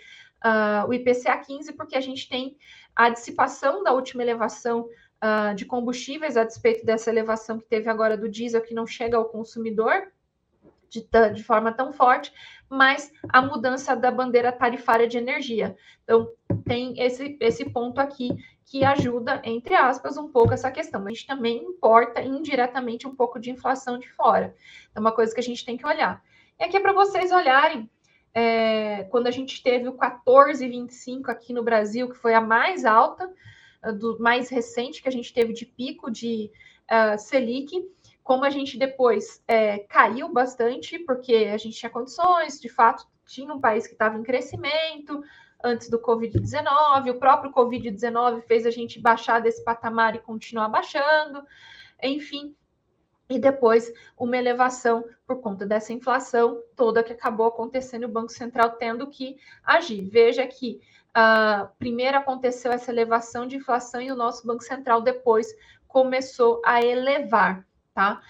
uh, 0.44 0.88
o 0.88 0.94
IPCA 0.94 1.36
15, 1.36 1.72
porque 1.72 1.96
a 1.96 2.00
gente 2.00 2.28
tem 2.28 2.56
a 2.94 3.08
dissipação 3.08 3.82
da 3.82 3.92
última 3.92 4.22
elevação 4.22 4.88
uh, 5.22 5.54
de 5.54 5.64
combustíveis, 5.64 6.36
a 6.36 6.44
despeito 6.44 6.84
dessa 6.84 7.10
elevação 7.10 7.58
que 7.58 7.66
teve 7.66 7.88
agora 7.88 8.16
do 8.16 8.28
diesel, 8.28 8.62
que 8.62 8.74
não 8.74 8.86
chega 8.86 9.16
ao 9.16 9.26
consumidor 9.26 10.12
de, 10.88 11.06
de 11.34 11.42
forma 11.42 11.72
tão 11.72 11.92
forte, 11.92 12.32
mas 12.68 13.12
a 13.28 13.42
mudança 13.42 13.94
da 13.94 14.10
bandeira 14.10 14.50
tarifária 14.50 15.06
de 15.06 15.18
energia. 15.18 15.76
Então, 16.02 16.28
tem 16.64 17.00
esse, 17.00 17.36
esse 17.40 17.64
ponto 17.70 18.00
aqui 18.00 18.30
que 18.64 18.84
ajuda, 18.84 19.40
entre 19.44 19.74
aspas, 19.74 20.16
um 20.16 20.28
pouco 20.28 20.54
essa 20.54 20.70
questão. 20.70 21.06
A 21.06 21.10
gente 21.10 21.26
também 21.26 21.58
importa 21.58 22.22
indiretamente 22.22 23.06
um 23.06 23.14
pouco 23.14 23.38
de 23.38 23.50
inflação 23.50 23.98
de 23.98 24.10
fora. 24.12 24.54
É 24.94 25.00
uma 25.00 25.12
coisa 25.12 25.34
que 25.34 25.40
a 25.40 25.44
gente 25.44 25.64
tem 25.64 25.76
que 25.76 25.86
olhar. 25.86 26.22
E 26.58 26.64
aqui 26.64 26.76
é 26.76 26.80
para 26.80 26.92
vocês 26.92 27.30
olharem, 27.30 27.90
é, 28.32 29.04
quando 29.04 29.26
a 29.26 29.30
gente 29.30 29.62
teve 29.62 29.88
o 29.88 29.92
14,25 29.92 31.28
aqui 31.28 31.52
no 31.52 31.62
Brasil, 31.62 32.08
que 32.08 32.16
foi 32.16 32.34
a 32.34 32.40
mais 32.40 32.84
alta, 32.84 33.30
do 33.92 34.18
mais 34.18 34.48
recente 34.48 35.02
que 35.02 35.08
a 35.08 35.12
gente 35.12 35.32
teve 35.32 35.52
de 35.52 35.66
pico 35.66 36.10
de 36.10 36.50
uh, 36.90 37.18
Selic, 37.18 37.70
como 38.24 38.44
a 38.44 38.50
gente 38.50 38.78
depois 38.78 39.40
é, 39.46 39.80
caiu 39.80 40.32
bastante, 40.32 40.98
porque 40.98 41.50
a 41.52 41.58
gente 41.58 41.76
tinha 41.76 41.90
condições, 41.90 42.58
de 42.58 42.70
fato, 42.70 43.06
tinha 43.26 43.52
um 43.52 43.60
país 43.60 43.86
que 43.86 43.92
estava 43.92 44.18
em 44.18 44.22
crescimento 44.22 45.22
antes 45.62 45.88
do 45.88 45.98
Covid-19, 45.98 47.10
o 47.10 47.18
próprio 47.18 47.52
Covid-19 47.52 48.42
fez 48.42 48.66
a 48.66 48.70
gente 48.70 49.00
baixar 49.00 49.40
desse 49.40 49.62
patamar 49.62 50.14
e 50.16 50.18
continuar 50.18 50.68
baixando, 50.68 51.42
enfim, 52.02 52.54
e 53.28 53.38
depois 53.38 53.92
uma 54.18 54.36
elevação 54.36 55.04
por 55.26 55.40
conta 55.40 55.66
dessa 55.66 55.92
inflação 55.92 56.62
toda 56.76 57.02
que 57.02 57.12
acabou 57.12 57.46
acontecendo 57.46 58.04
o 58.04 58.08
Banco 58.08 58.30
Central 58.30 58.72
tendo 58.72 59.06
que 59.06 59.36
agir. 59.64 60.02
Veja 60.02 60.46
que 60.46 60.80
uh, 61.16 61.68
primeiro 61.78 62.18
aconteceu 62.18 62.70
essa 62.72 62.90
elevação 62.90 63.46
de 63.46 63.56
inflação 63.56 64.00
e 64.00 64.12
o 64.12 64.16
nosso 64.16 64.46
Banco 64.46 64.62
Central 64.62 65.00
depois 65.00 65.48
começou 65.88 66.60
a 66.64 66.82
elevar, 66.82 67.66
tá? 67.94 68.20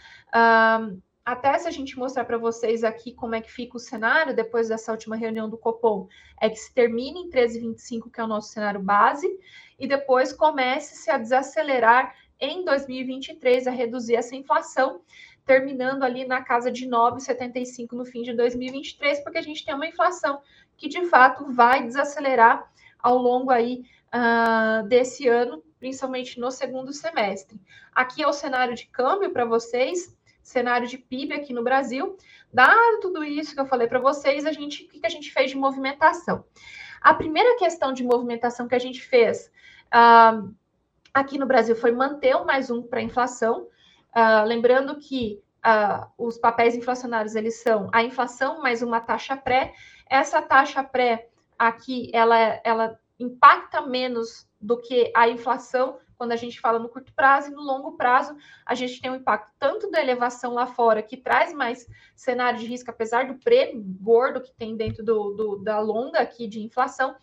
Até 1.25 1.59
se 1.59 1.67
a 1.67 1.71
gente 1.71 1.99
mostrar 1.99 2.27
para 2.27 2.37
vocês 2.37 2.85
aqui 2.85 3.15
como 3.15 3.35
é 3.35 3.41
que 3.41 3.51
fica 3.51 3.79
o 3.79 3.81
cenário 3.81 4.37
depois 4.37 4.69
dessa 4.69 4.93
última 4.93 5.17
reunião 5.17 5.49
do 5.49 5.57
Copom, 5.57 6.07
é 6.39 6.51
que 6.51 6.57
se 6.57 6.73
termine 6.75 7.21
em 7.21 7.31
13,25, 7.31 8.11
que 8.13 8.21
é 8.21 8.25
o 8.25 8.27
nosso 8.27 8.53
cenário 8.53 8.83
base, 8.83 9.27
e 9.79 9.89
depois 9.89 10.35
comece-se 10.35 11.11
a 11.11 11.17
desacelerar 11.17 12.15
em 12.39 12.63
2023 12.63 13.67
a 13.67 13.71
reduzir 13.71 14.17
essa 14.17 14.37
inflação, 14.37 15.01
terminando 15.47 16.03
ali 16.03 16.27
na 16.27 16.43
casa 16.43 16.71
de 16.71 16.87
9,75 16.87 17.93
no 17.93 18.05
fim 18.05 18.23
de 18.23 18.35
2023, 18.35 19.21
porque 19.21 19.39
a 19.39 19.43
gente 19.43 19.65
tem 19.65 19.75
uma 19.75 19.87
inflação 19.87 20.43
que 20.77 20.89
de 20.89 21.07
fato 21.07 21.51
vai 21.53 21.85
desacelerar 21.85 22.71
ao 22.99 23.17
longo 23.17 23.51
aí 23.51 23.83
uh, 24.15 24.87
desse 24.89 25.27
ano, 25.27 25.63
principalmente 25.85 26.41
no 26.41 26.51
segundo 26.51 26.95
semestre. 26.95 27.61
Aqui 27.95 28.23
é 28.23 28.27
o 28.27 28.33
cenário 28.33 28.75
de 28.75 28.87
câmbio 28.87 29.31
para 29.31 29.45
vocês, 29.45 30.17
cenário 30.43 30.89
de 30.89 30.97
PIB 30.97 31.35
aqui 31.35 31.53
no 31.53 31.63
Brasil. 31.63 32.17
Dado 32.51 33.01
tudo 33.03 33.23
isso 33.23 33.55
que 33.55 33.61
eu 33.61 33.67
falei 33.67 33.87
para 33.87 33.99
vocês, 33.99 34.47
a 34.47 34.53
gente, 34.53 34.85
o 34.85 34.89
que 34.89 35.05
a 35.05 35.11
gente 35.11 35.31
fez 35.31 35.51
de 35.51 35.59
movimentação? 35.59 36.43
A 37.03 37.13
primeira 37.13 37.59
questão 37.59 37.93
de 37.93 38.03
movimentação 38.03 38.67
que 38.67 38.75
a 38.75 38.79
gente 38.79 39.03
fez 39.03 39.53
uh, 39.93 40.51
aqui 41.13 41.37
no 41.37 41.45
Brasil 41.45 41.77
foi 41.77 41.93
manter 41.93 42.35
o 42.35 42.47
mais 42.47 42.71
um 42.71 42.83
para 42.83 43.03
inflação. 43.03 43.69
Uh, 44.17 44.47
lembrando 44.47 44.97
que 44.97 45.39
uh, 45.67 46.07
os 46.17 46.39
papéis 46.39 46.75
inflacionários 46.75 47.35
eles 47.35 47.61
são 47.61 47.91
a 47.93 48.03
inflação 48.03 48.63
mais 48.63 48.81
uma 48.81 49.03
taxa 49.03 49.37
pré. 49.37 49.75
Essa 50.09 50.41
taxa 50.41 50.83
pré 50.83 51.29
aqui 51.59 52.11
ela, 52.15 52.39
ela 52.65 52.99
impacta 53.19 53.81
menos 53.81 54.49
do 54.61 54.81
que 54.81 55.13
a 55.15 55.29
inflação. 55.29 55.99
Quando 56.17 56.33
a 56.33 56.37
gente 56.37 56.61
fala 56.61 56.79
no 56.79 56.89
curto 56.89 57.13
prazo 57.13 57.51
e 57.51 57.55
no 57.55 57.63
longo 57.63 57.97
prazo, 57.97 58.37
a 58.65 58.75
gente 58.75 59.01
tem 59.01 59.11
um 59.11 59.17
impacto 59.17 59.53
tanto 59.59 59.91
da 59.91 60.01
elevação 60.01 60.55
lá 60.55 60.67
fora, 60.67 61.03
que 61.03 61.17
traz 61.17 61.53
mais 61.53 61.87
cenário 62.15 62.59
de 62.59 62.67
risco, 62.67 62.91
apesar 62.91 63.27
do 63.27 63.35
prêmio 63.35 63.83
gordo 64.01 64.41
que 64.41 64.55
tem 64.55 64.77
dentro 64.77 65.05
do, 65.05 65.35
do, 65.35 65.57
da 65.57 65.81
longa 65.81 66.21
aqui 66.21 66.47
de 66.47 66.63
inflação, 66.63 67.15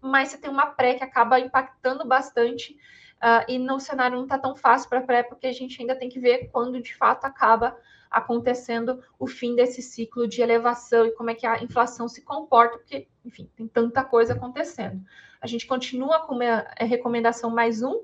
mas 0.00 0.28
você 0.28 0.38
tem 0.38 0.50
uma 0.50 0.66
pré 0.66 0.94
que 0.94 1.04
acaba 1.04 1.40
impactando 1.40 2.06
bastante 2.06 2.76
Uh, 3.24 3.40
e 3.48 3.58
no 3.58 3.80
cenário 3.80 4.18
não 4.18 4.24
está 4.24 4.36
tão 4.36 4.54
fácil 4.54 4.86
para 4.90 4.98
a 4.98 5.02
pré, 5.02 5.22
porque 5.22 5.46
a 5.46 5.52
gente 5.52 5.80
ainda 5.80 5.96
tem 5.96 6.10
que 6.10 6.20
ver 6.20 6.50
quando 6.52 6.78
de 6.78 6.94
fato 6.94 7.24
acaba 7.24 7.74
acontecendo 8.10 9.02
o 9.18 9.26
fim 9.26 9.56
desse 9.56 9.80
ciclo 9.80 10.28
de 10.28 10.42
elevação 10.42 11.06
e 11.06 11.12
como 11.12 11.30
é 11.30 11.34
que 11.34 11.46
a 11.46 11.62
inflação 11.62 12.06
se 12.06 12.20
comporta, 12.20 12.76
porque, 12.76 13.08
enfim, 13.24 13.50
tem 13.56 13.66
tanta 13.66 14.04
coisa 14.04 14.34
acontecendo. 14.34 15.02
A 15.40 15.46
gente 15.46 15.66
continua 15.66 16.20
com 16.20 16.34
uma 16.34 16.66
recomendação 16.78 17.48
mais 17.48 17.82
um 17.82 18.02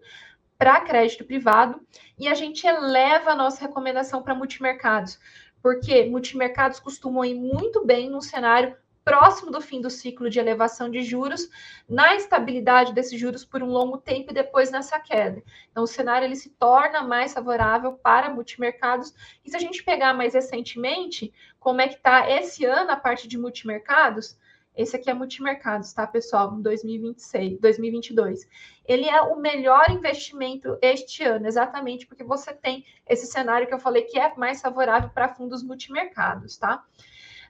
para 0.56 0.80
crédito 0.80 1.22
privado 1.26 1.78
e 2.18 2.26
a 2.26 2.32
gente 2.32 2.66
eleva 2.66 3.32
a 3.32 3.36
nossa 3.36 3.60
recomendação 3.60 4.22
para 4.22 4.34
multimercados, 4.34 5.20
porque 5.62 6.06
multimercados 6.06 6.80
costumam 6.80 7.26
ir 7.26 7.34
muito 7.34 7.84
bem 7.84 8.08
no 8.08 8.22
cenário 8.22 8.74
próximo 9.04 9.50
do 9.50 9.60
fim 9.60 9.80
do 9.80 9.90
ciclo 9.90 10.28
de 10.28 10.38
elevação 10.38 10.90
de 10.90 11.02
juros, 11.02 11.48
na 11.88 12.14
estabilidade 12.14 12.92
desses 12.92 13.18
juros 13.18 13.44
por 13.44 13.62
um 13.62 13.70
longo 13.70 13.98
tempo 13.98 14.30
e 14.30 14.34
depois 14.34 14.70
nessa 14.70 14.98
queda. 15.00 15.42
Então, 15.70 15.84
o 15.84 15.86
cenário 15.86 16.26
ele 16.26 16.36
se 16.36 16.50
torna 16.50 17.02
mais 17.02 17.32
favorável 17.32 17.92
para 17.94 18.30
multimercados. 18.30 19.14
E 19.44 19.50
se 19.50 19.56
a 19.56 19.60
gente 19.60 19.82
pegar 19.82 20.12
mais 20.14 20.34
recentemente, 20.34 21.32
como 21.58 21.80
é 21.80 21.88
que 21.88 21.96
está 21.96 22.30
esse 22.30 22.64
ano 22.64 22.90
a 22.90 22.96
parte 22.96 23.26
de 23.26 23.38
multimercados? 23.38 24.38
Esse 24.76 24.96
aqui 24.96 25.10
é 25.10 25.14
multimercados, 25.14 25.92
tá, 25.92 26.06
pessoal? 26.06 26.52
2026, 26.52 27.60
2022. 27.60 28.48
Ele 28.86 29.08
é 29.08 29.20
o 29.20 29.36
melhor 29.36 29.90
investimento 29.90 30.78
este 30.80 31.24
ano, 31.24 31.46
exatamente 31.46 32.06
porque 32.06 32.24
você 32.24 32.52
tem 32.54 32.84
esse 33.06 33.26
cenário 33.26 33.66
que 33.66 33.74
eu 33.74 33.78
falei 33.78 34.02
que 34.02 34.18
é 34.18 34.34
mais 34.36 34.60
favorável 34.60 35.10
para 35.10 35.28
fundos 35.28 35.62
multimercados, 35.62 36.56
tá? 36.56 36.84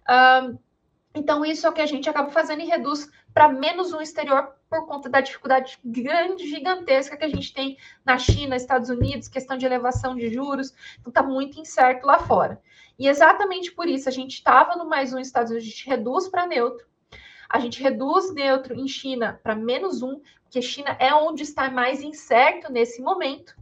Um, 0.09 0.59
então, 1.15 1.45
isso 1.45 1.67
é 1.67 1.71
o 1.71 1.73
que 1.73 1.81
a 1.81 1.87
gente 1.87 2.09
acaba 2.09 2.31
fazendo 2.31 2.63
e 2.63 2.67
reduz 2.67 3.11
para 3.35 3.49
menos 3.49 3.93
um 3.93 4.01
exterior 4.01 4.55
por 4.69 4.87
conta 4.87 5.09
da 5.09 5.21
dificuldade 5.21 5.79
grande, 5.85 6.49
gigantesca 6.49 7.17
que 7.17 7.25
a 7.25 7.29
gente 7.29 7.53
tem 7.53 7.77
na 8.05 8.17
China, 8.17 8.55
Estados 8.55 8.91
Unidos, 8.91 9.27
questão 9.27 9.57
de 9.57 9.67
elevação 9.67 10.15
de 10.15 10.33
juros. 10.33 10.73
Então, 11.01 11.11
está 11.11 11.23
muito 11.23 11.59
incerto 11.59 12.07
lá 12.07 12.21
fora. 12.21 12.63
E 12.97 13.09
exatamente 13.09 13.73
por 13.73 13.89
isso, 13.89 14.09
a 14.09 14.13
gente 14.13 14.35
estava 14.35 14.77
no 14.77 14.89
mais 14.89 15.13
um 15.13 15.19
Estados 15.19 15.51
Unidos, 15.51 15.67
a 15.67 15.71
gente 15.71 15.89
reduz 15.89 16.29
para 16.29 16.47
neutro. 16.47 16.87
A 17.49 17.59
gente 17.59 17.83
reduz 17.83 18.33
neutro 18.33 18.75
em 18.75 18.87
China 18.87 19.41
para 19.43 19.57
menos 19.57 20.03
um, 20.03 20.21
porque 20.45 20.63
China 20.63 20.97
é 21.01 21.13
onde 21.13 21.43
está 21.43 21.69
mais 21.69 22.01
incerto 22.01 22.71
nesse 22.71 23.03
momento. 23.03 23.57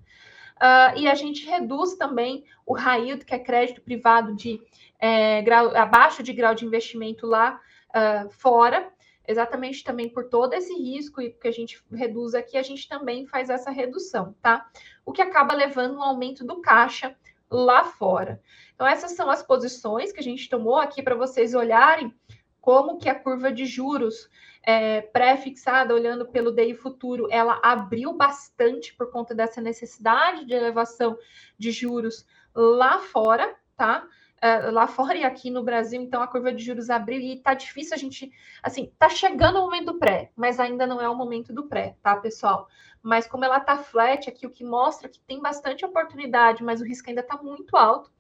Uh, 0.59 0.99
e 0.99 1.09
a 1.09 1.15
gente 1.15 1.47
reduz 1.47 1.95
também 1.95 2.45
o 2.67 2.77
yield, 2.77 3.25
que 3.25 3.35
é 3.35 3.39
crédito 3.39 3.81
privado 3.81 4.35
de 4.35 4.61
é, 4.99 5.41
grau, 5.43 5.75
abaixo 5.77 6.23
de 6.23 6.33
grau 6.33 6.55
de 6.55 6.67
investimento 6.67 7.27
lá 7.27 7.61
uh, 7.91 8.29
fora, 8.31 8.93
exatamente 9.27 9.85
também 9.85 10.09
por 10.09 10.25
todo 10.25 10.55
esse 10.55 10.75
risco 10.75 11.23
e 11.23 11.31
porque 11.31 11.49
a 11.49 11.53
gente 11.53 11.83
reduz 11.93 12.35
aqui, 12.35 12.57
a 12.57 12.63
gente 12.63 12.89
também 12.89 13.27
faz 13.27 13.51
essa 13.51 13.71
redução, 13.71 14.35
tá? 14.43 14.69
O 15.07 15.13
que 15.13 15.23
acaba 15.23 15.55
levando 15.55 15.97
um 15.97 16.03
aumento 16.03 16.45
do 16.45 16.61
caixa 16.61 17.15
lá 17.51 17.85
fora. 17.85 18.41
Então, 18.75 18.87
essas 18.87 19.13
são 19.13 19.31
as 19.31 19.43
posições 19.43 20.13
que 20.13 20.21
a 20.21 20.23
gente 20.23 20.49
tomou 20.49 20.77
aqui 20.77 21.03
para 21.03 21.15
vocês 21.15 21.55
olharem 21.55 22.13
como 22.61 22.99
que 22.99 23.09
a 23.09 23.15
curva 23.15 23.53
de 23.53 23.65
juros 23.65 24.29
é, 24.63 25.01
pré-fixada, 25.01 25.95
olhando 25.95 26.27
pelo 26.27 26.53
DI 26.53 26.75
futuro, 26.75 27.29
ela 27.31 27.61
abriu 27.63 28.13
bastante 28.13 28.95
por 28.95 29.11
conta 29.11 29.35
dessa 29.35 29.61
necessidade 29.61 30.45
de 30.45 30.55
elevação 30.55 31.17
de 31.59 31.71
juros 31.71 32.27
lá 32.55 32.99
fora, 32.99 33.55
tá? 33.77 34.07
uh, 34.39 34.71
lá 34.71 34.87
fora 34.87 35.17
e 35.17 35.25
aqui 35.25 35.51
no 35.51 35.63
Brasil, 35.63 36.01
então 36.01 36.23
a 36.23 36.27
curva 36.27 36.53
de 36.53 36.65
juros 36.65 36.91
abriu 36.91 37.21
e 37.21 37.41
tá 37.41 37.55
difícil 37.55 37.95
a 37.95 37.99
gente, 37.99 38.31
assim, 38.63 38.93
tá 38.99 39.09
chegando 39.09 39.59
o 39.59 39.63
momento 39.63 39.93
do 39.93 39.99
pré, 39.99 40.31
mas 40.37 40.61
ainda 40.61 40.87
não 40.87 41.01
é 41.01 41.09
o 41.09 41.15
momento 41.15 41.53
do 41.53 41.67
pré, 41.67 41.97
tá, 42.03 42.17
pessoal? 42.17 42.69
Mas 43.03 43.27
como 43.27 43.45
ela 43.45 43.61
tá 43.61 43.79
flat 43.79 44.29
aqui, 44.29 44.47
o 44.47 44.51
que 44.51 44.65
mostra 44.65 45.09
que 45.09 45.21
tem 45.21 45.41
bastante 45.41 45.85
oportunidade, 45.85 46.63
mas 46.63 46.81
o 46.81 46.85
risco 46.85 47.09
ainda 47.09 47.23
tá 47.23 47.37
muito 47.41 47.77
alto. 47.77 48.11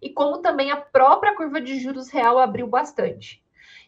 E 0.00 0.10
como 0.10 0.38
também 0.38 0.70
a 0.70 0.76
própria 0.76 1.34
curva 1.34 1.60
de 1.60 1.78
juros 1.78 2.08
real 2.08 2.38
abriu 2.38 2.66
bastante. 2.66 3.41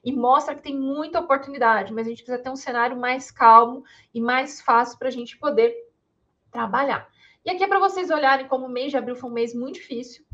E 0.04 0.12
mostra 0.12 0.54
que 0.54 0.62
tem 0.62 0.78
muita 0.78 1.20
oportunidade, 1.20 1.92
mas 1.92 2.06
a 2.06 2.10
gente 2.10 2.22
precisa 2.22 2.42
ter 2.42 2.50
um 2.50 2.56
cenário 2.56 2.96
mais 2.96 3.30
calmo 3.30 3.84
e 4.12 4.20
mais 4.20 4.60
fácil 4.60 4.98
para 4.98 5.08
a 5.08 5.12
gente 5.12 5.38
poder 5.38 5.74
trabalhar. 6.50 7.08
E 7.44 7.50
aqui 7.50 7.64
é 7.64 7.66
para 7.66 7.78
vocês 7.78 8.10
olharem 8.10 8.46
como 8.46 8.66
o 8.66 8.70
mês 8.70 8.90
de 8.90 8.96
abril 8.96 9.16
foi 9.16 9.30
um 9.30 9.32
mês 9.32 9.54
muito 9.54 9.74
difícil. 9.74 10.24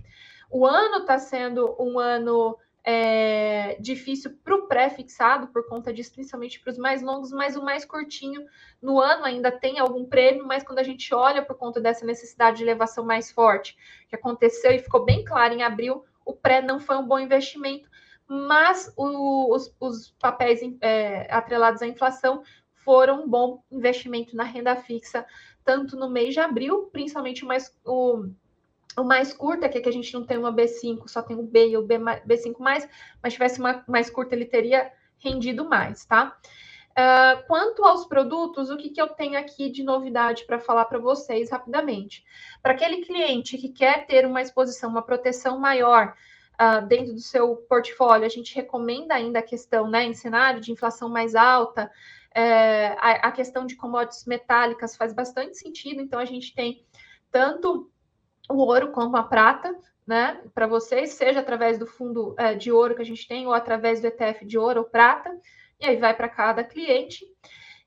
O 0.50 0.66
ano 0.66 0.98
está 0.98 1.18
sendo 1.18 1.76
um 1.78 1.98
ano 1.98 2.58
é, 2.84 3.76
difícil 3.80 4.36
para 4.42 4.54
o 4.54 4.66
pré-fixado, 4.66 5.48
por 5.48 5.66
conta 5.68 5.92
disso, 5.92 6.12
principalmente 6.12 6.60
para 6.60 6.70
os 6.70 6.78
mais 6.78 7.02
longos, 7.02 7.30
mas 7.30 7.56
o 7.56 7.64
mais 7.64 7.84
curtinho 7.84 8.44
no 8.80 8.98
ano 8.98 9.24
ainda 9.24 9.52
tem 9.52 9.78
algum 9.78 10.04
prêmio, 10.04 10.46
mas 10.46 10.62
quando 10.62 10.78
a 10.78 10.82
gente 10.82 11.12
olha 11.14 11.42
por 11.42 11.56
conta 11.56 11.80
dessa 11.80 12.06
necessidade 12.06 12.58
de 12.58 12.64
elevação 12.64 13.04
mais 13.04 13.30
forte, 13.30 13.76
que 14.08 14.16
aconteceu 14.16 14.72
e 14.72 14.78
ficou 14.78 15.04
bem 15.04 15.24
claro 15.24 15.54
em 15.54 15.62
abril, 15.62 16.04
o 16.24 16.32
pré 16.32 16.62
não 16.62 16.78
foi 16.78 16.96
um 16.96 17.06
bom 17.06 17.18
investimento, 17.18 17.89
mas 18.32 18.92
o, 18.96 19.52
os, 19.52 19.74
os, 19.80 20.14
papéis 20.20 20.60
é, 20.80 21.26
atrelados 21.34 21.82
à 21.82 21.86
inflação 21.88 22.44
foram 22.84 23.24
um 23.24 23.28
bom 23.28 23.60
investimento 23.72 24.36
na 24.36 24.44
renda 24.44 24.76
fixa, 24.76 25.26
tanto 25.64 25.96
no 25.96 26.08
mês 26.08 26.32
de 26.32 26.38
abril, 26.38 26.88
principalmente 26.92 27.44
mais 27.44 27.76
o 27.84 28.28
o 28.96 29.04
mais 29.04 29.32
curto 29.32 29.64
é 29.64 29.68
que 29.68 29.88
a 29.88 29.92
gente 29.92 30.12
não 30.12 30.24
tem 30.24 30.36
uma 30.36 30.52
B5, 30.52 31.06
só 31.06 31.22
tem 31.22 31.36
o 31.36 31.42
B 31.42 31.70
e 31.70 31.76
o 31.76 31.82
B, 31.82 31.98
B5+, 31.98 32.88
mas 33.22 33.32
tivesse 33.32 33.60
uma 33.60 33.84
mais 33.86 34.10
curta, 34.10 34.34
ele 34.34 34.44
teria 34.44 34.92
rendido 35.18 35.64
mais, 35.68 36.04
tá? 36.04 36.36
Uh, 36.90 37.46
quanto 37.46 37.84
aos 37.84 38.04
produtos, 38.06 38.68
o 38.68 38.76
que, 38.76 38.90
que 38.90 39.00
eu 39.00 39.08
tenho 39.08 39.38
aqui 39.38 39.70
de 39.70 39.84
novidade 39.84 40.44
para 40.44 40.58
falar 40.58 40.86
para 40.86 40.98
vocês 40.98 41.50
rapidamente? 41.50 42.24
Para 42.60 42.72
aquele 42.72 43.04
cliente 43.04 43.56
que 43.58 43.68
quer 43.68 44.06
ter 44.06 44.26
uma 44.26 44.42
exposição, 44.42 44.90
uma 44.90 45.02
proteção 45.02 45.58
maior 45.58 46.14
uh, 46.60 46.86
dentro 46.86 47.14
do 47.14 47.20
seu 47.20 47.56
portfólio, 47.68 48.26
a 48.26 48.28
gente 48.28 48.54
recomenda 48.54 49.14
ainda 49.14 49.38
a 49.38 49.42
questão, 49.42 49.88
né, 49.88 50.04
em 50.04 50.14
cenário 50.14 50.60
de 50.60 50.70
inflação 50.72 51.08
mais 51.08 51.34
alta, 51.34 51.90
É, 52.32 52.94
a, 53.00 53.28
a 53.28 53.32
questão 53.32 53.66
de 53.66 53.74
commodities 53.74 54.24
metálicas 54.24 54.96
faz 54.96 55.12
bastante 55.12 55.56
sentido, 55.58 56.00
então 56.00 56.20
a 56.20 56.24
gente 56.24 56.54
tem 56.54 56.84
tanto 57.28 57.90
o 58.48 58.58
ouro 58.58 58.92
como 58.92 59.16
a 59.16 59.24
prata, 59.24 59.74
né, 60.06 60.40
para 60.54 60.68
vocês, 60.68 61.14
seja 61.14 61.40
através 61.40 61.76
do 61.76 61.86
fundo 61.86 62.34
é, 62.38 62.54
de 62.54 62.70
ouro 62.70 62.94
que 62.94 63.02
a 63.02 63.06
gente 63.06 63.26
tem 63.26 63.46
ou 63.46 63.52
através 63.52 64.00
do 64.00 64.06
ETF 64.06 64.44
de 64.46 64.56
ouro 64.56 64.80
ou 64.80 64.86
prata, 64.86 65.30
e 65.80 65.86
aí 65.86 65.96
vai 65.96 66.14
para 66.14 66.28
cada 66.28 66.62
cliente. 66.62 67.24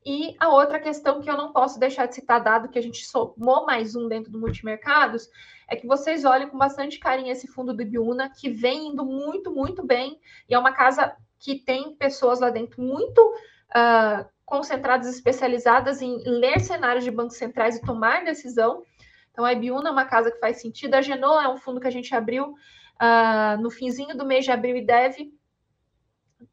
E 0.05 0.35
a 0.37 0.49
outra 0.49 0.79
questão 0.79 1.21
que 1.21 1.29
eu 1.29 1.37
não 1.37 1.53
posso 1.53 1.79
deixar 1.79 2.07
de 2.07 2.15
citar, 2.15 2.43
dado 2.43 2.67
que 2.67 2.79
a 2.79 2.83
gente 2.83 3.05
somou 3.05 3.65
mais 3.65 3.95
um 3.95 4.09
dentro 4.09 4.29
do 4.31 4.39
multimercados, 4.39 5.29
é 5.67 5.75
que 5.75 5.87
vocês 5.87 6.25
olhem 6.25 6.49
com 6.49 6.57
bastante 6.57 6.99
carinho 6.99 7.31
esse 7.31 7.47
fundo 7.47 7.73
do 7.73 7.81
Ibiúna, 7.81 8.29
que 8.29 8.49
vem 8.49 8.87
indo 8.87 9.05
muito, 9.05 9.51
muito 9.51 9.85
bem, 9.85 10.19
e 10.49 10.53
é 10.53 10.59
uma 10.59 10.71
casa 10.71 11.15
que 11.39 11.55
tem 11.55 11.95
pessoas 11.95 12.39
lá 12.39 12.49
dentro 12.49 12.81
muito 12.81 13.19
uh, 13.21 14.25
concentradas, 14.45 15.07
especializadas 15.07 16.01
em 16.01 16.17
ler 16.25 16.59
cenários 16.59 17.03
de 17.03 17.11
bancos 17.11 17.37
centrais 17.37 17.75
e 17.75 17.81
tomar 17.81 18.23
decisão. 18.23 18.83
Então, 19.31 19.43
a 19.43 19.51
Ibiúna 19.51 19.89
é 19.89 19.91
uma 19.91 20.05
casa 20.05 20.31
que 20.31 20.39
faz 20.39 20.61
sentido. 20.61 20.93
A 20.93 21.01
Genoa 21.01 21.43
é 21.43 21.47
um 21.47 21.57
fundo 21.57 21.79
que 21.79 21.87
a 21.87 21.91
gente 21.91 22.13
abriu 22.13 22.51
uh, 22.51 23.61
no 23.61 23.69
finzinho 23.69 24.15
do 24.15 24.25
mês 24.25 24.45
de 24.45 24.51
abril 24.51 24.75
e 24.75 24.85
deve 24.85 25.33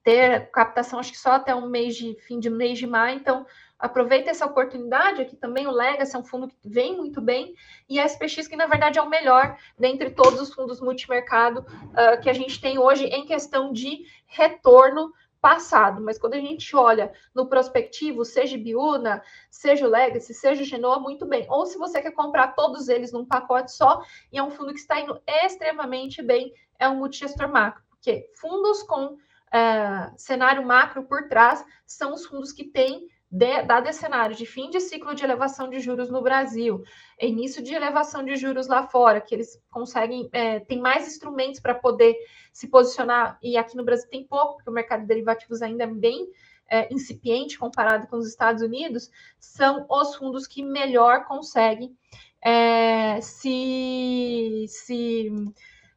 ter 0.02 0.50
captação, 0.50 0.98
acho 0.98 1.12
que 1.12 1.18
só 1.18 1.32
até 1.32 1.54
um 1.54 1.68
mês 1.68 1.96
de 1.96 2.16
fim 2.22 2.38
de 2.38 2.48
mês 2.48 2.78
de 2.78 2.86
maio. 2.86 3.18
Então, 3.18 3.44
aproveita 3.80 4.30
essa 4.30 4.46
oportunidade. 4.46 5.22
Aqui 5.22 5.34
também 5.34 5.66
o 5.66 5.72
Legacy 5.72 6.14
é 6.14 6.18
um 6.18 6.24
fundo 6.24 6.46
que 6.46 6.56
vem 6.64 6.96
muito 6.96 7.20
bem, 7.20 7.54
e 7.88 7.98
a 7.98 8.04
SPX, 8.04 8.46
que 8.46 8.56
na 8.56 8.66
verdade 8.66 8.98
é 8.98 9.02
o 9.02 9.08
melhor 9.08 9.56
dentre 9.78 10.10
todos 10.10 10.40
os 10.40 10.52
fundos 10.52 10.80
multimercado 10.80 11.60
uh, 11.60 12.20
que 12.20 12.28
a 12.28 12.32
gente 12.32 12.60
tem 12.60 12.78
hoje 12.78 13.06
em 13.06 13.24
questão 13.24 13.72
de 13.72 14.04
retorno 14.26 15.12
passado, 15.40 16.02
mas 16.02 16.18
quando 16.18 16.34
a 16.34 16.38
gente 16.38 16.76
olha 16.76 17.10
no 17.34 17.46
prospectivo, 17.46 18.24
seja 18.24 18.58
Biuna, 18.58 19.22
seja 19.50 19.86
o 19.86 19.90
Legacy, 19.90 20.34
seja 20.34 20.62
o 20.62 20.66
Genoa, 20.66 21.00
muito 21.00 21.26
bem. 21.26 21.46
Ou 21.48 21.64
se 21.64 21.78
você 21.78 22.02
quer 22.02 22.10
comprar 22.10 22.48
todos 22.48 22.88
eles 22.88 23.10
num 23.10 23.24
pacote 23.24 23.72
só, 23.72 24.02
e 24.30 24.38
é 24.38 24.42
um 24.42 24.50
fundo 24.50 24.74
que 24.74 24.80
está 24.80 25.00
indo 25.00 25.18
extremamente 25.26 26.22
bem, 26.22 26.52
é 26.78 26.86
um 26.88 26.96
multigestor 26.96 27.48
macro, 27.48 27.82
porque 27.88 28.30
fundos 28.38 28.82
com 28.82 29.14
uh, 29.14 30.12
cenário 30.16 30.64
macro 30.64 31.04
por 31.04 31.28
trás 31.28 31.64
são 31.86 32.12
os 32.12 32.26
fundos 32.26 32.52
que 32.52 32.64
têm 32.64 33.08
de, 33.30 33.62
dado 33.62 33.86
esse 33.88 34.00
cenário 34.00 34.34
de 34.34 34.44
fim 34.44 34.70
de 34.70 34.80
ciclo 34.80 35.14
de 35.14 35.22
elevação 35.22 35.70
de 35.70 35.78
juros 35.78 36.10
no 36.10 36.20
Brasil, 36.20 36.82
início 37.20 37.62
de 37.62 37.74
elevação 37.74 38.24
de 38.24 38.34
juros 38.34 38.66
lá 38.66 38.82
fora, 38.82 39.20
que 39.20 39.34
eles 39.34 39.62
conseguem, 39.70 40.28
é, 40.32 40.58
tem 40.60 40.80
mais 40.80 41.06
instrumentos 41.06 41.60
para 41.60 41.74
poder 41.74 42.16
se 42.52 42.66
posicionar, 42.66 43.38
e 43.40 43.56
aqui 43.56 43.76
no 43.76 43.84
Brasil 43.84 44.08
tem 44.10 44.24
pouco, 44.26 44.56
porque 44.56 44.70
o 44.70 44.72
mercado 44.72 45.02
de 45.02 45.06
derivativos 45.06 45.62
ainda 45.62 45.84
é 45.84 45.86
bem 45.86 46.28
é, 46.68 46.92
incipiente 46.92 47.58
comparado 47.58 48.08
com 48.08 48.16
os 48.16 48.26
Estados 48.26 48.62
Unidos, 48.62 49.10
são 49.38 49.86
os 49.88 50.16
fundos 50.16 50.46
que 50.46 50.62
melhor 50.62 51.24
conseguem 51.24 51.96
é, 52.42 53.20
se, 53.20 54.64
se, 54.68 55.30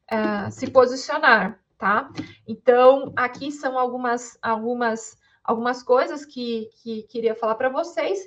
é, 0.08 0.52
se 0.52 0.70
posicionar 0.70 1.64
tá? 1.84 2.10
Então, 2.48 3.12
aqui 3.14 3.52
são 3.52 3.78
algumas, 3.78 4.38
algumas, 4.42 5.18
algumas 5.44 5.84
coisas 5.84 6.26
que, 6.26 6.70
que 6.82 7.04
queria 7.04 7.36
falar 7.36 7.56
para 7.56 7.70
vocês. 7.70 8.20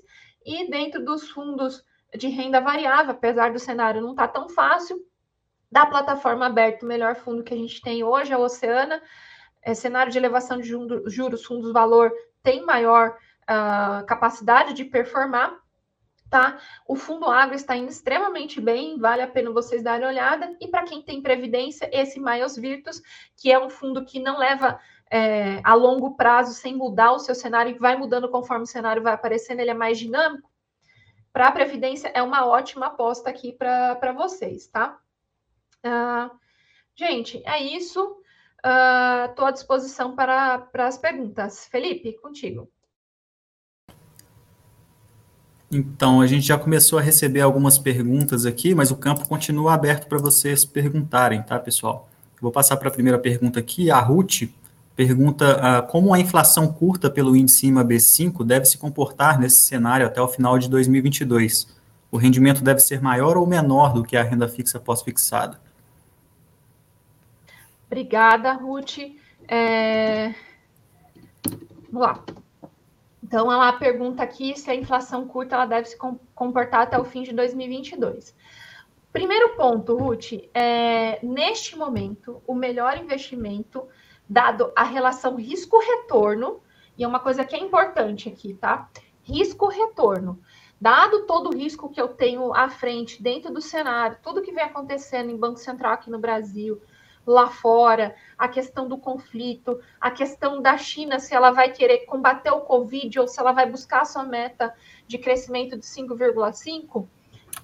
E 0.45 0.71
dentro 0.71 1.05
dos 1.05 1.29
fundos 1.31 1.85
de 2.17 2.29
renda 2.29 2.61
variável, 2.61 3.13
apesar 3.13 3.53
do 3.53 3.59
cenário 3.59 4.03
não 4.03 4.11
estar 4.11 4.29
tá 4.29 4.41
tão 4.41 4.49
fácil, 4.49 5.05
da 5.71 5.85
plataforma 5.85 6.47
aberta, 6.47 6.85
o 6.85 6.89
melhor 6.89 7.17
fundo 7.17 7.43
que 7.43 7.53
a 7.53 7.57
gente 7.57 7.81
tem 7.81 8.05
hoje 8.05 8.33
é 8.33 8.37
o 8.37 8.43
Oceana. 8.43 9.03
É, 9.63 9.75
cenário 9.75 10.13
de 10.13 10.19
elevação 10.19 10.59
de 10.59 10.69
juros, 10.69 11.45
fundos 11.45 11.73
valor 11.73 12.13
tem 12.43 12.65
maior 12.65 13.17
uh, 13.51 14.07
capacidade 14.07 14.73
de 14.75 14.85
performar 14.85 15.61
tá? 16.31 16.59
O 16.87 16.97
fundo 16.97 17.27
agro 17.27 17.55
está 17.55 17.77
indo 17.77 17.91
extremamente 17.91 18.61
bem, 18.61 18.99
vale 18.99 19.23
a 19.23 19.29
pena 19.29 19.51
vocês 19.51 19.83
darem 19.83 20.07
olhada. 20.07 20.57
E 20.61 20.69
para 20.69 20.85
quem 20.85 21.03
tem 21.03 21.23
previdência, 21.23 21.89
esse 21.93 22.21
Miles 22.21 22.57
Virtus, 22.57 23.01
que 23.37 23.51
é 23.51 23.59
um 23.59 23.71
fundo 23.71 24.05
que 24.05 24.21
não 24.21 24.39
leva 24.39 24.79
é, 25.11 25.61
a 25.63 25.75
longo 25.75 26.17
prazo 26.17 26.53
sem 26.53 26.75
mudar 26.75 27.13
o 27.13 27.19
seu 27.19 27.35
cenário, 27.35 27.75
e 27.75 27.79
vai 27.79 27.97
mudando 27.97 28.29
conforme 28.29 28.65
o 28.65 28.67
cenário 28.67 29.03
vai 29.03 29.13
aparecendo, 29.13 29.61
ele 29.61 29.71
é 29.71 29.75
mais 29.75 29.99
dinâmico. 29.99 30.51
Para 31.33 31.49
a 31.49 31.53
previdência, 31.53 32.11
é 32.15 32.23
uma 32.23 32.47
ótima 32.47 32.87
aposta 32.87 33.29
aqui 33.29 33.53
para 33.53 34.13
vocês, 34.13 34.67
tá? 34.69 34.99
Uh, 35.85 36.35
gente, 36.95 37.43
é 37.45 37.63
isso. 37.63 38.17
Estou 39.29 39.45
uh, 39.45 39.49
à 39.49 39.51
disposição 39.51 40.17
para, 40.17 40.59
para 40.59 40.87
as 40.87 40.97
perguntas. 40.97 41.67
Felipe, 41.67 42.15
contigo. 42.21 42.69
Então, 45.71 46.21
a 46.21 46.27
gente 46.27 46.47
já 46.47 46.57
começou 46.57 46.99
a 46.99 47.03
receber 47.03 47.41
algumas 47.41 47.77
perguntas 47.77 48.47
aqui, 48.47 48.75
mas 48.75 48.91
o 48.91 48.97
campo 48.97 49.29
continua 49.29 49.75
aberto 49.75 50.09
para 50.09 50.19
vocês 50.19 50.65
perguntarem, 50.65 51.43
tá, 51.43 51.59
pessoal? 51.59 52.09
Vou 52.41 52.53
passar 52.53 52.77
para 52.77 52.89
a 52.89 52.93
primeira 52.93 53.19
pergunta 53.19 53.61
aqui. 53.61 53.91
A 53.91 53.99
Ruth 53.99 54.49
pergunta 54.97 55.59
uh, 55.59 55.87
como 55.87 56.15
a 56.15 56.19
inflação 56.19 56.73
curta 56.73 57.11
pelo 57.11 57.37
índice 57.37 57.67
IMA 57.67 57.85
B5 57.85 58.43
deve 58.45 58.65
se 58.65 58.79
comportar 58.79 59.39
nesse 59.39 59.59
cenário 59.59 60.07
até 60.07 60.21
o 60.21 60.27
final 60.27 60.59
de 60.59 60.71
2022? 60.71 61.77
O 62.11 62.17
rendimento 62.17 62.65
deve 62.65 62.81
ser 62.81 63.03
maior 63.03 63.37
ou 63.37 63.47
menor 63.47 63.93
do 63.93 64.03
que 64.03 64.17
a 64.17 64.23
renda 64.23 64.49
fixa 64.49 64.81
pós-fixada? 64.81 65.61
Obrigada, 67.87 68.55
Ruth. 68.55 68.99
É... 69.47 70.35
Vamos 71.93 72.09
lá. 72.09 72.25
Então, 73.23 73.53
ela 73.53 73.73
pergunta 73.75 74.23
aqui 74.23 74.59
se 74.59 74.71
a 74.71 74.75
inflação 74.75 75.27
curta 75.27 75.57
ela 75.57 75.67
deve 75.67 75.89
se 75.89 75.97
comportar 76.35 76.83
até 76.83 76.99
o 76.99 77.05
fim 77.05 77.23
de 77.23 77.33
2022. 77.33 78.35
Primeiro 79.13 79.57
ponto, 79.57 79.97
Ruth, 79.97 80.33
é, 80.55 81.19
neste 81.25 81.77
momento, 81.77 82.43
o 82.47 82.55
melhor 82.55 82.97
investimento, 82.99 83.87
dado 84.29 84.73
a 84.75 84.83
relação 84.83 85.37
risco-retorno, 85.37 86.61
e 86.97 87.05
é 87.05 87.09
uma 87.09 87.21
coisa 87.21 87.45
que 87.45 87.55
é 87.55 87.59
importante 87.59 88.29
aqui, 88.29 88.55
tá? 88.55 88.89
Risco-retorno. 89.23 90.41
Dado 90.81 91.27
todo 91.27 91.51
o 91.51 91.57
risco 91.57 91.89
que 91.89 92.01
eu 92.01 92.09
tenho 92.09 92.53
à 92.55 92.69
frente, 92.69 93.23
dentro 93.23 93.53
do 93.53 93.63
cenário, 93.63 94.19
tudo 94.23 94.43
que 94.43 94.53
vem 94.53 94.65
acontecendo 94.65 95.31
em 95.31 95.37
Banco 95.37 95.59
Central 95.59 95.93
aqui 95.93 96.11
no 96.11 96.19
Brasil, 96.19 96.83
lá 97.27 97.49
fora, 97.49 98.15
a 98.39 98.47
questão 98.47 98.87
do 98.87 98.97
conflito, 98.97 99.81
a 100.01 100.11
questão 100.11 100.63
da 100.63 100.77
China, 100.77 101.19
se 101.19 101.35
ela 101.35 101.51
vai 101.51 101.73
querer 101.73 102.05
combater 102.07 102.51
o 102.51 102.61
Covid 102.61 103.19
ou 103.19 103.27
se 103.27 103.41
ela 103.41 103.53
vai 103.53 103.69
buscar 103.69 104.03
a 104.03 104.05
sua 104.05 104.23
meta 104.23 104.73
de 105.07 105.19
crescimento 105.19 105.77
de 105.77 105.85
5,5, 105.85 107.07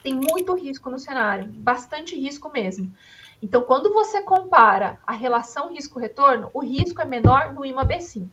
tem 0.03 0.15
muito 0.15 0.55
risco 0.55 0.91
no 0.91 0.99
cenário, 0.99 1.47
bastante 1.49 2.17
risco 2.19 2.51
mesmo. 2.51 2.93
Então, 3.43 3.63
quando 3.63 3.93
você 3.93 4.23
compara 4.23 5.01
a 5.05 5.13
relação 5.13 5.73
risco-retorno, 5.73 6.49
o 6.55 6.61
risco 6.61 7.03
é 7.03 7.05
menor 7.05 7.53
no 7.53 7.67
IMA 7.67 7.85
B5, 7.85 8.29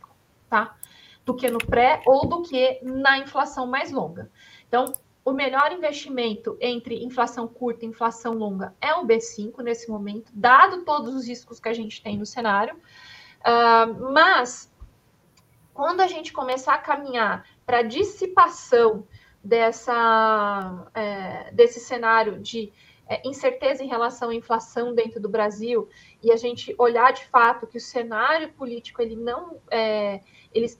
tá? 0.48 0.76
Do 1.24 1.34
que 1.34 1.50
no 1.50 1.58
pré 1.58 2.00
ou 2.06 2.28
do 2.28 2.42
que 2.42 2.78
na 2.82 3.18
inflação 3.18 3.66
mais 3.66 3.90
longa. 3.90 4.30
Então, 4.68 4.92
o 5.24 5.32
melhor 5.32 5.72
investimento 5.72 6.56
entre 6.60 7.04
inflação 7.04 7.48
curta 7.48 7.84
e 7.84 7.88
inflação 7.88 8.34
longa 8.34 8.72
é 8.80 8.94
o 8.94 9.04
B5 9.04 9.58
nesse 9.62 9.90
momento, 9.90 10.30
dado 10.32 10.84
todos 10.84 11.12
os 11.12 11.26
riscos 11.26 11.58
que 11.58 11.68
a 11.68 11.74
gente 11.74 12.00
tem 12.00 12.16
no 12.16 12.24
cenário. 12.24 12.76
Uh, 13.40 14.12
mas, 14.12 14.72
quando 15.74 16.00
a 16.00 16.06
gente 16.06 16.32
começar 16.32 16.74
a 16.74 16.78
caminhar 16.78 17.44
para 17.66 17.82
dissipação 17.82 19.06
dessa, 19.42 20.86
é, 20.94 21.50
desse 21.52 21.80
cenário 21.80 22.38
de 22.38 22.72
é, 23.10 23.20
incerteza 23.26 23.82
em 23.82 23.88
relação 23.88 24.30
à 24.30 24.34
inflação 24.34 24.94
dentro 24.94 25.20
do 25.20 25.28
Brasil 25.28 25.88
e 26.22 26.30
a 26.30 26.36
gente 26.36 26.72
olhar 26.78 27.12
de 27.12 27.24
fato 27.26 27.66
que 27.66 27.76
o 27.76 27.80
cenário 27.80 28.52
político 28.52 29.02
ele 29.02 29.16
não 29.16 29.60
é, 29.68 30.20
ele 30.54 30.72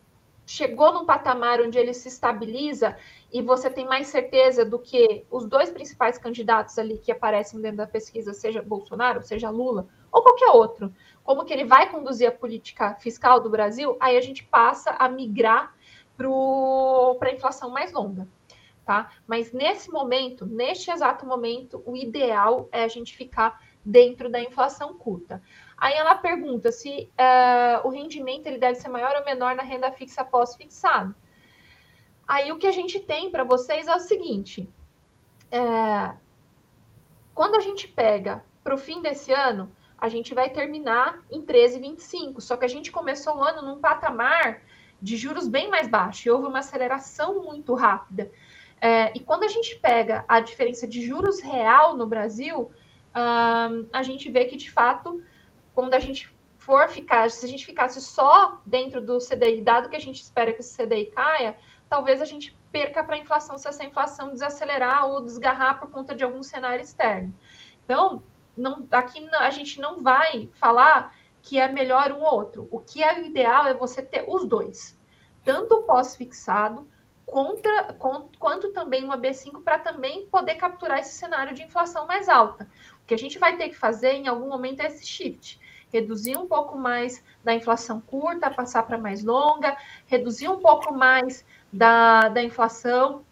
chegou 0.47 0.93
num 0.93 1.05
patamar 1.05 1.61
onde 1.61 1.77
ele 1.77 1.93
se 1.93 2.07
estabiliza 2.07 2.97
e 3.33 3.43
você 3.43 3.69
tem 3.69 3.85
mais 3.85 4.07
certeza 4.07 4.65
do 4.65 4.79
que 4.79 5.25
os 5.29 5.45
dois 5.45 5.71
principais 5.71 6.19
candidatos 6.19 6.79
ali 6.79 6.99
que 6.99 7.11
aparecem 7.11 7.61
dentro 7.61 7.79
da 7.79 7.87
pesquisa, 7.87 8.33
seja 8.33 8.63
Bolsonaro, 8.63 9.23
seja 9.23 9.51
Lula, 9.51 9.89
ou 10.13 10.23
qualquer 10.23 10.51
outro, 10.51 10.93
como 11.25 11.45
que 11.45 11.53
ele 11.53 11.65
vai 11.65 11.91
conduzir 11.91 12.29
a 12.29 12.33
política 12.33 12.95
fiscal 12.95 13.41
do 13.41 13.51
Brasil, 13.51 13.97
aí 13.99 14.17
a 14.17 14.21
gente 14.21 14.45
passa 14.45 14.91
a 14.91 15.09
migrar 15.09 15.75
para 16.17 17.29
a 17.29 17.33
inflação 17.33 17.71
mais 17.71 17.93
longa. 17.93 18.29
Tá? 18.91 19.09
Mas 19.25 19.53
nesse 19.53 19.89
momento, 19.89 20.45
neste 20.45 20.91
exato 20.91 21.25
momento, 21.25 21.81
o 21.87 21.97
ideal 21.97 22.69
é 22.73 22.83
a 22.83 22.89
gente 22.89 23.17
ficar 23.17 23.63
dentro 23.85 24.29
da 24.29 24.41
inflação 24.41 24.95
curta. 24.95 25.41
Aí 25.79 25.95
ela 25.95 26.17
pergunta 26.17 26.73
se 26.73 27.09
uh, 27.13 27.87
o 27.87 27.91
rendimento 27.91 28.49
ele 28.49 28.59
deve 28.59 28.81
ser 28.81 28.89
maior 28.89 29.15
ou 29.15 29.25
menor 29.25 29.55
na 29.55 29.63
renda 29.63 29.93
fixa 29.93 30.25
pós-fixado. 30.25 31.15
Aí 32.27 32.51
o 32.51 32.59
que 32.59 32.67
a 32.67 32.73
gente 32.73 32.99
tem 32.99 33.31
para 33.31 33.45
vocês 33.45 33.87
é 33.87 33.95
o 33.95 34.01
seguinte: 34.01 34.69
é, 35.53 36.13
quando 37.33 37.55
a 37.55 37.61
gente 37.61 37.87
pega 37.87 38.45
para 38.65 38.75
o 38.75 38.79
fim 38.79 39.01
desse 39.01 39.33
ano, 39.33 39.71
a 39.97 40.09
gente 40.09 40.35
vai 40.35 40.51
terminar 40.51 41.23
em 41.31 41.41
13,25. 41.41 42.41
Só 42.41 42.57
que 42.57 42.65
a 42.65 42.69
gente 42.69 42.91
começou 42.91 43.37
o 43.37 43.45
ano 43.45 43.63
num 43.63 43.81
patamar 43.81 44.63
de 45.01 45.17
juros 45.17 45.49
bem 45.49 45.71
mais 45.71 45.89
baixo, 45.89 46.29
e 46.29 46.31
houve 46.31 46.47
uma 46.47 46.59
aceleração 46.59 47.43
muito 47.43 47.73
rápida. 47.75 48.31
É, 48.81 49.13
e 49.15 49.21
quando 49.21 49.45
a 49.45 49.49
gente 49.49 49.77
pega 49.77 50.25
a 50.27 50.41
diferença 50.41 50.87
de 50.87 51.05
juros 51.05 51.41
real 51.41 51.97
no 51.97 52.07
Brasil, 52.07 52.71
a 53.13 54.03
gente 54.03 54.31
vê 54.31 54.45
que, 54.45 54.57
de 54.57 54.71
fato, 54.71 55.23
quando 55.75 55.95
a 55.95 55.99
gente 55.99 56.33
for 56.57 56.89
ficar, 56.89 57.31
se 57.31 57.45
a 57.45 57.49
gente 57.49 57.67
ficasse 57.67 58.01
só 58.01 58.61
dentro 58.65 59.01
do 59.01 59.19
CDI, 59.19 59.61
dado 59.63 59.89
que 59.89 59.97
a 59.97 60.01
gente 60.01 60.21
espera 60.23 60.53
que 60.53 60.61
esse 60.61 60.77
CDI 60.77 61.07
caia, 61.07 61.57
talvez 61.89 62.23
a 62.23 62.25
gente 62.25 62.57
perca 62.71 63.03
para 63.03 63.17
a 63.17 63.19
inflação 63.19 63.59
se 63.59 63.67
essa 63.67 63.85
inflação 63.85 64.31
desacelerar 64.31 65.07
ou 65.07 65.21
desgarrar 65.21 65.81
por 65.81 65.91
conta 65.91 66.15
de 66.15 66.23
algum 66.23 66.43
cenário 66.43 66.83
externo. 66.83 67.35
Então, 67.85 68.23
não, 68.57 68.87
aqui 68.93 69.29
a 69.33 69.51
gente 69.51 69.81
não 69.81 70.03
vai 70.03 70.49
falar 70.55 71.15
que 71.43 71.59
é 71.59 71.67
melhor 71.67 72.13
um 72.13 72.23
ou 72.23 72.35
outro. 72.35 72.69
O 72.71 72.79
que 72.79 73.03
é 73.03 73.19
o 73.19 73.25
ideal 73.25 73.67
é 73.67 73.75
você 73.75 74.03
ter 74.03 74.25
os 74.29 74.47
dois, 74.47 74.97
tanto 75.43 75.75
o 75.77 75.83
pós-fixado 75.83 76.87
contra, 77.31 77.95
quanto 78.39 78.73
também 78.73 79.05
uma 79.05 79.17
B5 79.17 79.63
para 79.63 79.79
também 79.79 80.27
poder 80.27 80.57
capturar 80.57 80.99
esse 80.99 81.15
cenário 81.15 81.55
de 81.55 81.63
inflação 81.63 82.05
mais 82.05 82.29
alta. 82.29 82.69
O 83.05 83.07
que 83.07 83.15
a 83.15 83.19
gente 83.19 83.39
vai 83.39 83.57
ter 83.57 83.69
que 83.69 83.77
fazer 83.77 84.13
em 84.15 84.27
algum 84.27 84.49
momento 84.49 84.81
é 84.81 84.87
esse 84.87 85.07
shift. 85.07 85.61
Reduzir 85.93 86.37
um 86.37 86.47
pouco 86.47 86.77
mais 86.77 87.23
da 87.45 87.55
inflação 87.55 88.01
curta, 88.01 88.51
passar 88.51 88.83
para 88.83 88.99
mais 88.99 89.23
longa, 89.23 89.77
reduzir 90.07 90.49
um 90.49 90.59
pouco 90.59 90.93
mais 90.93 91.45
da, 91.73 92.29
da 92.29 92.43
inflação 92.43 93.25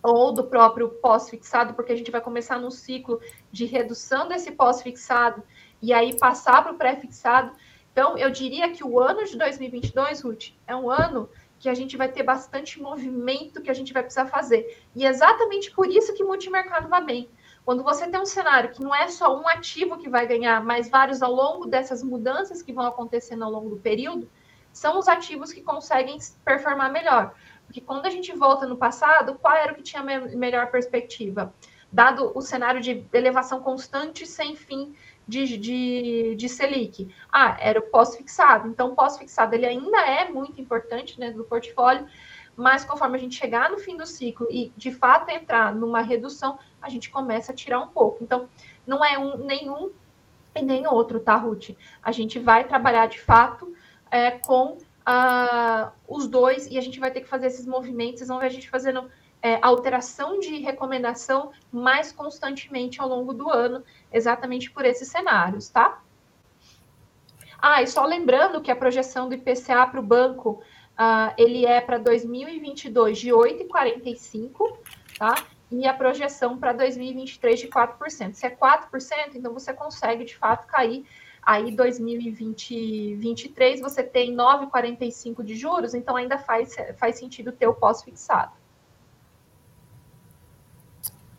ou 0.00 0.32
do 0.32 0.44
próprio 0.44 0.88
pós-fixado, 0.88 1.74
porque 1.74 1.92
a 1.92 1.96
gente 1.96 2.10
vai 2.10 2.20
começar 2.20 2.58
num 2.58 2.70
ciclo 2.70 3.20
de 3.50 3.64
redução 3.64 4.28
desse 4.28 4.52
pós-fixado 4.52 5.42
e 5.80 5.92
aí 5.92 6.16
passar 6.16 6.62
para 6.62 6.72
o 6.72 6.78
pré-fixado. 6.78 7.52
Então, 7.92 8.16
eu 8.16 8.30
diria 8.30 8.70
que 8.70 8.82
o 8.82 8.98
ano 8.98 9.24
de 9.24 9.36
2022, 9.36 10.22
Ruth, 10.22 10.50
é 10.66 10.74
um 10.74 10.90
ano 10.90 11.28
que 11.62 11.68
a 11.68 11.74
gente 11.74 11.96
vai 11.96 12.08
ter 12.08 12.24
bastante 12.24 12.82
movimento 12.82 13.62
que 13.62 13.70
a 13.70 13.74
gente 13.74 13.92
vai 13.92 14.02
precisar 14.02 14.26
fazer. 14.26 14.82
E 14.96 15.06
é 15.06 15.08
exatamente 15.08 15.70
por 15.70 15.88
isso 15.88 16.12
que 16.12 16.24
multimercado 16.24 16.88
vai 16.88 17.04
bem. 17.04 17.30
Quando 17.64 17.84
você 17.84 18.04
tem 18.08 18.20
um 18.20 18.26
cenário 18.26 18.72
que 18.72 18.82
não 18.82 18.92
é 18.92 19.06
só 19.06 19.40
um 19.40 19.46
ativo 19.46 19.96
que 19.96 20.08
vai 20.08 20.26
ganhar, 20.26 20.60
mas 20.64 20.90
vários 20.90 21.22
ao 21.22 21.32
longo 21.32 21.64
dessas 21.64 22.02
mudanças 22.02 22.62
que 22.62 22.72
vão 22.72 22.84
acontecendo 22.84 23.44
ao 23.44 23.50
longo 23.52 23.70
do 23.70 23.76
período, 23.76 24.28
são 24.72 24.98
os 24.98 25.06
ativos 25.06 25.52
que 25.52 25.62
conseguem 25.62 26.18
performar 26.44 26.90
melhor. 26.90 27.32
Porque 27.64 27.80
quando 27.80 28.06
a 28.06 28.10
gente 28.10 28.32
volta 28.32 28.66
no 28.66 28.76
passado, 28.76 29.38
qual 29.40 29.54
era 29.54 29.72
o 29.72 29.76
que 29.76 29.84
tinha 29.84 30.02
melhor 30.02 30.68
perspectiva? 30.68 31.54
Dado 31.92 32.32
o 32.34 32.40
cenário 32.40 32.80
de 32.80 33.06
elevação 33.12 33.60
constante 33.60 34.26
sem 34.26 34.56
fim 34.56 34.96
de, 35.26 35.56
de, 35.56 36.34
de 36.36 36.48
Selic. 36.48 37.08
Ah, 37.30 37.56
era 37.60 37.78
o 37.78 37.82
pós-fixado. 37.82 38.68
Então, 38.68 38.92
o 38.92 38.94
pós-fixado 38.94 39.54
ele 39.54 39.66
ainda 39.66 40.00
é 40.00 40.28
muito 40.28 40.60
importante 40.60 41.18
dentro 41.18 41.38
do 41.38 41.44
portfólio, 41.44 42.06
mas 42.56 42.84
conforme 42.84 43.16
a 43.16 43.20
gente 43.20 43.34
chegar 43.34 43.70
no 43.70 43.78
fim 43.78 43.96
do 43.96 44.06
ciclo 44.06 44.46
e 44.50 44.72
de 44.76 44.90
fato 44.90 45.30
entrar 45.30 45.74
numa 45.74 46.02
redução, 46.02 46.58
a 46.80 46.88
gente 46.88 47.10
começa 47.10 47.52
a 47.52 47.54
tirar 47.54 47.80
um 47.80 47.88
pouco. 47.88 48.22
Então, 48.22 48.48
não 48.86 49.04
é 49.04 49.18
um 49.18 49.38
nenhum 49.38 49.90
e 50.54 50.62
nem 50.62 50.86
outro, 50.86 51.18
tá, 51.20 51.36
Ruth? 51.36 51.70
A 52.02 52.12
gente 52.12 52.38
vai 52.38 52.64
trabalhar 52.64 53.06
de 53.06 53.20
fato 53.20 53.74
é, 54.10 54.32
com 54.32 54.76
uh, 54.76 55.90
os 56.06 56.28
dois 56.28 56.66
e 56.66 56.76
a 56.76 56.80
gente 56.80 57.00
vai 57.00 57.10
ter 57.10 57.22
que 57.22 57.28
fazer 57.28 57.46
esses 57.46 57.66
movimentos. 57.66 58.18
Vocês 58.18 58.28
vão 58.28 58.38
ver 58.38 58.46
a 58.46 58.50
gente 58.50 58.68
fazendo 58.68 59.10
é, 59.42 59.58
alteração 59.60 60.38
de 60.38 60.58
recomendação 60.58 61.50
mais 61.70 62.12
constantemente 62.12 63.00
ao 63.00 63.08
longo 63.08 63.34
do 63.34 63.50
ano, 63.50 63.82
exatamente 64.12 64.70
por 64.70 64.84
esses 64.84 65.08
cenários, 65.08 65.68
tá? 65.68 66.00
Ah, 67.60 67.82
e 67.82 67.86
só 67.86 68.04
lembrando 68.04 68.60
que 68.60 68.70
a 68.70 68.76
projeção 68.76 69.28
do 69.28 69.34
IPCA 69.34 69.86
para 69.86 70.00
o 70.00 70.02
banco, 70.02 70.62
uh, 70.92 71.34
ele 71.36 71.66
é 71.66 71.80
para 71.80 71.98
2022 71.98 73.18
de 73.18 73.30
8,45, 73.30 74.78
tá? 75.18 75.34
E 75.70 75.86
a 75.86 75.94
projeção 75.94 76.58
para 76.58 76.72
2023 76.72 77.60
de 77.60 77.68
4%. 77.68 78.34
Se 78.34 78.46
é 78.46 78.50
4%, 78.50 79.34
então 79.34 79.52
você 79.52 79.72
consegue, 79.72 80.24
de 80.24 80.36
fato, 80.36 80.66
cair 80.66 81.06
aí 81.44 81.74
2023 81.74 83.80
você 83.80 84.04
tem 84.04 84.32
9,45 84.34 85.42
de 85.42 85.56
juros, 85.56 85.92
então 85.92 86.16
ainda 86.16 86.38
faz, 86.38 86.76
faz 86.96 87.18
sentido 87.18 87.50
ter 87.50 87.66
o 87.66 87.74
pós-fixado. 87.74 88.61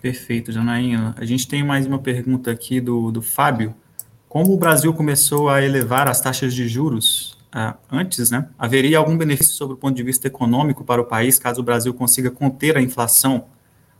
Perfeito, 0.03 0.51
Janaína. 0.51 1.15
A 1.17 1.23
gente 1.23 1.47
tem 1.47 1.63
mais 1.63 1.85
uma 1.85 1.97
pergunta 1.97 2.51
aqui 2.51 2.81
do, 2.81 3.09
do 3.09 3.21
Fábio. 3.21 3.73
Como 4.27 4.53
o 4.53 4.57
Brasil 4.57 4.93
começou 4.93 5.47
a 5.47 5.63
elevar 5.63 6.09
as 6.09 6.19
taxas 6.19 6.53
de 6.53 6.67
juros 6.67 7.37
uh, 7.55 7.73
antes, 7.89 8.29
né? 8.29 8.49
Haveria 8.59 8.97
algum 8.97 9.17
benefício 9.17 9.53
sobre 9.53 9.75
o 9.75 9.77
ponto 9.77 9.95
de 9.95 10.03
vista 10.03 10.27
econômico 10.27 10.83
para 10.83 11.01
o 11.01 11.05
país 11.05 11.39
caso 11.39 11.61
o 11.61 11.63
Brasil 11.63 11.93
consiga 11.93 12.29
conter 12.29 12.75
a 12.75 12.81
inflação 12.81 13.45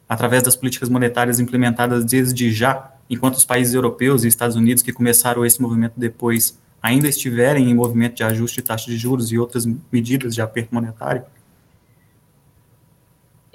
através 0.09 0.43
das 0.43 0.57
políticas 0.57 0.89
monetárias 0.89 1.39
implementadas 1.39 2.03
desde 2.03 2.51
já, 2.51 2.91
enquanto 3.09 3.35
os 3.35 3.45
países 3.45 3.73
europeus 3.73 4.25
e 4.25 4.27
Estados 4.27 4.57
Unidos 4.57 4.83
que 4.83 4.91
começaram 4.91 5.45
esse 5.45 5.61
movimento 5.61 5.93
depois 5.95 6.59
ainda 6.81 7.07
estiverem 7.07 7.69
em 7.69 7.73
movimento 7.73 8.15
de 8.15 8.25
ajuste 8.25 8.57
de 8.57 8.67
taxa 8.67 8.91
de 8.91 8.97
juros 8.97 9.31
e 9.31 9.37
outras 9.37 9.65
medidas 9.89 10.35
de 10.35 10.41
aperto 10.41 10.75
monetário? 10.75 11.23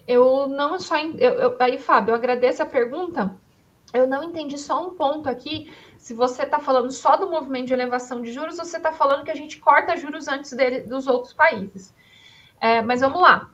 Eu 0.08 0.48
não 0.48 0.80
só. 0.80 0.96
Eu, 0.96 1.34
eu, 1.34 1.56
aí, 1.60 1.78
Fábio, 1.78 2.12
eu 2.12 2.16
agradeço 2.16 2.62
a 2.62 2.66
pergunta. 2.66 3.36
Eu 3.92 4.06
não 4.06 4.24
entendi 4.24 4.56
só 4.56 4.86
um 4.86 4.94
ponto 4.94 5.28
aqui. 5.28 5.70
Se 5.98 6.14
você 6.14 6.44
está 6.44 6.58
falando 6.58 6.90
só 6.90 7.16
do 7.16 7.30
movimento 7.30 7.66
de 7.66 7.74
elevação 7.74 8.22
de 8.22 8.32
juros, 8.32 8.56
você 8.56 8.78
está 8.78 8.90
falando 8.90 9.24
que 9.24 9.30
a 9.30 9.34
gente 9.34 9.58
corta 9.58 9.96
juros 9.96 10.26
antes 10.26 10.52
dele, 10.52 10.80
dos 10.80 11.06
outros 11.06 11.34
países. 11.34 11.94
É, 12.60 12.80
mas 12.80 13.02
vamos 13.02 13.20
lá. 13.20 13.50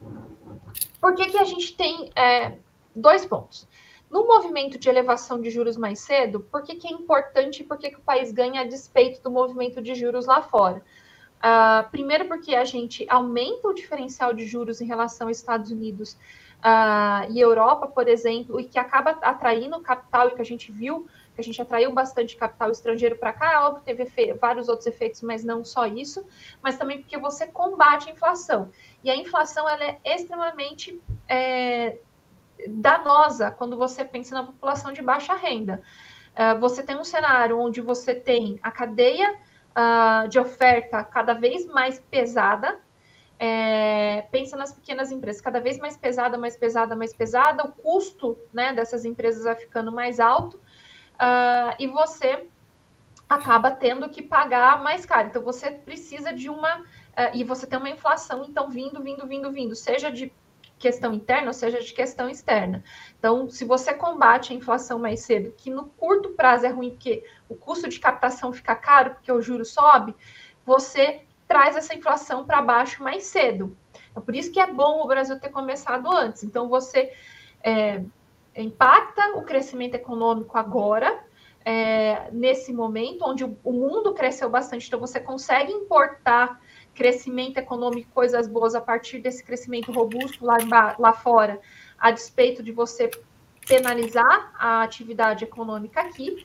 Por 1.01 1.15
que, 1.15 1.27
que 1.27 1.39
a 1.39 1.45
gente 1.45 1.77
tem 1.77 2.11
é, 2.15 2.57
dois 2.95 3.27
pontos? 3.27 3.69
No 4.11 4.25
movimento 4.27 4.79
de 4.79 4.89
elevação 4.89 5.41
de 5.41 5.51
juros 5.51 5.77
mais 5.77 5.99
cedo, 6.01 6.41
por 6.41 6.63
que, 6.63 6.77
que 6.77 6.87
é 6.87 6.93
importante 6.93 7.61
e 7.61 7.65
por 7.65 7.77
que, 7.77 7.91
que 7.91 7.99
o 7.99 8.03
país 8.03 8.31
ganha 8.31 8.61
a 8.61 8.65
despeito 8.65 9.21
do 9.23 9.31
movimento 9.31 9.83
de 9.83 9.95
juros 9.95 10.27
lá 10.27 10.41
fora? 10.41 10.83
Uh, 11.45 11.91
primeiro, 11.91 12.27
porque 12.27 12.55
a 12.55 12.65
gente 12.65 13.05
aumenta 13.09 13.69
o 13.69 13.75
diferencial 13.75 14.33
de 14.33 14.47
juros 14.47 14.81
em 14.81 14.87
relação 14.87 15.29
aos 15.29 15.37
Estados 15.37 15.71
Unidos 15.71 16.17
uh, 16.65 17.31
e 17.31 17.41
Europa, 17.41 17.87
por 17.87 18.09
exemplo, 18.09 18.59
e 18.59 18.65
que 18.65 18.79
acaba 18.79 19.11
atraindo 19.11 19.81
capital, 19.81 20.29
e 20.29 20.35
que 20.35 20.41
a 20.41 20.45
gente 20.45 20.73
viu 20.73 21.07
que 21.35 21.41
a 21.41 21.45
gente 21.45 21.61
atraiu 21.61 21.93
bastante 21.93 22.37
capital 22.37 22.71
estrangeiro 22.71 23.17
para 23.17 23.33
cá, 23.33 23.53
é 23.53 23.59
óbvio, 23.59 23.83
teve 23.83 24.07
vários 24.35 24.69
outros 24.69 24.87
efeitos, 24.87 25.21
mas 25.21 25.43
não 25.43 25.65
só 25.65 25.85
isso, 25.85 26.25
mas 26.63 26.79
também 26.79 27.01
porque 27.01 27.19
você 27.19 27.45
combate 27.49 28.09
a 28.09 28.13
inflação. 28.13 28.71
E 29.03 29.11
a 29.11 29.17
inflação 29.17 29.69
ela 29.69 29.83
é 29.83 29.99
extremamente 30.05 31.01
é, 31.29 31.99
danosa 32.69 33.51
quando 33.51 33.77
você 33.77 34.05
pensa 34.05 34.33
na 34.33 34.45
população 34.45 34.93
de 34.93 35.03
baixa 35.03 35.35
renda. 35.35 35.83
Uh, 36.35 36.59
você 36.61 36.85
tem 36.85 36.97
um 36.97 37.05
cenário 37.05 37.59
onde 37.59 37.81
você 37.81 38.15
tem 38.15 38.59
a 38.63 38.71
cadeia 38.71 39.35
uh, 39.77 40.29
de 40.29 40.39
oferta 40.39 41.03
cada 41.03 41.35
vez 41.35 41.67
mais 41.67 41.99
pesada, 41.99 42.79
é, 43.39 44.23
pensa 44.31 44.57
nas 44.57 44.73
pequenas 44.73 45.11
empresas, 45.11 45.41
cada 45.41 45.61
vez 45.61 45.79
mais 45.79 45.97
pesada, 45.97 46.39
mais 46.39 46.57
pesada, 46.57 46.95
mais 46.95 47.15
pesada, 47.15 47.65
o 47.65 47.73
custo 47.73 48.39
né, 48.53 48.73
dessas 48.73 49.05
empresas 49.05 49.45
vai 49.45 49.57
ficando 49.57 49.91
mais 49.91 50.21
alto 50.21 50.57
uh, 51.15 51.75
e 51.79 51.87
você 51.87 52.47
acaba 53.29 53.71
tendo 53.71 54.09
que 54.09 54.23
pagar 54.23 54.83
mais 54.83 55.05
caro. 55.05 55.29
Então, 55.29 55.43
você 55.43 55.71
precisa 55.71 56.33
de 56.33 56.49
uma. 56.49 56.81
Uh, 56.81 57.35
e 57.35 57.45
você 57.45 57.67
tem 57.67 57.79
uma 57.79 57.91
inflação, 57.91 58.45
então, 58.45 58.71
vindo, 58.71 59.03
vindo, 59.03 59.27
vindo, 59.27 59.51
vindo, 59.51 59.75
seja 59.75 60.11
de 60.11 60.33
questão 60.79 61.15
interna, 61.15 61.47
ou 61.47 61.53
seja 61.53 61.81
de 61.81 61.93
questão 61.93 62.29
externa. 62.29 62.85
Então, 63.19 63.49
se 63.49 63.65
você 63.65 63.95
combate 63.95 64.53
a 64.53 64.57
inflação 64.57 64.99
mais 64.99 65.21
cedo, 65.21 65.53
que 65.57 65.71
no 65.71 65.87
curto 65.87 66.31
prazo 66.31 66.67
é 66.67 66.69
ruim, 66.69 66.91
porque 66.91 67.25
o 67.49 67.55
custo 67.55 67.89
de 67.89 67.99
captação 67.99 68.53
fica 68.53 68.75
caro, 68.75 69.15
porque 69.15 69.33
o 69.33 69.41
juro 69.41 69.65
sobe, 69.65 70.15
você 70.67 71.25
traz 71.47 71.77
essa 71.77 71.95
inflação 71.95 72.45
para 72.45 72.63
baixo 72.63 73.03
mais 73.03 73.25
cedo. 73.25 73.77
É 74.17 74.21
por 74.21 74.35
isso 74.35 74.53
que 74.53 74.61
é 74.61 74.67
bom 74.67 75.03
o 75.03 75.07
Brasil 75.07 75.39
ter 75.39 75.51
começado 75.51 76.11
antes. 76.11 76.45
Então, 76.45 76.69
você 76.69 77.13
é, 77.63 78.03
impacta 78.57 79.37
o 79.37 79.43
crescimento 79.43 79.95
econômico 79.95 80.57
agora, 80.57 81.23
é, 81.65 82.31
nesse 82.31 82.73
momento, 82.73 83.25
onde 83.25 83.43
o, 83.45 83.73
mundo 83.73 84.13
cresceu 84.13 84.51
bastante, 84.51 84.87
então 84.87 85.01
você 85.01 85.19
consegue 85.19 85.73
importar 85.73 86.61
crescimento 86.95 87.57
econômico, 87.57 88.11
coisas 88.13 88.47
boas 88.47 88.75
a 88.75 88.81
partir 88.81 89.19
desse 89.19 89.43
crescimento 89.43 89.91
robusto 89.91 90.45
lá, 90.45 90.59
lá 90.99 91.13
fora, 91.13 91.59
a 91.99 92.11
despeito 92.11 92.63
de 92.63 92.71
você 92.71 93.11
penalizar 93.67 94.53
a 94.59 94.83
atividade 94.83 95.43
econômica 95.45 96.03
aqui. 96.03 96.45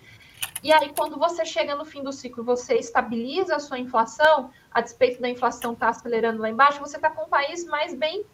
E 0.64 0.72
aí, 0.72 0.94
quando 0.98 1.20
você 1.20 1.46
chega 1.46 1.76
no 1.76 1.86
fim 1.86 2.02
do 2.02 2.14
ciclo, 2.14 2.44
você 2.44 2.76
estabiliza 2.76 3.58
a 3.58 3.60
sua 3.60 3.78
inflação, 3.78 4.50
a 4.72 4.82
despeito 4.82 5.22
da 5.22 5.30
inflação 5.30 5.74
estar 5.74 5.88
tá 5.88 5.90
acelerando 5.92 6.42
lá 6.42 6.50
embaixo, 6.50 6.80
você 6.80 6.96
está 6.96 7.10
com 7.10 7.26
um 7.26 7.30
país 7.30 7.66
mais 7.66 7.94
bem 7.94 8.26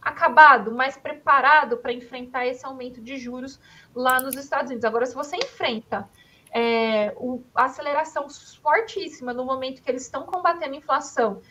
acabado, 0.00 0.72
mais 0.72 0.96
preparado 0.96 1.78
para 1.78 1.92
enfrentar 1.92 2.46
esse 2.46 2.64
aumento 2.64 3.00
de 3.00 3.16
juros 3.18 3.60
lá 3.94 4.20
nos 4.20 4.36
Estados 4.36 4.70
Unidos. 4.70 4.84
Agora, 4.84 5.04
se 5.04 5.14
você 5.14 5.36
enfrenta 5.36 6.08
é, 6.52 7.12
o, 7.16 7.42
a 7.54 7.64
aceleração 7.64 8.28
fortíssima 8.62 9.32
no 9.32 9.44
momento 9.44 9.82
que 9.82 9.90
eles 9.90 10.02
estão 10.02 10.24
combatendo 10.24 10.74
a 10.74 10.78
inflação, 10.78 11.42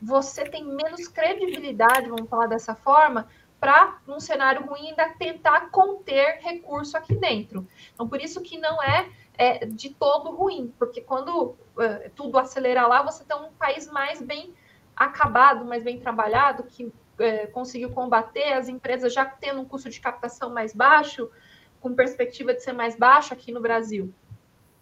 você 0.00 0.44
tem 0.44 0.64
menos 0.64 1.08
credibilidade, 1.08 2.08
vamos 2.08 2.28
falar 2.28 2.46
dessa 2.46 2.74
forma, 2.74 3.28
para, 3.64 3.96
num 4.06 4.20
cenário 4.20 4.66
ruim, 4.66 4.90
ainda 4.90 5.08
tentar 5.14 5.70
conter 5.70 6.38
recurso 6.42 6.98
aqui 6.98 7.14
dentro. 7.14 7.66
Então, 7.94 8.06
por 8.06 8.20
isso 8.20 8.42
que 8.42 8.58
não 8.58 8.82
é, 8.82 9.08
é 9.38 9.64
de 9.64 9.88
todo 9.88 10.32
ruim, 10.32 10.70
porque 10.78 11.00
quando 11.00 11.56
é, 11.78 12.10
tudo 12.14 12.38
acelera 12.38 12.86
lá, 12.86 13.00
você 13.00 13.24
tem 13.24 13.34
um 13.38 13.50
país 13.52 13.90
mais 13.90 14.20
bem 14.20 14.52
acabado, 14.94 15.64
mais 15.64 15.82
bem 15.82 15.98
trabalhado, 15.98 16.64
que 16.64 16.92
é, 17.18 17.46
conseguiu 17.46 17.90
combater 17.90 18.52
as 18.52 18.68
empresas 18.68 19.14
já 19.14 19.24
tendo 19.24 19.62
um 19.62 19.64
custo 19.64 19.88
de 19.88 19.98
captação 19.98 20.50
mais 20.50 20.74
baixo, 20.74 21.30
com 21.80 21.94
perspectiva 21.94 22.52
de 22.52 22.62
ser 22.62 22.74
mais 22.74 22.94
baixo 22.98 23.32
aqui 23.32 23.50
no 23.50 23.62
Brasil. 23.62 24.12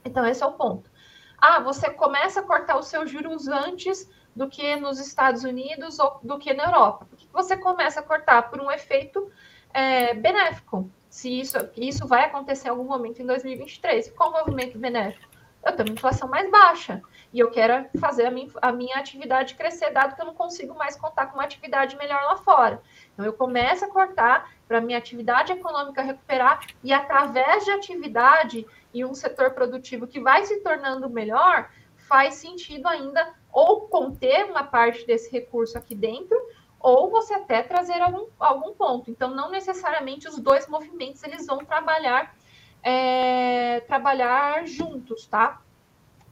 Então, 0.04 0.26
esse 0.26 0.42
é 0.42 0.46
o 0.46 0.54
ponto. 0.54 0.90
Ah, 1.38 1.60
você 1.60 1.88
começa 1.88 2.40
a 2.40 2.42
cortar 2.42 2.76
os 2.80 2.88
seus 2.88 3.08
juros 3.08 3.46
antes 3.46 4.10
do 4.34 4.48
que 4.48 4.74
nos 4.74 4.98
Estados 4.98 5.44
Unidos 5.44 6.00
ou 6.00 6.18
do 6.20 6.36
que 6.36 6.52
na 6.52 6.64
Europa. 6.64 7.06
Você 7.32 7.56
começa 7.56 8.00
a 8.00 8.02
cortar? 8.02 8.50
Por 8.50 8.60
um 8.60 8.70
efeito 8.70 9.30
é, 9.72 10.14
benéfico. 10.14 10.90
Se 11.08 11.40
isso, 11.40 11.58
isso 11.76 12.06
vai 12.06 12.24
acontecer 12.24 12.68
em 12.68 12.70
algum 12.70 12.84
momento 12.84 13.20
em 13.20 13.26
2023. 13.26 14.10
Qual 14.12 14.30
o 14.30 14.32
movimento 14.32 14.78
benéfico? 14.78 15.30
Eu 15.64 15.72
tenho 15.76 15.88
uma 15.88 15.94
inflação 15.94 16.28
mais 16.28 16.50
baixa 16.50 17.00
e 17.32 17.38
eu 17.38 17.50
quero 17.50 17.86
fazer 18.00 18.26
a 18.26 18.30
minha, 18.30 18.48
a 18.60 18.72
minha 18.72 18.96
atividade 18.96 19.54
crescer, 19.54 19.90
dado 19.90 20.16
que 20.16 20.20
eu 20.20 20.26
não 20.26 20.34
consigo 20.34 20.74
mais 20.74 20.96
contar 20.96 21.26
com 21.26 21.34
uma 21.34 21.44
atividade 21.44 21.96
melhor 21.96 22.20
lá 22.24 22.36
fora. 22.36 22.82
Então, 23.12 23.24
eu 23.24 23.32
começo 23.32 23.84
a 23.84 23.88
cortar 23.88 24.50
para 24.66 24.78
a 24.78 24.80
minha 24.80 24.98
atividade 24.98 25.52
econômica 25.52 26.02
recuperar 26.02 26.60
e, 26.82 26.92
através 26.92 27.64
de 27.64 27.70
atividade 27.70 28.66
e 28.92 29.04
um 29.04 29.14
setor 29.14 29.52
produtivo 29.52 30.06
que 30.06 30.20
vai 30.20 30.44
se 30.44 30.60
tornando 30.60 31.08
melhor, 31.08 31.70
faz 31.96 32.34
sentido 32.34 32.88
ainda 32.88 33.32
ou 33.52 33.82
conter 33.82 34.44
uma 34.46 34.64
parte 34.64 35.06
desse 35.06 35.30
recurso 35.30 35.78
aqui 35.78 35.94
dentro, 35.94 36.36
ou 36.82 37.10
você 37.10 37.34
até 37.34 37.62
trazer 37.62 38.00
algum, 38.00 38.26
algum 38.38 38.74
ponto. 38.74 39.10
Então, 39.10 39.34
não 39.34 39.50
necessariamente 39.50 40.28
os 40.28 40.38
dois 40.38 40.68
movimentos 40.68 41.22
eles 41.22 41.46
vão 41.46 41.58
trabalhar 41.58 42.34
é, 42.82 43.80
trabalhar 43.80 44.66
juntos, 44.66 45.26
tá? 45.26 45.62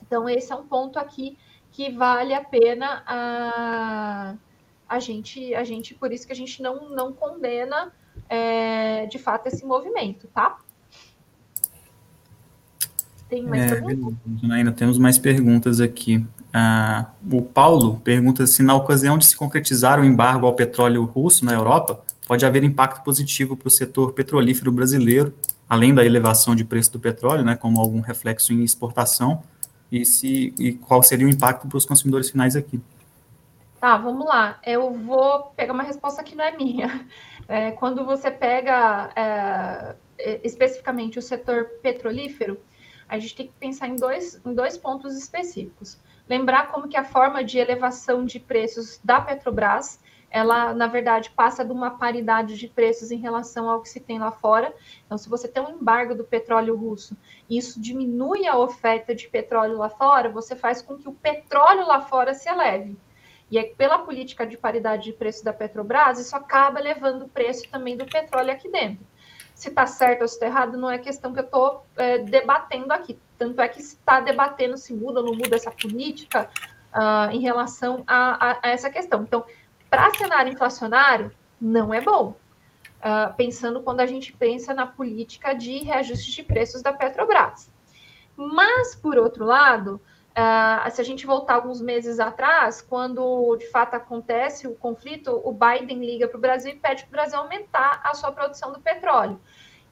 Então, 0.02 0.28
esse 0.28 0.52
é 0.52 0.56
um 0.56 0.66
ponto 0.66 0.98
aqui 0.98 1.38
que 1.70 1.90
vale 1.90 2.34
a 2.34 2.42
pena 2.42 3.04
a, 3.06 4.34
a 4.88 4.98
gente, 4.98 5.54
a 5.54 5.62
gente, 5.62 5.94
por 5.94 6.12
isso 6.12 6.26
que 6.26 6.32
a 6.32 6.36
gente 6.36 6.60
não, 6.60 6.90
não 6.90 7.12
condena 7.12 7.92
é, 8.28 9.06
de 9.06 9.18
fato 9.18 9.46
esse 9.46 9.64
movimento, 9.64 10.26
tá? 10.28 10.58
Tem 13.28 13.44
mais 13.44 13.70
é, 13.70 13.76
perguntas? 13.76 14.50
Ainda 14.50 14.72
temos 14.72 14.98
mais 14.98 15.16
perguntas 15.16 15.80
aqui. 15.80 16.26
Ah, 16.52 17.06
o 17.30 17.42
Paulo 17.42 18.00
pergunta 18.00 18.46
se 18.46 18.62
na 18.62 18.74
ocasião 18.74 19.16
de 19.16 19.24
se 19.26 19.36
concretizar 19.36 20.00
o 20.00 20.04
embargo 20.04 20.46
ao 20.46 20.54
petróleo 20.54 21.04
russo 21.04 21.44
na 21.44 21.52
Europa, 21.52 22.02
pode 22.26 22.44
haver 22.44 22.64
impacto 22.64 23.02
positivo 23.04 23.56
para 23.56 23.68
o 23.68 23.70
setor 23.70 24.12
petrolífero 24.12 24.72
brasileiro, 24.72 25.34
além 25.68 25.94
da 25.94 26.04
elevação 26.04 26.54
de 26.56 26.64
preço 26.64 26.92
do 26.92 27.00
petróleo, 27.00 27.44
né, 27.44 27.56
como 27.56 27.80
algum 27.80 28.00
reflexo 28.00 28.52
em 28.52 28.64
exportação, 28.64 29.42
e, 29.90 30.04
se, 30.04 30.54
e 30.58 30.72
qual 30.72 31.02
seria 31.02 31.26
o 31.26 31.30
impacto 31.30 31.66
para 31.66 31.76
os 31.76 31.84
consumidores 31.84 32.30
finais 32.30 32.56
aqui. 32.56 32.80
Tá, 33.80 33.96
vamos 33.96 34.26
lá. 34.26 34.60
Eu 34.64 34.92
vou 34.92 35.52
pegar 35.56 35.72
uma 35.72 35.82
resposta 35.82 36.22
que 36.22 36.36
não 36.36 36.44
é 36.44 36.56
minha. 36.56 37.06
É, 37.48 37.72
quando 37.72 38.04
você 38.04 38.30
pega 38.30 39.10
é, 39.16 40.40
especificamente 40.44 41.18
o 41.18 41.22
setor 41.22 41.64
petrolífero, 41.82 42.56
a 43.08 43.18
gente 43.18 43.34
tem 43.34 43.46
que 43.48 43.52
pensar 43.58 43.88
em 43.88 43.96
dois, 43.96 44.40
em 44.46 44.54
dois 44.54 44.78
pontos 44.78 45.16
específicos. 45.16 45.98
Lembrar 46.30 46.68
como 46.68 46.86
que 46.86 46.96
a 46.96 47.02
forma 47.02 47.42
de 47.42 47.58
elevação 47.58 48.24
de 48.24 48.38
preços 48.38 49.00
da 49.02 49.20
Petrobras, 49.20 49.98
ela, 50.30 50.72
na 50.72 50.86
verdade, 50.86 51.28
passa 51.30 51.64
de 51.64 51.72
uma 51.72 51.98
paridade 51.98 52.56
de 52.56 52.68
preços 52.68 53.10
em 53.10 53.18
relação 53.18 53.68
ao 53.68 53.82
que 53.82 53.88
se 53.88 53.98
tem 53.98 54.20
lá 54.20 54.30
fora. 54.30 54.72
Então, 55.04 55.18
se 55.18 55.28
você 55.28 55.48
tem 55.48 55.60
um 55.60 55.70
embargo 55.70 56.14
do 56.14 56.22
petróleo 56.22 56.76
russo 56.76 57.16
e 57.48 57.58
isso 57.58 57.80
diminui 57.80 58.46
a 58.46 58.56
oferta 58.56 59.12
de 59.12 59.26
petróleo 59.26 59.76
lá 59.76 59.90
fora, 59.90 60.28
você 60.28 60.54
faz 60.54 60.80
com 60.80 60.96
que 60.96 61.08
o 61.08 61.12
petróleo 61.12 61.84
lá 61.84 62.00
fora 62.00 62.32
se 62.32 62.48
eleve. 62.48 62.96
E 63.50 63.58
é 63.58 63.64
pela 63.64 63.98
política 63.98 64.46
de 64.46 64.56
paridade 64.56 65.02
de 65.02 65.12
preço 65.12 65.44
da 65.44 65.52
Petrobras, 65.52 66.20
isso 66.20 66.36
acaba 66.36 66.78
elevando 66.78 67.24
o 67.24 67.28
preço 67.28 67.68
também 67.68 67.96
do 67.96 68.06
petróleo 68.06 68.52
aqui 68.52 68.70
dentro 68.70 69.04
se 69.52 69.68
está 69.68 69.86
certo 69.86 70.22
ou 70.22 70.28
se 70.28 70.34
está 70.34 70.46
errado 70.46 70.78
não 70.78 70.90
é 70.90 70.96
questão 70.96 71.34
que 71.34 71.40
eu 71.40 71.44
estou 71.44 71.84
é, 71.98 72.16
debatendo 72.16 72.90
aqui. 72.94 73.18
Tanto 73.40 73.58
é 73.58 73.66
que 73.68 73.80
está 73.80 74.20
debatendo 74.20 74.76
se 74.76 74.92
muda 74.92 75.20
ou 75.20 75.26
não 75.26 75.32
muda 75.32 75.56
essa 75.56 75.70
política 75.70 76.50
uh, 76.92 77.30
em 77.32 77.40
relação 77.40 78.04
a, 78.06 78.50
a, 78.50 78.58
a, 78.62 78.68
essa 78.68 78.90
questão. 78.90 79.22
Então, 79.22 79.46
para 79.88 80.12
cenário 80.12 80.52
inflacionário, 80.52 81.32
não 81.58 81.94
é 81.94 82.02
bom. 82.02 82.36
Uh, 82.98 83.34
pensando 83.38 83.80
quando 83.80 84.00
a 84.00 84.06
gente 84.06 84.30
pensa 84.34 84.74
na 84.74 84.86
política 84.86 85.54
de 85.54 85.78
reajuste 85.78 86.30
de 86.30 86.42
preços 86.42 86.82
da 86.82 86.92
Petrobras. 86.92 87.70
Mas, 88.36 88.94
por 88.94 89.16
outro 89.16 89.46
lado, 89.46 89.98
Uh, 90.30 90.88
se 90.92 91.00
a 91.00 91.04
gente 91.04 91.26
voltar 91.26 91.54
alguns 91.54 91.80
meses 91.80 92.20
atrás, 92.20 92.80
quando 92.80 93.56
de 93.56 93.66
fato 93.66 93.94
acontece 93.94 94.68
o 94.68 94.76
conflito, 94.76 95.42
o 95.44 95.52
Biden 95.52 95.98
liga 95.98 96.28
para 96.28 96.38
o 96.38 96.40
Brasil 96.40 96.70
e 96.70 96.76
pede 96.76 97.02
para 97.02 97.08
o 97.08 97.10
Brasil 97.10 97.38
aumentar 97.40 98.00
a 98.04 98.14
sua 98.14 98.30
produção 98.30 98.72
do 98.72 98.80
petróleo. 98.80 99.40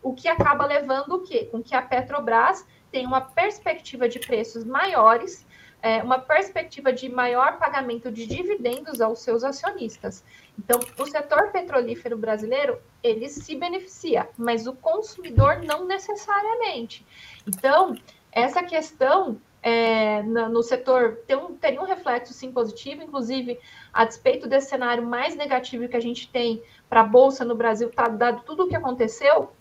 O 0.00 0.14
que 0.14 0.28
acaba 0.28 0.64
levando 0.64 1.16
o 1.16 1.22
quê? 1.22 1.48
Com 1.50 1.60
que 1.60 1.74
a 1.74 1.82
Petrobras 1.82 2.64
tenha 2.90 3.06
uma 3.06 3.20
perspectiva 3.20 4.08
de 4.08 4.18
preços 4.18 4.64
maiores, 4.64 5.46
é, 5.80 6.02
uma 6.02 6.18
perspectiva 6.18 6.92
de 6.92 7.08
maior 7.08 7.58
pagamento 7.58 8.10
de 8.10 8.26
dividendos 8.26 9.00
aos 9.00 9.20
seus 9.20 9.44
acionistas. 9.44 10.24
Então, 10.58 10.80
o 10.98 11.06
setor 11.06 11.50
petrolífero 11.52 12.16
brasileiro, 12.16 12.80
ele 13.02 13.28
se 13.28 13.54
beneficia, 13.54 14.28
mas 14.36 14.66
o 14.66 14.74
consumidor 14.74 15.62
não 15.62 15.86
necessariamente. 15.86 17.06
Então, 17.46 17.94
essa 18.32 18.62
questão 18.62 19.40
é, 19.62 20.22
no, 20.22 20.62
setor 20.62 21.18
ter 21.26 21.36
um, 21.36 21.54
teria 21.54 21.80
um 21.80 21.84
reflexo 21.84 22.32
sim 22.32 22.52
positivo, 22.52 23.02
inclusive 23.02 23.58
a 23.92 24.04
despeito 24.04 24.48
desse 24.48 24.68
cenário 24.68 25.04
mais 25.04 25.34
negativo 25.36 25.88
que 25.88 25.96
a 25.96 26.00
gente 26.00 26.28
tem 26.28 26.62
para 26.88 27.00
a 27.00 27.04
Bolsa 27.04 27.44
no 27.44 27.54
Brasil, 27.54 27.90
tá, 27.90 28.08
dado 28.08 28.42
tudo 28.44 28.64
o 28.64 28.68
que 28.68 28.76
aconteceu, 28.76 29.52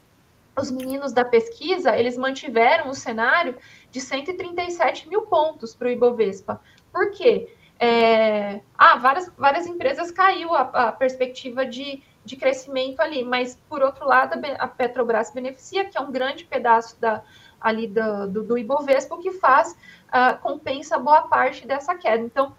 os 0.58 0.72
meninos 0.72 1.14
da 1.14 1.24
pesquisa, 1.24 1.96
eles 1.96 2.18
mantiveram 2.18 2.90
o 2.90 2.94
cenário 2.94 3.56
de 3.92 4.02
137 4.02 5.08
mil 5.08 5.24
pontos 5.24 5.76
para 5.76 5.88
o 5.88 5.92
Ibovespa. 5.92 6.60
Por 6.92 7.12
quê? 7.12 7.54
É, 7.80 8.62
ah, 8.76 8.98
várias, 8.98 9.32
várias 9.38 9.68
empresas 9.68 10.12
caiu 10.12 10.54
a, 10.54 10.62
a 10.62 10.92
perspectiva 10.92 11.66
de, 11.66 12.02
de 12.26 12.36
crescimento 12.36 13.00
ali, 13.02 13.24
mas 13.24 13.56
por 13.70 13.84
outro 13.84 14.06
lado, 14.06 14.40
a 14.58 14.68
Petrobras 14.68 15.32
beneficia, 15.32 15.86
que 15.86 15.98
é 15.98 16.02
um 16.02 16.12
grande 16.12 16.44
pedaço 16.44 17.00
da, 17.00 17.22
ali 17.62 17.88
do, 17.88 18.28
do, 18.28 18.44
do 18.44 18.58
Ibovespa, 18.58 19.16
o 19.16 19.20
que 19.20 19.32
faz, 19.34 19.78
uh, 20.08 20.38
compensa 20.42 20.98
boa 20.98 21.24
parte 21.24 21.68
dessa 21.68 21.94
queda. 21.96 22.24
Então, 22.24 22.56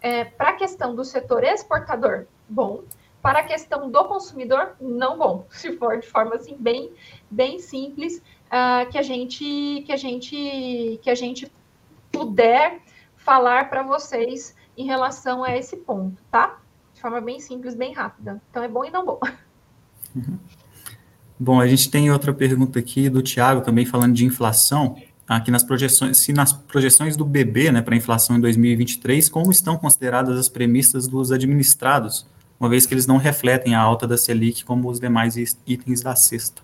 é, 0.00 0.24
para 0.24 0.50
a 0.50 0.54
questão 0.54 0.94
do 0.94 1.04
setor 1.04 1.44
exportador, 1.44 2.26
bom. 2.48 2.82
Para 3.22 3.40
a 3.40 3.44
questão 3.44 3.90
do 3.90 4.04
consumidor, 4.04 4.76
não 4.80 5.18
bom. 5.18 5.46
Se 5.50 5.76
for 5.76 5.98
de 5.98 6.06
forma 6.06 6.36
assim 6.36 6.56
bem, 6.58 6.90
bem 7.30 7.58
simples, 7.58 8.22
uh, 8.46 8.90
que 8.90 8.98
a 8.98 9.02
gente, 9.02 9.82
que 9.86 9.92
a 9.92 9.96
gente, 9.96 10.98
que 11.02 11.10
a 11.10 11.14
gente 11.14 11.50
puder 12.10 12.80
falar 13.16 13.68
para 13.68 13.82
vocês 13.82 14.54
em 14.76 14.86
relação 14.86 15.44
a 15.44 15.56
esse 15.56 15.76
ponto, 15.76 16.22
tá? 16.30 16.58
De 16.94 17.00
forma 17.00 17.20
bem 17.20 17.38
simples, 17.38 17.74
bem 17.74 17.92
rápida. 17.92 18.40
Então 18.50 18.62
é 18.62 18.68
bom 18.68 18.84
e 18.84 18.90
não 18.90 19.04
bom. 19.04 19.20
Uhum. 20.14 20.38
Bom, 21.42 21.58
a 21.58 21.66
gente 21.66 21.90
tem 21.90 22.10
outra 22.10 22.34
pergunta 22.34 22.78
aqui 22.78 23.08
do 23.08 23.22
Tiago, 23.22 23.62
também 23.62 23.86
falando 23.86 24.12
de 24.12 24.26
inflação. 24.26 25.00
Aqui 25.26 25.50
nas 25.50 25.62
projeções, 25.62 26.18
se 26.18 26.34
nas 26.34 26.52
projeções 26.52 27.16
do 27.16 27.24
BB, 27.24 27.72
né, 27.72 27.80
para 27.80 27.96
inflação 27.96 28.36
em 28.36 28.40
2023, 28.40 29.26
como 29.30 29.50
estão 29.50 29.78
consideradas 29.78 30.38
as 30.38 30.50
premissas 30.50 31.08
dos 31.08 31.32
administrados, 31.32 32.26
uma 32.60 32.68
vez 32.68 32.84
que 32.84 32.92
eles 32.92 33.06
não 33.06 33.16
refletem 33.16 33.74
a 33.74 33.80
alta 33.80 34.06
da 34.06 34.18
Selic 34.18 34.66
como 34.66 34.90
os 34.90 35.00
demais 35.00 35.34
itens 35.66 36.02
da 36.02 36.14
cesta? 36.14 36.62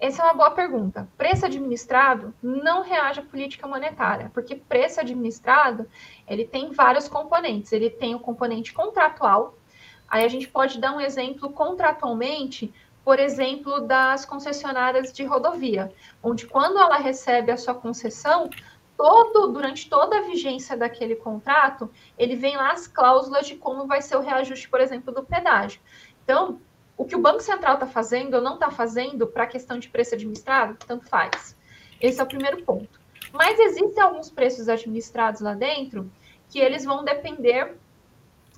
Essa 0.00 0.22
é 0.22 0.24
uma 0.26 0.34
boa 0.34 0.50
pergunta. 0.52 1.08
Preço 1.18 1.46
administrado 1.46 2.32
não 2.40 2.82
reage 2.82 3.18
à 3.18 3.22
política 3.22 3.66
monetária, 3.66 4.30
porque 4.32 4.54
preço 4.54 5.00
administrado 5.00 5.86
ele 6.28 6.44
tem 6.44 6.70
vários 6.70 7.08
componentes. 7.08 7.72
Ele 7.72 7.90
tem 7.90 8.14
o 8.14 8.20
componente 8.20 8.72
contratual. 8.72 9.58
Aí 10.06 10.24
a 10.24 10.28
gente 10.28 10.46
pode 10.46 10.78
dar 10.78 10.94
um 10.94 11.00
exemplo 11.00 11.50
contratualmente 11.50 12.72
por 13.04 13.20
exemplo, 13.20 13.80
das 13.80 14.24
concessionárias 14.24 15.12
de 15.12 15.24
rodovia, 15.24 15.92
onde 16.22 16.46
quando 16.46 16.78
ela 16.78 16.96
recebe 16.96 17.52
a 17.52 17.56
sua 17.56 17.74
concessão, 17.74 18.48
todo 18.96 19.52
durante 19.52 19.88
toda 19.88 20.18
a 20.18 20.22
vigência 20.22 20.76
daquele 20.76 21.16
contrato, 21.16 21.90
ele 22.18 22.36
vem 22.36 22.56
lá 22.56 22.72
as 22.72 22.86
cláusulas 22.86 23.46
de 23.46 23.56
como 23.56 23.86
vai 23.86 24.00
ser 24.00 24.16
o 24.16 24.20
reajuste, 24.20 24.68
por 24.68 24.80
exemplo, 24.80 25.12
do 25.12 25.24
pedágio. 25.24 25.80
Então, 26.22 26.60
o 26.96 27.04
que 27.04 27.16
o 27.16 27.20
Banco 27.20 27.40
Central 27.40 27.74
está 27.74 27.86
fazendo 27.86 28.34
ou 28.34 28.40
não 28.40 28.54
está 28.54 28.70
fazendo 28.70 29.26
para 29.26 29.44
a 29.44 29.48
questão 29.48 29.78
de 29.78 29.88
preço 29.88 30.14
administrado, 30.14 30.76
tanto 30.86 31.06
faz. 31.06 31.56
Esse 32.00 32.20
é 32.20 32.24
o 32.24 32.26
primeiro 32.26 32.62
ponto. 32.62 33.00
Mas 33.32 33.58
existem 33.58 34.02
alguns 34.02 34.30
preços 34.30 34.68
administrados 34.68 35.40
lá 35.40 35.54
dentro 35.54 36.10
que 36.48 36.58
eles 36.58 36.84
vão 36.84 37.04
depender 37.04 37.76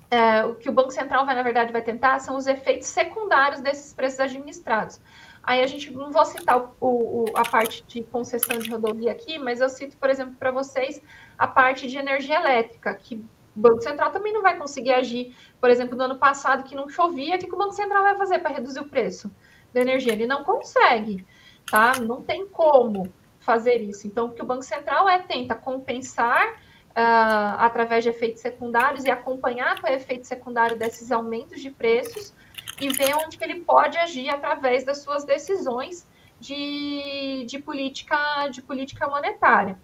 é, 0.09 0.45
o 0.45 0.55
que 0.55 0.69
o 0.69 0.71
Banco 0.71 0.91
Central 0.91 1.25
vai, 1.25 1.35
na 1.35 1.43
verdade, 1.43 1.71
vai 1.71 1.81
tentar 1.81 2.19
são 2.19 2.37
os 2.37 2.47
efeitos 2.47 2.87
secundários 2.87 3.59
desses 3.61 3.93
preços 3.93 4.19
administrados. 4.19 4.99
Aí 5.47 5.63
a 5.63 5.65
gente 5.65 5.89
não 5.91 6.11
vou 6.11 6.25
citar 6.25 6.59
o, 6.59 6.75
o, 6.81 7.25
a 7.33 7.41
parte 7.41 7.81
de 7.87 8.03
concessão 8.03 8.59
de 8.59 8.69
rodovia 8.69 9.13
aqui, 9.13 9.39
mas 9.39 9.61
eu 9.61 9.69
cito, 9.69 9.95
por 9.95 10.09
exemplo, 10.09 10.35
para 10.37 10.51
vocês 10.51 11.01
a 11.37 11.47
parte 11.47 11.87
de 11.87 11.97
energia 11.97 12.35
elétrica, 12.35 12.93
que 12.93 13.15
o 13.15 13.25
Banco 13.55 13.81
Central 13.81 14.11
também 14.11 14.33
não 14.33 14.41
vai 14.41 14.57
conseguir 14.57 14.91
agir. 14.91 15.33
Por 15.61 15.69
exemplo, 15.69 15.97
no 15.97 16.03
ano 16.03 16.17
passado, 16.17 16.65
que 16.65 16.75
não 16.75 16.89
chovia, 16.89 17.37
o 17.37 17.39
que 17.39 17.45
o 17.45 17.57
Banco 17.57 17.71
Central 17.71 18.03
vai 18.03 18.17
fazer 18.17 18.39
para 18.39 18.55
reduzir 18.55 18.81
o 18.81 18.89
preço 18.89 19.31
da 19.73 19.79
energia? 19.79 20.11
Ele 20.11 20.27
não 20.27 20.43
consegue, 20.43 21.25
tá? 21.71 21.93
Não 21.97 22.21
tem 22.21 22.45
como 22.45 23.09
fazer 23.39 23.77
isso. 23.77 24.05
Então, 24.05 24.25
o 24.25 24.31
que 24.31 24.41
o 24.41 24.45
Banco 24.45 24.63
Central 24.63 25.07
é 25.07 25.19
tenta 25.19 25.55
compensar 25.55 26.55
uh, 26.89 27.55
através 27.57 28.03
de 28.03 28.09
efeitos 28.09 28.41
secundários 28.41 29.05
e 29.05 29.09
acompanhar 29.09 29.79
com 29.79 29.87
o 29.87 29.93
efeito 29.93 30.27
secundário 30.27 30.77
desses 30.77 31.09
aumentos 31.09 31.61
de 31.61 31.71
preços 31.71 32.33
e 32.79 32.89
ver 32.89 33.15
onde 33.15 33.37
que 33.37 33.43
ele 33.43 33.61
pode 33.61 33.97
agir 33.97 34.29
através 34.29 34.83
das 34.83 34.99
suas 34.99 35.23
decisões 35.23 36.07
de, 36.39 37.45
de, 37.47 37.59
política, 37.59 38.47
de 38.49 38.61
política 38.61 39.07
monetária. 39.07 39.79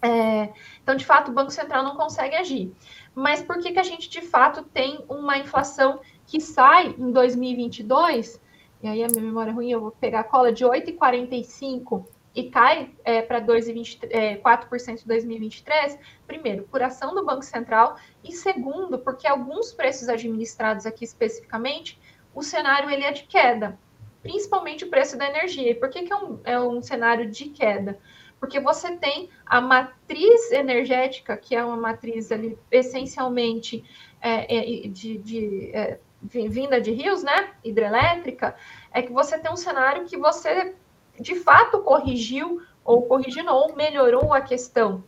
É, 0.00 0.52
então, 0.82 0.94
de 0.94 1.04
fato, 1.04 1.30
o 1.30 1.34
Banco 1.34 1.50
Central 1.50 1.82
não 1.82 1.96
consegue 1.96 2.36
agir. 2.36 2.72
Mas 3.14 3.42
por 3.42 3.58
que, 3.58 3.72
que 3.72 3.78
a 3.78 3.82
gente, 3.82 4.08
de 4.08 4.20
fato, 4.20 4.62
tem 4.62 5.04
uma 5.08 5.38
inflação 5.38 6.00
que 6.26 6.40
sai 6.40 6.94
em 6.98 7.10
2022? 7.10 8.40
E 8.82 8.88
aí 8.88 9.02
a 9.02 9.08
minha 9.08 9.22
memória 9.22 9.50
é 9.50 9.54
ruim, 9.54 9.70
eu 9.70 9.80
vou 9.80 9.90
pegar 9.92 10.20
a 10.20 10.24
cola 10.24 10.52
de 10.52 10.64
8,45 10.64 12.04
e 12.34 12.50
cai 12.50 12.90
é, 13.04 13.22
para 13.22 13.40
4% 13.40 15.02
em 15.02 15.06
2023, 15.06 15.98
primeiro, 16.26 16.64
por 16.64 16.82
ação 16.82 17.14
do 17.14 17.24
Banco 17.24 17.44
Central, 17.44 17.96
e 18.24 18.32
segundo, 18.32 18.98
porque 18.98 19.26
alguns 19.26 19.72
preços 19.72 20.08
administrados 20.08 20.84
aqui 20.84 21.04
especificamente, 21.04 21.98
o 22.34 22.42
cenário 22.42 22.90
ele 22.90 23.04
é 23.04 23.12
de 23.12 23.22
queda, 23.22 23.78
principalmente 24.20 24.84
o 24.84 24.90
preço 24.90 25.16
da 25.16 25.28
energia. 25.28 25.70
E 25.70 25.74
por 25.74 25.88
que, 25.88 26.02
que 26.02 26.12
é, 26.12 26.16
um, 26.16 26.40
é 26.44 26.60
um 26.60 26.82
cenário 26.82 27.30
de 27.30 27.50
queda? 27.50 27.98
Porque 28.40 28.58
você 28.58 28.96
tem 28.96 29.30
a 29.46 29.60
matriz 29.60 30.50
energética, 30.50 31.36
que 31.36 31.54
é 31.54 31.64
uma 31.64 31.76
matriz 31.76 32.32
ali 32.32 32.58
essencialmente 32.70 33.84
é, 34.20 34.84
é, 34.84 34.88
de, 34.88 35.18
de 35.18 35.70
é, 35.72 35.98
vinda 36.22 36.80
de 36.80 36.90
rios, 36.90 37.22
né, 37.22 37.52
hidrelétrica, 37.62 38.56
é 38.92 39.02
que 39.02 39.12
você 39.12 39.38
tem 39.38 39.52
um 39.52 39.56
cenário 39.56 40.04
que 40.04 40.16
você 40.16 40.74
de 41.20 41.36
fato 41.36 41.80
corrigiu 41.80 42.60
ou 42.84 43.02
corrigindo 43.02 43.50
ou 43.52 43.74
melhorou 43.74 44.32
a 44.32 44.40
questão. 44.40 45.02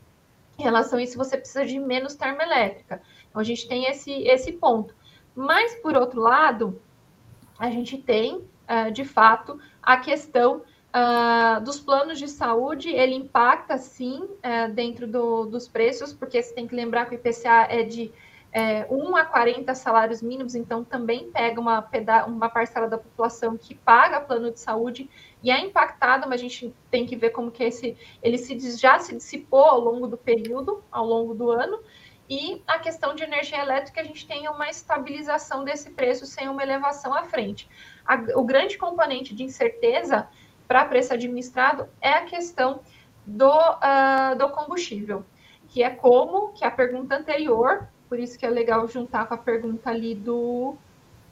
Em 0.59 0.63
relação 0.63 0.99
a 0.99 1.03
isso, 1.03 1.19
você 1.19 1.37
precisa 1.37 1.67
de 1.67 1.79
menos 1.79 2.15
termoelétrica. 2.15 3.03
Então, 3.29 3.41
a 3.41 3.45
gente 3.45 3.69
tem 3.69 3.85
esse, 3.85 4.11
esse 4.11 4.53
ponto. 4.53 4.95
Mas, 5.35 5.75
por 5.77 5.97
outro 5.97 6.21
lado, 6.21 6.81
a 7.59 7.69
gente 7.71 7.99
tem, 7.99 8.37
uh, 8.37 8.91
de 8.91 9.05
fato, 9.05 9.61
a 9.83 9.99
questão 9.99 10.63
uh, 10.97 11.61
dos 11.63 11.79
planos 11.79 12.19
de 12.19 12.29
saúde. 12.29 12.89
Ele 12.89 13.15
impacta, 13.15 13.77
sim, 13.77 14.23
uh, 14.23 14.73
dentro 14.73 15.07
do, 15.07 15.45
dos 15.45 15.69
preços, 15.69 16.15
porque 16.15 16.43
você 16.43 16.55
tem 16.55 16.67
que 16.67 16.75
lembrar 16.75 17.07
que 17.07 17.15
o 17.15 17.19
IPCA 17.19 17.67
é 17.69 17.83
de 17.83 18.11
é, 18.57 18.87
1 18.89 19.17
a 19.17 19.23
40 19.27 19.75
salários 19.75 20.23
mínimos, 20.23 20.55
então 20.55 20.83
também 20.83 21.31
pega 21.31 21.61
uma, 21.61 21.87
uma 22.27 22.49
parcela 22.49 22.89
da 22.89 22.97
população 22.97 23.55
que 23.55 23.75
paga 23.75 24.19
plano 24.19 24.51
de 24.51 24.59
saúde 24.59 25.11
e 25.43 25.51
é 25.51 25.61
impactada, 25.61 26.27
mas 26.27 26.41
a 26.41 26.43
gente 26.43 26.75
tem 26.91 27.05
que 27.05 27.15
ver 27.15 27.31
como 27.31 27.51
que 27.51 27.63
esse 27.63 27.95
ele 28.23 28.39
se, 28.39 28.59
já 28.79 28.99
se 28.99 29.15
dissipou 29.15 29.63
ao 29.63 29.79
longo 29.79 30.07
do 30.07 30.17
período, 30.17 30.83
ao 30.91 31.05
longo 31.05 31.35
do 31.35 31.51
ano, 31.51 31.79
e 32.31 32.63
a 32.67 32.79
questão 32.79 33.15
de 33.15 33.23
energia 33.25 33.59
elétrica, 33.59 34.01
a 34.01 34.05
gente 34.05 34.27
tem 34.27 34.49
uma 34.49 34.71
estabilização 34.71 35.63
desse 35.63 35.91
preço 35.91 36.25
sem 36.25 36.49
uma 36.49 36.63
elevação 36.63 37.13
à 37.13 37.25
frente. 37.25 37.69
A, 38.07 38.15
o 38.37 38.43
grande 38.43 38.79
componente 38.79 39.35
de 39.35 39.45
incerteza 39.45 40.31
para 40.67 40.87
preço 40.87 41.13
administrado 41.13 41.91
é 42.01 42.13
a 42.15 42.25
questão 42.25 42.81
do, 43.27 43.51
uh, 43.51 44.35
do 44.39 44.49
combustível, 44.49 45.27
que 45.69 45.83
é 45.83 45.91
como 45.91 46.55
que 46.55 46.65
a 46.65 46.71
pergunta 46.71 47.15
anterior 47.15 47.87
por 48.09 48.19
isso 48.19 48.39
que 48.39 48.47
é 48.47 48.51
legal 48.51 48.87
juntar 48.89 49.27
com 49.27 49.35
a 49.35 49.39
pergunta 49.39 49.91
ali 49.91 50.15
do 50.15 50.75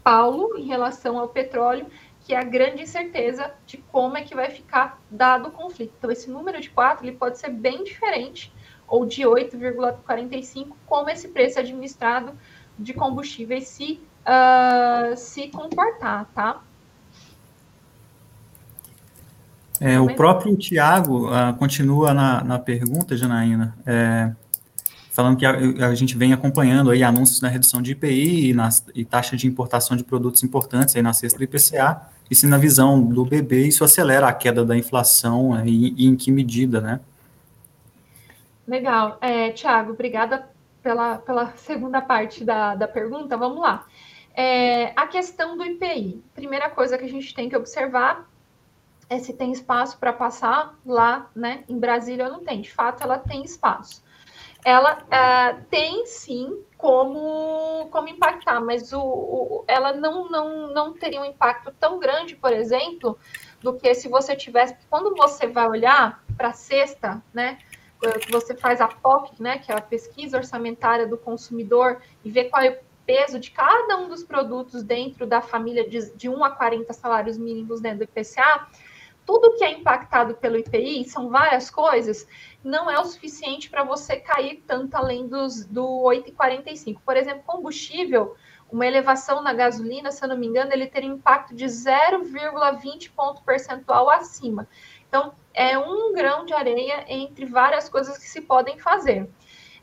Paulo 0.02 0.56
em 0.58 0.66
relação 0.66 1.18
ao 1.18 1.28
petróleo, 1.28 1.86
que 2.20 2.34
é 2.34 2.38
a 2.38 2.44
grande 2.44 2.82
incerteza 2.82 3.52
de 3.66 3.78
como 3.92 4.16
é 4.16 4.22
que 4.22 4.34
vai 4.34 4.50
ficar 4.50 5.00
dado 5.10 5.48
o 5.48 5.50
conflito. 5.50 5.92
Então, 5.98 6.10
esse 6.10 6.30
número 6.30 6.60
de 6.60 6.70
4 6.70 7.06
ele 7.06 7.16
pode 7.16 7.38
ser 7.38 7.50
bem 7.50 7.84
diferente, 7.84 8.52
ou 8.86 9.06
de 9.06 9.22
8,45, 9.22 10.68
como 10.86 11.10
esse 11.10 11.28
preço 11.28 11.58
administrado 11.58 12.32
de 12.78 12.92
combustíveis 12.92 13.68
se, 13.68 14.00
uh, 14.26 15.16
se 15.16 15.48
comportar, 15.48 16.26
tá? 16.34 16.62
É, 19.80 19.98
o 19.98 20.14
próprio 20.14 20.56
Tiago 20.56 21.28
uh, 21.28 21.54
continua 21.58 22.14
na, 22.14 22.44
na 22.44 22.58
pergunta, 22.58 23.16
Janaína. 23.16 23.76
É, 23.84 24.32
falando 25.14 25.38
que 25.38 25.46
a, 25.46 25.52
a, 25.86 25.94
gente 25.94 26.18
vem 26.18 26.32
acompanhando 26.32 26.90
aí 26.90 27.04
anúncios 27.04 27.40
na 27.40 27.46
redução 27.48 27.80
de 27.80 27.92
IPI 27.92 28.50
e, 28.50 28.52
nas, 28.52 28.84
e 28.92 29.04
taxa 29.04 29.36
de 29.36 29.46
importação 29.46 29.96
de 29.96 30.02
produtos 30.02 30.42
importantes 30.42 30.96
aí 30.96 31.02
na 31.02 31.12
cesta 31.12 31.38
do 31.38 31.44
IPCA, 31.44 32.02
e 32.28 32.34
se 32.34 32.48
na 32.48 32.58
visão 32.58 33.00
do 33.00 33.24
BB 33.24 33.68
isso 33.68 33.84
acelera 33.84 34.26
a 34.26 34.32
queda 34.32 34.64
da 34.64 34.76
inflação 34.76 35.56
é, 35.56 35.68
e, 35.68 35.94
e, 35.96 36.06
em 36.06 36.16
que 36.16 36.32
medida, 36.32 36.80
né? 36.80 37.00
Legal. 38.66 39.16
É, 39.20 39.50
Tiago, 39.50 39.92
obrigada 39.92 40.48
pela, 40.82 41.18
pela 41.18 41.52
segunda 41.58 42.02
parte 42.02 42.44
da, 42.44 42.74
da 42.74 42.88
pergunta. 42.88 43.36
Vamos 43.36 43.60
lá. 43.60 43.86
É, 44.34 44.92
a 44.96 45.06
questão 45.06 45.56
do 45.56 45.64
IPI. 45.64 46.24
Primeira 46.34 46.68
coisa 46.70 46.98
que 46.98 47.04
a 47.04 47.08
gente 47.08 47.32
tem 47.32 47.48
que 47.48 47.56
observar 47.56 48.28
é 49.08 49.20
se 49.20 49.32
tem 49.32 49.52
espaço 49.52 49.96
para 49.98 50.12
passar 50.12 50.74
lá, 50.84 51.30
né? 51.36 51.62
Em 51.68 51.78
Brasília 51.78 52.28
não 52.28 52.42
tem. 52.42 52.62
De 52.62 52.72
fato, 52.72 53.04
ela 53.04 53.16
tem 53.16 53.44
espaço 53.44 54.02
ela 54.64 54.98
uh, 55.04 55.64
tem 55.68 56.06
sim 56.06 56.64
como, 56.78 57.88
como 57.90 58.08
impactar, 58.08 58.60
mas 58.60 58.92
o, 58.92 59.00
o, 59.00 59.64
ela 59.68 59.92
não, 59.92 60.28
não, 60.28 60.72
não 60.72 60.92
teria 60.94 61.20
um 61.20 61.24
impacto 61.24 61.70
tão 61.78 61.98
grande, 61.98 62.34
por 62.34 62.52
exemplo, 62.52 63.18
do 63.62 63.74
que 63.74 63.94
se 63.94 64.08
você 64.08 64.34
tivesse. 64.34 64.76
Quando 64.88 65.14
você 65.14 65.46
vai 65.46 65.68
olhar 65.68 66.24
para 66.36 66.48
a 66.48 66.52
cesta, 66.52 67.22
né? 67.32 67.58
Você 68.30 68.54
faz 68.54 68.82
a 68.82 68.88
POC, 68.88 69.40
né, 69.40 69.58
que 69.58 69.72
é 69.72 69.74
a 69.74 69.80
pesquisa 69.80 70.36
orçamentária 70.36 71.06
do 71.06 71.16
consumidor, 71.16 72.02
e 72.22 72.30
vê 72.30 72.44
qual 72.44 72.62
é 72.62 72.70
o 72.70 72.78
peso 73.06 73.38
de 73.38 73.50
cada 73.50 73.96
um 73.96 74.08
dos 74.08 74.22
produtos 74.22 74.82
dentro 74.82 75.26
da 75.26 75.40
família 75.40 75.88
de, 75.88 76.14
de 76.14 76.28
1 76.28 76.44
a 76.44 76.50
40 76.50 76.92
salários 76.92 77.38
mínimos 77.38 77.80
dentro 77.80 77.98
do 77.98 78.04
IPCA, 78.04 78.68
tudo 79.26 79.56
que 79.56 79.64
é 79.64 79.70
impactado 79.70 80.34
pelo 80.34 80.58
IPI, 80.58 81.04
são 81.04 81.28
várias 81.28 81.70
coisas, 81.70 82.26
não 82.62 82.90
é 82.90 82.98
o 82.98 83.04
suficiente 83.04 83.70
para 83.70 83.84
você 83.84 84.16
cair 84.16 84.62
tanto 84.66 84.94
além 84.94 85.26
dos, 85.26 85.64
do 85.64 85.84
8,45. 85.84 86.98
Por 87.04 87.16
exemplo, 87.16 87.42
combustível, 87.46 88.36
uma 88.70 88.86
elevação 88.86 89.42
na 89.42 89.52
gasolina, 89.52 90.10
se 90.10 90.24
eu 90.24 90.28
não 90.28 90.36
me 90.36 90.46
engano, 90.46 90.72
ele 90.72 90.86
teria 90.86 91.08
impacto 91.08 91.54
de 91.54 91.64
0,20 91.64 93.10
ponto 93.14 93.42
percentual 93.42 94.10
acima. 94.10 94.68
Então, 95.08 95.32
é 95.52 95.78
um 95.78 96.12
grão 96.12 96.44
de 96.44 96.52
areia 96.52 97.04
entre 97.06 97.44
várias 97.44 97.88
coisas 97.88 98.18
que 98.18 98.28
se 98.28 98.40
podem 98.40 98.78
fazer. 98.78 99.30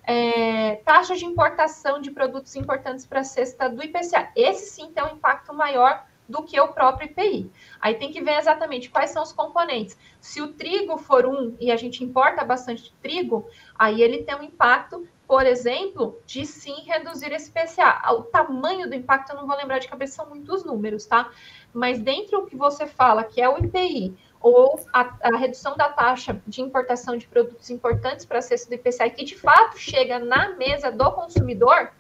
É, 0.04 0.78
taxa 0.84 1.16
de 1.16 1.26
importação 1.26 2.02
de 2.02 2.12
produtos 2.12 2.56
importantes 2.56 3.06
para 3.06 3.22
a 3.22 3.24
cesta 3.24 3.70
do 3.70 3.84
IPCA. 3.84 4.32
Esse 4.36 4.72
sim 4.72 4.92
tem 4.92 5.04
um 5.04 5.16
impacto 5.16 5.54
maior 5.54 6.06
do 6.32 6.44
que 6.44 6.60
o 6.60 6.70
próprio 6.70 7.10
IPI. 7.10 7.52
Aí 7.80 7.96
tem 7.96 8.12
que 8.12 8.22
ver 8.22 8.38
exatamente 8.40 8.90
quais 8.90 9.12
são 9.12 9.22
os 9.22 9.34
componentes. 9.34 9.98
Se 10.20 10.42
o 10.42 10.54
trigo 10.54 10.98
for 10.98 11.26
um, 11.26 11.56
e 11.60 11.70
a 11.72 11.76
gente 11.76 12.04
importa 12.04 12.44
bastante 12.44 12.94
trigo, 13.02 13.48
aí 13.78 14.02
ele 14.02 14.24
tem 14.24 14.36
um 14.36 14.44
impacto, 14.44 15.06
por 15.28 15.46
exemplo, 15.46 16.20
de 16.26 16.46
sim 16.46 16.82
reduzir 16.86 17.32
esse 17.32 17.52
PCA. 17.52 18.02
O 18.14 18.24
tamanho 18.24 18.90
do 18.90 18.96
impacto 18.96 19.32
eu 19.32 19.36
não 19.36 19.46
vou 19.46 19.58
lembrar 19.58 19.80
de 19.80 19.88
cabeça, 19.88 20.16
são 20.16 20.30
muitos 20.30 20.64
números, 20.64 21.06
tá? 21.06 21.30
Mas 21.74 22.00
dentro 22.00 22.42
do 22.42 22.48
que 22.48 22.56
você 22.56 22.88
fala, 22.88 23.24
que 23.24 23.42
é 23.42 23.50
o 23.50 23.58
IPI, 23.58 24.18
ou 24.42 24.80
a, 24.92 25.14
a, 25.22 25.38
redução 25.38 25.78
da 25.78 25.90
taxa 25.90 26.42
de 26.48 26.62
importação 26.62 27.16
de 27.16 27.28
produtos 27.28 27.70
importantes 27.70 28.26
para 28.26 28.40
acesso 28.40 28.68
do 28.68 28.74
IPCA, 28.74 29.10
que 29.10 29.24
de 29.24 29.38
fato 29.38 29.78
chega 29.78 30.18
na 30.18 30.56
mesa 30.56 30.92
do 30.92 31.12
consumidor, 31.12 31.92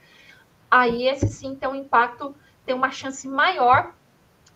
aí 0.69 1.07
esse 1.07 1.27
sim 1.27 1.55
tem 1.55 1.69
um 1.69 1.75
impacto, 1.75 2.35
tem 2.65 2.73
uma 2.73 2.89
chance 2.89 3.27
maior 3.27 3.93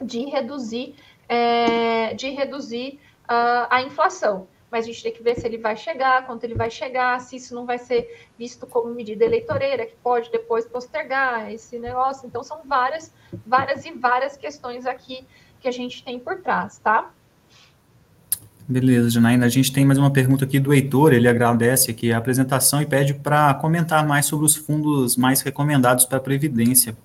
de 0.02 0.26
reduzir, 0.26 0.96
é, 1.28 2.14
de 2.14 2.30
reduzir 2.30 3.00
uh, 3.26 3.68
a 3.70 3.82
inflação. 3.82 4.48
Mas 4.72 4.84
a 4.84 4.88
gente 4.88 5.04
tem 5.04 5.14
que 5.14 5.24
ver 5.24 5.40
se 5.40 5.46
ele 5.46 5.58
vai 5.58 5.78
chegar, 5.78 6.26
quanto 6.26 6.44
ele 6.44 6.56
vai 6.56 6.70
chegar, 6.70 7.20
se 7.22 7.38
isso 7.38 7.56
não 7.56 7.66
vai 7.66 7.78
ser 7.78 8.28
visto 8.38 8.68
como 8.68 8.94
medida 8.94 9.24
eleitoreira, 9.24 9.86
que 9.86 9.96
pode 10.04 10.30
depois 10.32 10.66
postergar 10.66 11.52
esse 11.52 11.80
negócio. 11.80 12.28
Então, 12.28 12.44
são 12.44 12.60
várias, 12.66 13.14
várias 13.46 13.86
e 13.86 13.92
várias 13.92 14.36
questões 14.36 14.86
aqui 14.86 15.26
que 15.62 15.68
a 15.68 15.72
gente 15.72 16.04
tem 16.04 16.20
por 16.20 16.42
trás, 16.42 16.78
tá? 16.80 17.12
Beleza, 18.68 19.12
Janaína. 19.12 19.46
A 19.46 19.50
gente 19.50 19.72
tem 19.72 19.86
mais 19.86 20.00
uma 20.00 20.12
pergunta 20.12 20.44
aqui 20.44 20.60
do 20.60 20.74
Heitor. 20.74 21.14
Ele 21.14 21.28
agradece 21.28 21.92
aqui 21.92 22.12
a 22.12 22.18
apresentação 22.18 22.82
e 22.82 22.86
pede 22.86 23.14
para 23.14 23.54
comentar 23.54 24.06
mais 24.06 24.26
sobre 24.26 24.46
os 24.46 24.56
fundos 24.56 25.16
mais 25.16 25.42
recomendados 25.42 26.04
para 26.06 26.18
a 26.18 26.22
Previdência. 26.22 26.98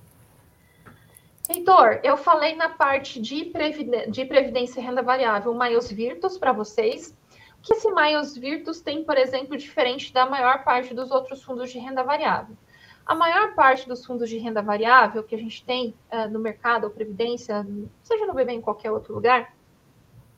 Heitor, 1.61 1.99
eu 2.03 2.17
falei 2.17 2.55
na 2.55 2.69
parte 2.69 3.21
de, 3.21 3.45
previdência, 3.45 4.09
de 4.09 4.25
previdência 4.25 4.79
e 4.79 4.83
renda 4.83 5.03
variável, 5.03 5.53
Maios 5.53 5.91
Virtus 5.91 6.35
para 6.35 6.51
vocês. 6.51 7.15
O 7.59 7.61
que 7.61 7.73
esse 7.73 7.87
Maios 7.91 8.35
Virtus 8.35 8.81
tem, 8.81 9.03
por 9.03 9.15
exemplo, 9.15 9.55
diferente 9.55 10.11
da 10.11 10.25
maior 10.25 10.63
parte 10.63 10.91
dos 10.91 11.11
outros 11.11 11.43
fundos 11.43 11.71
de 11.71 11.77
renda 11.77 12.03
variável? 12.03 12.57
A 13.05 13.13
maior 13.13 13.53
parte 13.53 13.87
dos 13.87 14.03
fundos 14.03 14.27
de 14.27 14.39
renda 14.39 14.63
variável 14.63 15.23
que 15.23 15.35
a 15.35 15.37
gente 15.37 15.63
tem 15.63 15.93
uh, 16.11 16.27
no 16.31 16.39
mercado, 16.39 16.85
ou 16.85 16.89
previdência, 16.89 17.63
seja 18.01 18.25
no 18.25 18.33
BB 18.33 18.53
em 18.53 18.61
qualquer 18.61 18.91
outro 18.91 19.13
lugar, 19.13 19.53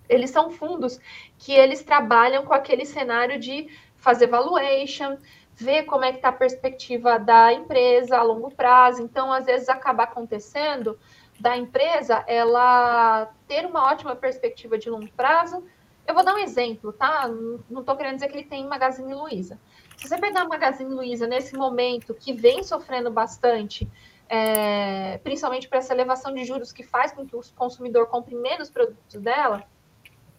eles 0.09 0.29
são 0.29 0.51
fundos 0.51 0.99
que 1.37 1.53
eles 1.53 1.83
trabalham 1.83 2.43
com 2.43 2.53
aquele 2.53 2.85
cenário 2.85 3.39
de 3.39 3.69
fazer 3.95 4.27
valuation, 4.27 5.17
ver 5.55 5.83
como 5.83 6.03
é 6.03 6.11
que 6.11 6.17
está 6.17 6.29
a 6.29 6.33
perspectiva 6.33 7.17
da 7.17 7.53
empresa 7.53 8.17
a 8.17 8.23
longo 8.23 8.51
prazo. 8.51 9.01
Então, 9.01 9.31
às 9.31 9.45
vezes, 9.45 9.69
acaba 9.69 10.03
acontecendo 10.03 10.99
da 11.39 11.57
empresa 11.57 12.23
ela 12.27 13.31
ter 13.47 13.65
uma 13.65 13.91
ótima 13.91 14.15
perspectiva 14.15 14.77
de 14.77 14.89
longo 14.89 15.11
prazo. 15.13 15.63
Eu 16.05 16.13
vou 16.13 16.23
dar 16.23 16.35
um 16.35 16.39
exemplo, 16.39 16.91
tá? 16.91 17.27
Não 17.69 17.79
estou 17.81 17.95
querendo 17.95 18.15
dizer 18.15 18.27
que 18.27 18.37
ele 18.37 18.47
tem 18.47 18.67
Magazine 18.67 19.13
Luiza. 19.13 19.59
Se 19.95 20.07
você 20.07 20.17
pegar 20.17 20.41
a 20.41 20.47
Magazine 20.47 20.93
Luiza 20.93 21.27
nesse 21.27 21.55
momento 21.55 22.13
que 22.13 22.33
vem 22.33 22.61
sofrendo 22.63 23.09
bastante, 23.09 23.89
é, 24.27 25.17
principalmente 25.19 25.67
para 25.69 25.77
essa 25.77 25.93
elevação 25.93 26.33
de 26.33 26.43
juros 26.43 26.71
que 26.71 26.83
faz 26.83 27.11
com 27.11 27.25
que 27.25 27.35
o 27.35 27.41
consumidor 27.55 28.07
compre 28.07 28.35
menos 28.35 28.69
produtos 28.69 29.21
dela, 29.21 29.63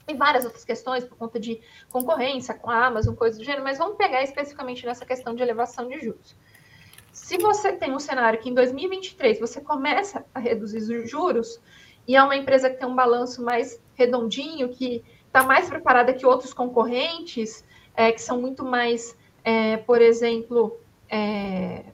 tem 0.07 0.16
várias 0.16 0.44
outras 0.44 0.64
questões 0.64 1.05
por 1.05 1.16
conta 1.16 1.38
de 1.40 1.61
concorrência 1.90 2.55
com 2.55 2.70
a 2.70 2.86
Amazon, 2.86 3.14
coisas 3.14 3.38
do 3.38 3.44
gênero, 3.44 3.64
mas 3.64 3.78
vamos 3.78 3.96
pegar 3.96 4.22
especificamente 4.22 4.84
nessa 4.84 5.05
questão 5.07 5.34
de 5.34 5.42
elevação 5.42 5.88
de 5.88 6.00
juros. 6.00 6.36
Se 7.12 7.38
você 7.38 7.72
tem 7.72 7.92
um 7.92 7.98
cenário 7.98 8.40
que 8.40 8.50
em 8.50 8.55
2023 8.55 9.38
você 9.38 9.61
começa 9.61 10.24
a 10.34 10.40
reduzir 10.40 10.78
os 10.78 11.11
juros 11.11 11.61
e 12.07 12.16
é 12.16 12.22
uma 12.22 12.36
empresa 12.36 12.68
que 12.68 12.76
tem 12.76 12.88
um 12.88 12.94
balanço 12.94 13.42
mais 13.42 13.80
redondinho, 13.94 14.68
que 14.68 15.02
está 15.26 15.42
mais 15.42 15.68
preparada 15.68 16.12
que 16.12 16.26
outros 16.26 16.52
concorrentes, 16.52 17.64
é, 17.96 18.12
que 18.12 18.20
são 18.20 18.40
muito 18.40 18.64
mais, 18.64 19.16
é, 19.42 19.76
por 19.78 20.02
exemplo, 20.02 20.76
é, 21.09 21.84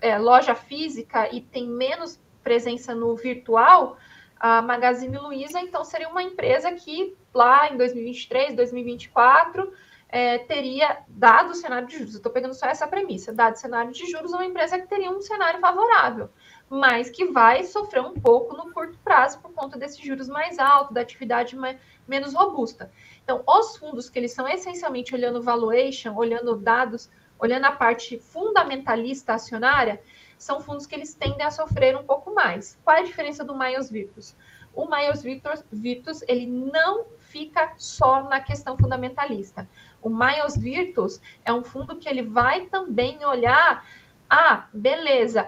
é 0.00 0.18
loja 0.18 0.54
física 0.54 1.34
e 1.34 1.40
tem 1.40 1.66
menos 1.66 2.20
presença 2.42 2.94
no 2.94 3.16
virtual, 3.16 3.96
a 4.40 4.62
Magazine 4.62 5.18
Luiza, 5.18 5.60
então, 5.60 5.84
seria 5.84 6.08
uma 6.08 6.22
empresa 6.22 6.72
que 6.72 7.14
lá 7.34 7.68
em 7.70 7.76
2023, 7.76 8.56
2024, 8.56 9.70
é, 10.08 10.38
teria, 10.38 11.02
dado 11.06 11.50
o 11.50 11.54
cenário 11.54 11.86
de 11.86 11.98
juros, 11.98 12.14
estou 12.14 12.32
pegando 12.32 12.54
só 12.54 12.66
essa 12.66 12.88
premissa, 12.88 13.32
dado 13.32 13.54
o 13.54 13.58
cenário 13.58 13.92
de 13.92 14.10
juros, 14.10 14.32
uma 14.32 14.44
empresa 14.44 14.78
que 14.78 14.88
teria 14.88 15.10
um 15.10 15.20
cenário 15.20 15.60
favorável, 15.60 16.30
mas 16.70 17.10
que 17.10 17.26
vai 17.26 17.64
sofrer 17.64 18.00
um 18.00 18.14
pouco 18.14 18.56
no 18.56 18.72
curto 18.72 18.98
prazo 19.04 19.38
por 19.40 19.52
conta 19.52 19.78
desses 19.78 19.98
juros 19.98 20.26
mais 20.26 20.58
altos, 20.58 20.94
da 20.94 21.02
atividade 21.02 21.54
mais, 21.54 21.76
menos 22.08 22.34
robusta. 22.34 22.90
Então, 23.22 23.44
os 23.46 23.76
fundos 23.76 24.08
que 24.08 24.18
eles 24.18 24.32
são 24.32 24.48
essencialmente 24.48 25.14
olhando 25.14 25.42
valuation, 25.42 26.16
olhando 26.16 26.56
dados, 26.56 27.10
olhando 27.38 27.66
a 27.66 27.72
parte 27.72 28.18
fundamentalista 28.18 29.34
acionária, 29.34 30.00
são 30.40 30.58
fundos 30.58 30.86
que 30.86 30.94
eles 30.94 31.14
tendem 31.14 31.44
a 31.44 31.50
sofrer 31.50 31.94
um 31.94 32.02
pouco 32.02 32.34
mais. 32.34 32.78
Qual 32.82 32.96
é 32.96 33.00
a 33.00 33.04
diferença 33.04 33.44
do 33.44 33.56
Miles 33.56 33.90
Virtus? 33.90 34.34
O 34.74 34.86
Miles 34.86 35.22
Virtus 35.70 36.22
ele 36.26 36.46
não 36.46 37.04
fica 37.18 37.74
só 37.76 38.22
na 38.22 38.40
questão 38.40 38.74
fundamentalista. 38.78 39.68
O 40.00 40.08
Miles 40.08 40.56
Virtus 40.56 41.20
é 41.44 41.52
um 41.52 41.62
fundo 41.62 41.96
que 41.96 42.08
ele 42.08 42.22
vai 42.22 42.64
também 42.66 43.22
olhar, 43.22 43.86
ah, 44.30 44.66
beleza, 44.72 45.46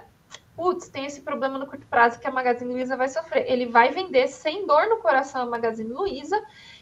putz, 0.55 0.89
tem 0.89 1.07
esse 1.07 1.23
problema 1.23 1.59
no 1.59 1.67
curto 1.67 1.87
prazo 1.87 2.21
que 2.21 2.27
a 2.27 2.31
Magazine 2.31 2.75
Luiza 2.75 2.95
vai 2.95 3.09
sofrer. 3.09 3.51
Ele 3.51 3.65
vai 3.65 3.93
vender 3.93 4.29
sem 4.29 4.67
dor 4.67 4.89
no 4.89 4.99
coração 4.99 5.41
a 5.41 5.47
Magazine 5.47 5.91
Luiza 5.91 6.39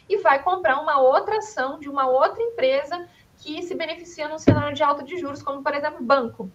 e 0.09 0.17
vai 0.17 0.43
comprar 0.43 0.81
uma 0.81 0.99
outra 0.99 1.37
ação 1.37 1.79
de 1.79 1.89
uma 1.89 2.09
outra 2.09 2.43
empresa 2.43 3.07
que 3.37 3.63
se 3.63 3.73
beneficia 3.73 4.27
num 4.27 4.37
cenário 4.37 4.75
de 4.75 4.83
alta 4.83 5.01
de 5.01 5.17
juros, 5.17 5.41
como 5.41 5.63
por 5.63 5.73
exemplo 5.73 6.03
banco. 6.03 6.51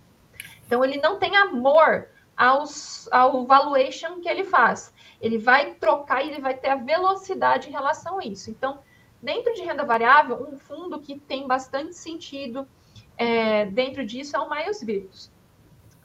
Então, 0.67 0.85
ele 0.85 0.99
não 0.99 1.19
tem 1.19 1.37
amor 1.37 2.09
aos, 2.37 3.09
ao 3.11 3.47
valuation 3.47 4.21
que 4.21 4.29
ele 4.29 4.45
faz. 4.45 4.93
Ele 5.21 5.39
vai 5.39 5.75
trocar 5.75 6.23
e 6.23 6.31
ele 6.31 6.41
vai 6.41 6.55
ter 6.55 6.69
a 6.69 6.77
velocidade 6.77 7.69
em 7.69 7.73
relação 7.73 8.19
a 8.19 8.25
isso. 8.25 8.51
Então, 8.51 8.81
dentro 9.23 9.55
de 9.55 9.63
renda 9.63 9.85
variável, 9.85 10.47
um 10.51 10.59
fundo 10.59 11.01
que 11.01 11.19
tem 11.19 11.47
bastante 11.47 11.95
sentido 11.95 12.69
é, 13.17 13.65
dentro 13.67 14.05
disso 14.05 14.37
é 14.37 14.39
o 14.39 14.51
Miles 14.51 14.83
Virtus. 14.83 15.33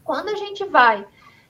Quando 0.04 0.30
a 0.30 0.36
gente 0.36 0.64
vai 0.66 1.06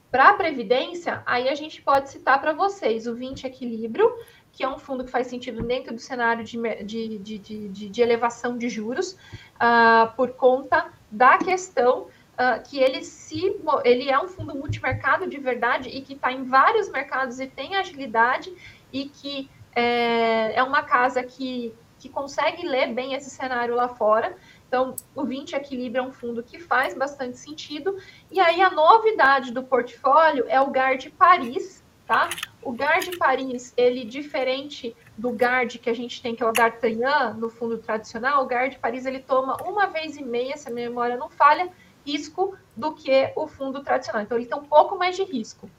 para 0.10 0.30
a 0.30 0.34
Previdência, 0.34 1.22
aí 1.26 1.48
a 1.48 1.56
gente 1.56 1.82
pode 1.82 2.10
citar 2.10 2.42
para 2.42 2.52
vocês 2.52 3.08
o 3.08 3.16
20 3.16 3.46
Equilíbrio, 3.46 4.12
que 4.52 4.64
é 4.64 4.70
um 4.70 4.78
fundo 4.78 5.06
que 5.06 5.12
faz 5.12 5.28
sentido 5.28 5.64
dentro 5.64 5.94
do 5.94 6.02
cenário 6.02 6.44
de, 6.44 6.58
de, 6.84 7.18
de, 7.20 7.38
de, 7.38 7.90
de 7.90 8.02
elevação 8.02 8.58
de 8.58 8.68
juros, 8.68 9.14
uh, 9.56 10.14
por 10.16 10.34
conta 10.34 10.92
da 11.10 11.38
questão 11.38 12.08
uh, 12.42 12.62
que 12.64 12.80
ele 12.80 13.04
se 13.04 13.56
ele 13.84 14.10
é 14.10 14.20
um 14.20 14.28
fundo 14.28 14.56
multimercado 14.56 15.28
de 15.28 15.38
verdade 15.38 15.90
e 15.90 16.02
que 16.02 16.14
está 16.14 16.32
em 16.32 16.44
vários 16.44 16.90
mercados 16.90 17.40
e 17.40 17.46
tem 17.46 17.76
agilidade 17.76 18.52
e 18.92 19.06
que 19.06 19.50
é, 19.76 20.56
é 20.56 20.64
uma 20.64 20.84
casa 20.84 21.24
que, 21.24 21.74
que 22.00 22.10
consegue 22.10 22.68
ler 22.68 22.88
bem 22.94 23.14
esse 23.14 23.30
cenário 23.30 23.76
lá 23.76 23.88
fora. 23.88 24.36
Então, 24.68 24.96
o 25.14 25.26
20 25.26 25.54
Equilíbrio 25.54 26.02
é 26.02 26.08
um 26.08 26.12
fundo 26.12 26.42
que 26.42 26.60
faz 26.60 26.94
bastante 26.94 27.38
sentido. 27.38 27.98
E 28.32 28.40
aí, 28.40 28.62
a 28.62 28.70
novidade 28.70 29.52
do 29.52 29.64
portfólio 29.64 30.46
é 30.48 30.60
o 30.62 30.70
GARD 30.70 31.10
Paris, 31.10 31.84
tá? 32.08 32.30
O 32.62 32.72
GARD 32.72 33.18
Paris, 33.18 33.74
ele 33.76 34.06
diferente 34.06 34.96
do 35.18 35.32
GARD 35.32 35.78
que 35.78 35.90
a 35.90 35.94
gente 35.94 36.22
tem, 36.22 36.36
que 36.36 36.44
é 36.44 36.46
o 36.46 36.54
D'Artagnan, 36.54 37.34
no 37.34 37.50
fundo 37.50 37.78
tradicional, 37.78 38.44
o 38.44 38.48
GARD 38.48 38.78
Paris, 38.78 39.06
ele 39.06 39.20
toma 39.20 39.58
uma 39.64 39.88
vez 39.88 40.16
e 40.16 40.24
meia, 40.24 40.56
se 40.56 40.70
a 40.70 40.72
memória 40.72 41.18
não 41.18 41.30
falha, 41.30 41.70
risco 42.06 42.58
do 42.76 42.94
que 42.94 43.32
o 43.36 43.48
fundo 43.48 43.84
tradicional. 43.84 44.22
Então, 44.22 44.38
ele 44.38 44.48
tem 44.48 44.58
um 44.58 44.64
pouco 44.64 44.98
mais 44.98 45.16
de 45.16 45.24
risco. 45.24 45.70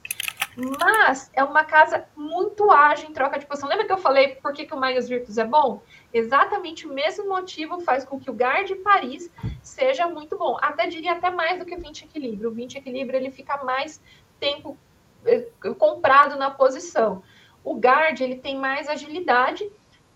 Mas 0.57 1.31
é 1.33 1.43
uma 1.43 1.64
casa 1.64 2.05
muito 2.14 2.70
ágil 2.70 3.09
em 3.09 3.12
troca 3.12 3.39
de 3.39 3.47
posição. 3.47 3.68
Lembra 3.68 3.87
que 3.87 3.93
eu 3.93 3.99
falei 3.99 4.35
por 4.37 4.53
que, 4.53 4.66
que 4.66 4.75
o 4.75 4.81
Miles 4.81 5.09
Virtus 5.09 5.39
é 5.39 5.45
bom? 5.45 5.83
Exatamente 6.12 6.87
o 6.87 6.93
mesmo 6.93 7.27
motivo 7.27 7.81
faz 7.81 8.05
com 8.05 8.20
que 8.20 8.31
o 8.31 8.35
Guard 8.35 8.70
Paris 8.83 9.31
seja 9.62 10.07
muito 10.07 10.37
bom. 10.37 10.59
Até 10.61 10.87
diria 10.87 11.12
até 11.12 11.31
mais 11.31 11.59
do 11.59 11.64
que 11.64 11.75
o 11.75 11.81
20 11.81 12.05
Equilíbrio. 12.05 12.51
O 12.51 12.53
20 12.53 12.77
Equilíbrio 12.77 13.18
ele 13.18 13.31
fica 13.31 13.64
mais 13.64 14.01
tempo 14.39 14.77
eh, 15.25 15.47
comprado 15.79 16.37
na 16.37 16.51
posição. 16.51 17.23
O 17.64 17.75
Guard 17.75 18.20
ele 18.20 18.37
tem 18.37 18.59
mais 18.59 18.89
agilidade, 18.89 19.70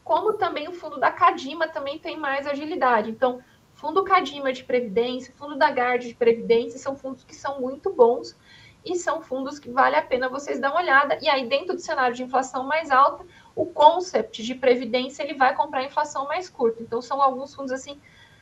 como 0.04 0.34
também 0.34 0.68
o 0.68 0.72
fundo 0.72 1.00
da 1.00 1.10
Cadima 1.10 1.66
também 1.66 1.98
tem 1.98 2.18
mais 2.18 2.46
agilidade. 2.46 3.10
Então, 3.10 3.42
Fundo 3.76 4.02
Cadima 4.04 4.52
de 4.52 4.64
Previdência, 4.64 5.32
Fundo 5.36 5.56
da 5.56 5.70
Guard 5.70 6.02
de 6.02 6.14
Previdência, 6.14 6.78
são 6.78 6.96
fundos 6.96 7.22
que 7.22 7.34
são 7.34 7.60
muito 7.60 7.92
bons 7.92 8.36
e 8.84 8.96
são 8.96 9.20
fundos 9.20 9.58
que 9.58 9.70
vale 9.70 9.96
a 9.96 10.02
pena 10.02 10.28
vocês 10.28 10.58
dar 10.58 10.70
uma 10.70 10.80
olhada. 10.80 11.18
E 11.20 11.28
aí, 11.28 11.46
dentro 11.46 11.74
do 11.74 11.80
cenário 11.80 12.16
de 12.16 12.22
inflação 12.22 12.64
mais 12.64 12.90
alta, 12.90 13.24
o 13.54 13.66
concept 13.66 14.42
de 14.42 14.54
previdência 14.54 15.22
ele 15.22 15.34
vai 15.34 15.54
comprar 15.54 15.84
inflação 15.84 16.26
mais 16.26 16.48
curta. 16.48 16.82
Então, 16.82 17.02
são 17.02 17.20
alguns 17.20 17.54
fundos 17.54 17.70
assim 17.70 18.00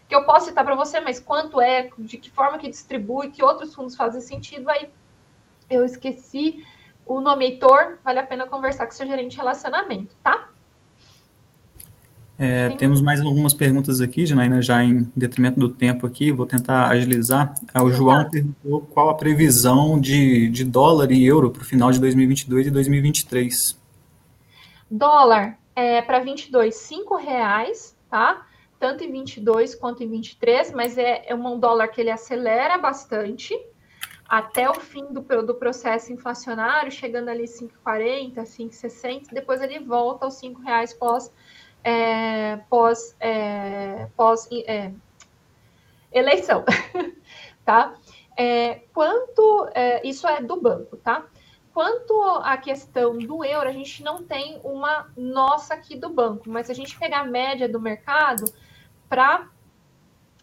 que 0.09 0.15
eu 0.15 0.25
posso 0.25 0.47
citar 0.47 0.65
para 0.65 0.77
você, 0.77 1.01
mas 1.01 1.19
quanto 1.19 1.61
é, 1.61 1.91
de 1.99 2.17
que 2.17 2.31
forma 2.31 2.59
que 2.59 2.69
distribui, 2.69 3.31
que 3.31 3.43
outros 3.43 3.75
fundos 3.75 3.97
fazem 3.97 4.21
sentido, 4.21 4.71
aí 4.71 4.89
eu 5.69 5.85
esqueci 5.85 6.65
o 7.05 7.21
nome 7.21 7.47
Heitor, 7.47 7.99
vale 8.05 8.21
a 8.21 8.27
pena 8.27 8.47
conversar 8.47 8.87
com 8.87 8.93
seu 8.93 9.07
gerente 9.07 9.33
de 9.33 9.37
relacionamento, 9.39 10.15
tá? 10.23 10.49
É, 12.37 12.71
temos 12.71 13.01
mais 13.01 13.21
algumas 13.21 13.55
perguntas 13.55 14.01
aqui, 14.01 14.27
Janaína, 14.27 14.61
já 14.61 14.83
em 14.83 15.09
detrimento 15.15 15.59
do 15.59 15.69
tempo 15.69 16.05
aqui, 16.05 16.33
vou 16.33 16.47
tentar 16.47 16.89
agilizar. 16.89 17.55
É, 17.73 17.81
o 17.81 17.91
João 17.91 18.29
perguntou 18.29 18.81
qual 18.93 19.09
a 19.09 19.15
previsão 19.15 20.01
de, 20.01 20.49
de 20.49 20.65
dólar 20.65 21.13
e 21.13 21.25
euro 21.25 21.51
para 21.51 21.63
o 21.63 21.65
final 21.65 21.93
de 21.93 22.01
2022 22.01 22.67
e 22.67 22.71
2023. 22.71 23.79
Dólar 24.91 25.59
é, 25.77 26.03
para 26.03 26.19
22, 26.19 26.75
cinco 26.75 27.17
reais, 27.17 27.97
tá? 28.11 28.45
Tanto 28.81 29.05
em 29.05 29.13
22 29.13 29.77
quanto 29.77 30.03
em 30.03 30.11
23, 30.11 30.73
mas 30.73 30.99
é, 30.99 31.25
é 31.27 31.35
um 31.35 31.59
dólar 31.59 31.89
que 31.89 32.01
ele 32.01 32.11
acelera 32.11 32.77
bastante 32.79 33.57
até 34.29 34.69
o 34.69 34.75
fim 34.75 35.05
do, 35.13 35.21
do 35.21 35.55
processo 35.55 36.13
inflacionário, 36.13 36.91
chegando 36.91 37.29
ali 37.29 37.45
5,40, 37.45 38.35
5,60, 38.43 39.27
depois 39.33 39.61
ele 39.61 39.79
volta 39.79 40.25
aos 40.25 40.35
cinco 40.35 40.61
reais 40.63 40.93
pós 40.93 41.31
é, 41.85 42.57
pós, 42.69 43.15
é, 43.21 44.09
pós 44.17 44.49
é, 44.67 44.91
eleição, 46.13 46.65
tá? 47.65 47.95
É, 48.37 48.83
quanto 48.93 49.69
é, 49.75 50.05
isso 50.07 50.27
é 50.27 50.43
do 50.43 50.61
banco, 50.61 50.97
tá? 50.97 51.25
quanto 51.75 52.23
à 52.45 52.57
questão 52.57 53.19
do 53.19 53.45
euro, 53.45 53.69
a 53.69 53.73
gente 53.73 54.03
não 54.05 54.23
tem 54.23 54.61
uma 54.63 55.11
nossa 55.17 55.75
aqui 55.75 55.97
do 55.97 56.09
banco, 56.09 56.49
mas 56.49 56.67
se 56.67 56.73
a 56.73 56.75
gente 56.75 56.97
pegar 56.97 57.21
a 57.21 57.25
média 57.25 57.69
do 57.69 57.81
mercado, 57.81 58.45
para 59.09 59.49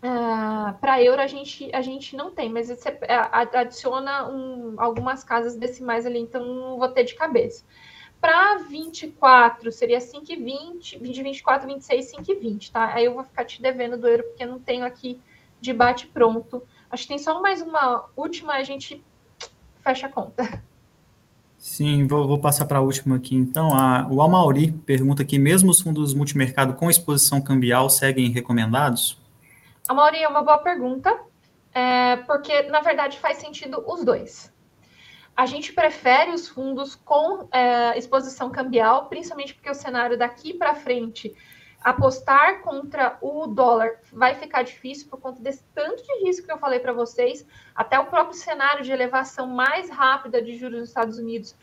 Uh, 0.04 0.08
ah, 0.08 0.78
para 0.82 1.00
euro 1.00 1.22
a 1.22 1.28
gente, 1.28 1.70
a 1.76 1.82
gente 1.84 2.16
não 2.16 2.32
tem, 2.32 2.50
mas 2.50 2.70
você 2.70 2.90
é, 3.02 3.18
adiciona 3.56 4.28
um, 4.28 4.74
algumas 4.80 5.24
casas 5.24 5.56
decimais 5.56 6.08
ali, 6.08 6.18
então 6.18 6.44
não 6.44 6.80
vou 6.80 6.90
ter 6.90 7.04
de 7.04 7.14
cabeça. 7.14 7.64
Para 8.22 8.60
24 8.70 9.72
seria 9.72 9.98
5,20, 9.98 11.00
20, 11.00 11.24
24, 11.24 11.68
26, 11.68 12.12
5,20, 12.12 12.72
tá? 12.72 12.94
Aí 12.94 13.06
eu 13.06 13.16
vou 13.16 13.24
ficar 13.24 13.44
te 13.44 13.60
devendo 13.60 13.98
do 13.98 14.08
euro, 14.08 14.24
porque 14.24 14.44
eu 14.44 14.48
não 14.48 14.60
tenho 14.60 14.86
aqui 14.86 15.20
de 15.60 15.74
bate 15.74 16.06
pronto. 16.06 16.62
Acho 16.90 17.04
que 17.04 17.10
tem 17.10 17.18
só 17.18 17.42
mais 17.42 17.64
uma 17.64 18.06
última, 18.16 18.54
a 18.54 18.64
gente 18.64 19.04
fecha 19.84 20.06
a 20.06 20.10
conta. 20.10 20.62
Sim, 21.58 22.06
vou, 22.06 22.28
vou 22.28 22.40
passar 22.40 22.66
para 22.66 22.80
a 22.80 22.82
última 22.82 23.16
aqui. 23.16 23.36
Então, 23.36 23.76
a, 23.76 24.08
o 24.08 24.22
Amauri 24.22 24.72
pergunta 24.72 25.24
aqui: 25.24 25.40
mesmo 25.40 25.72
os 25.72 25.82
fundos 25.82 26.14
multimercado 26.14 26.74
com 26.74 26.90
exposição 26.90 27.42
cambial 27.42 27.90
seguem 27.90 28.30
recomendados? 28.30 29.20
Amauri, 29.88 30.18
é 30.18 30.28
uma 30.28 30.44
boa 30.44 30.60
pergunta, 30.60 31.20
é, 31.74 32.18
porque 32.18 32.64
na 32.64 32.82
verdade 32.82 33.20
faz 33.20 33.38
sentido 33.38 33.84
os 33.88 34.04
dois. 34.04 34.51
A 35.36 35.46
gente 35.46 35.74
prefere 35.74 36.32
os 36.32 36.48
fundos 36.48 36.96
com 36.96 37.48
é, 37.52 37.98
exposição 37.98 38.50
cambial, 38.50 39.08
principalmente 39.08 39.54
porque 39.54 39.70
o 39.70 39.76
cenário 39.76 40.18
daqui 40.18 40.54
para 40.54 40.76
frente 40.76 41.36
apostar 41.82 42.62
contra 42.62 43.18
o 43.22 43.48
dólar 43.48 44.00
vai 44.14 44.36
ficar 44.36 44.62
difícil 44.62 45.10
por 45.10 45.20
conta 45.20 45.42
desse 45.42 45.64
tanto 45.74 46.04
de 46.04 46.26
risco 46.26 46.46
que 46.46 46.54
eu 46.54 46.60
falei 46.60 46.80
para 46.80 46.94
vocês, 46.94 47.46
até 47.74 48.00
o 48.00 48.06
próprio 48.06 48.38
cenário 48.38 48.84
de 48.84 48.92
elevação 48.92 49.48
mais 49.48 49.90
rápida 49.90 50.42
de 50.42 50.56
juros 50.58 50.80
nos 50.80 50.90
Estados 50.90 51.18
Unidos 51.18 51.56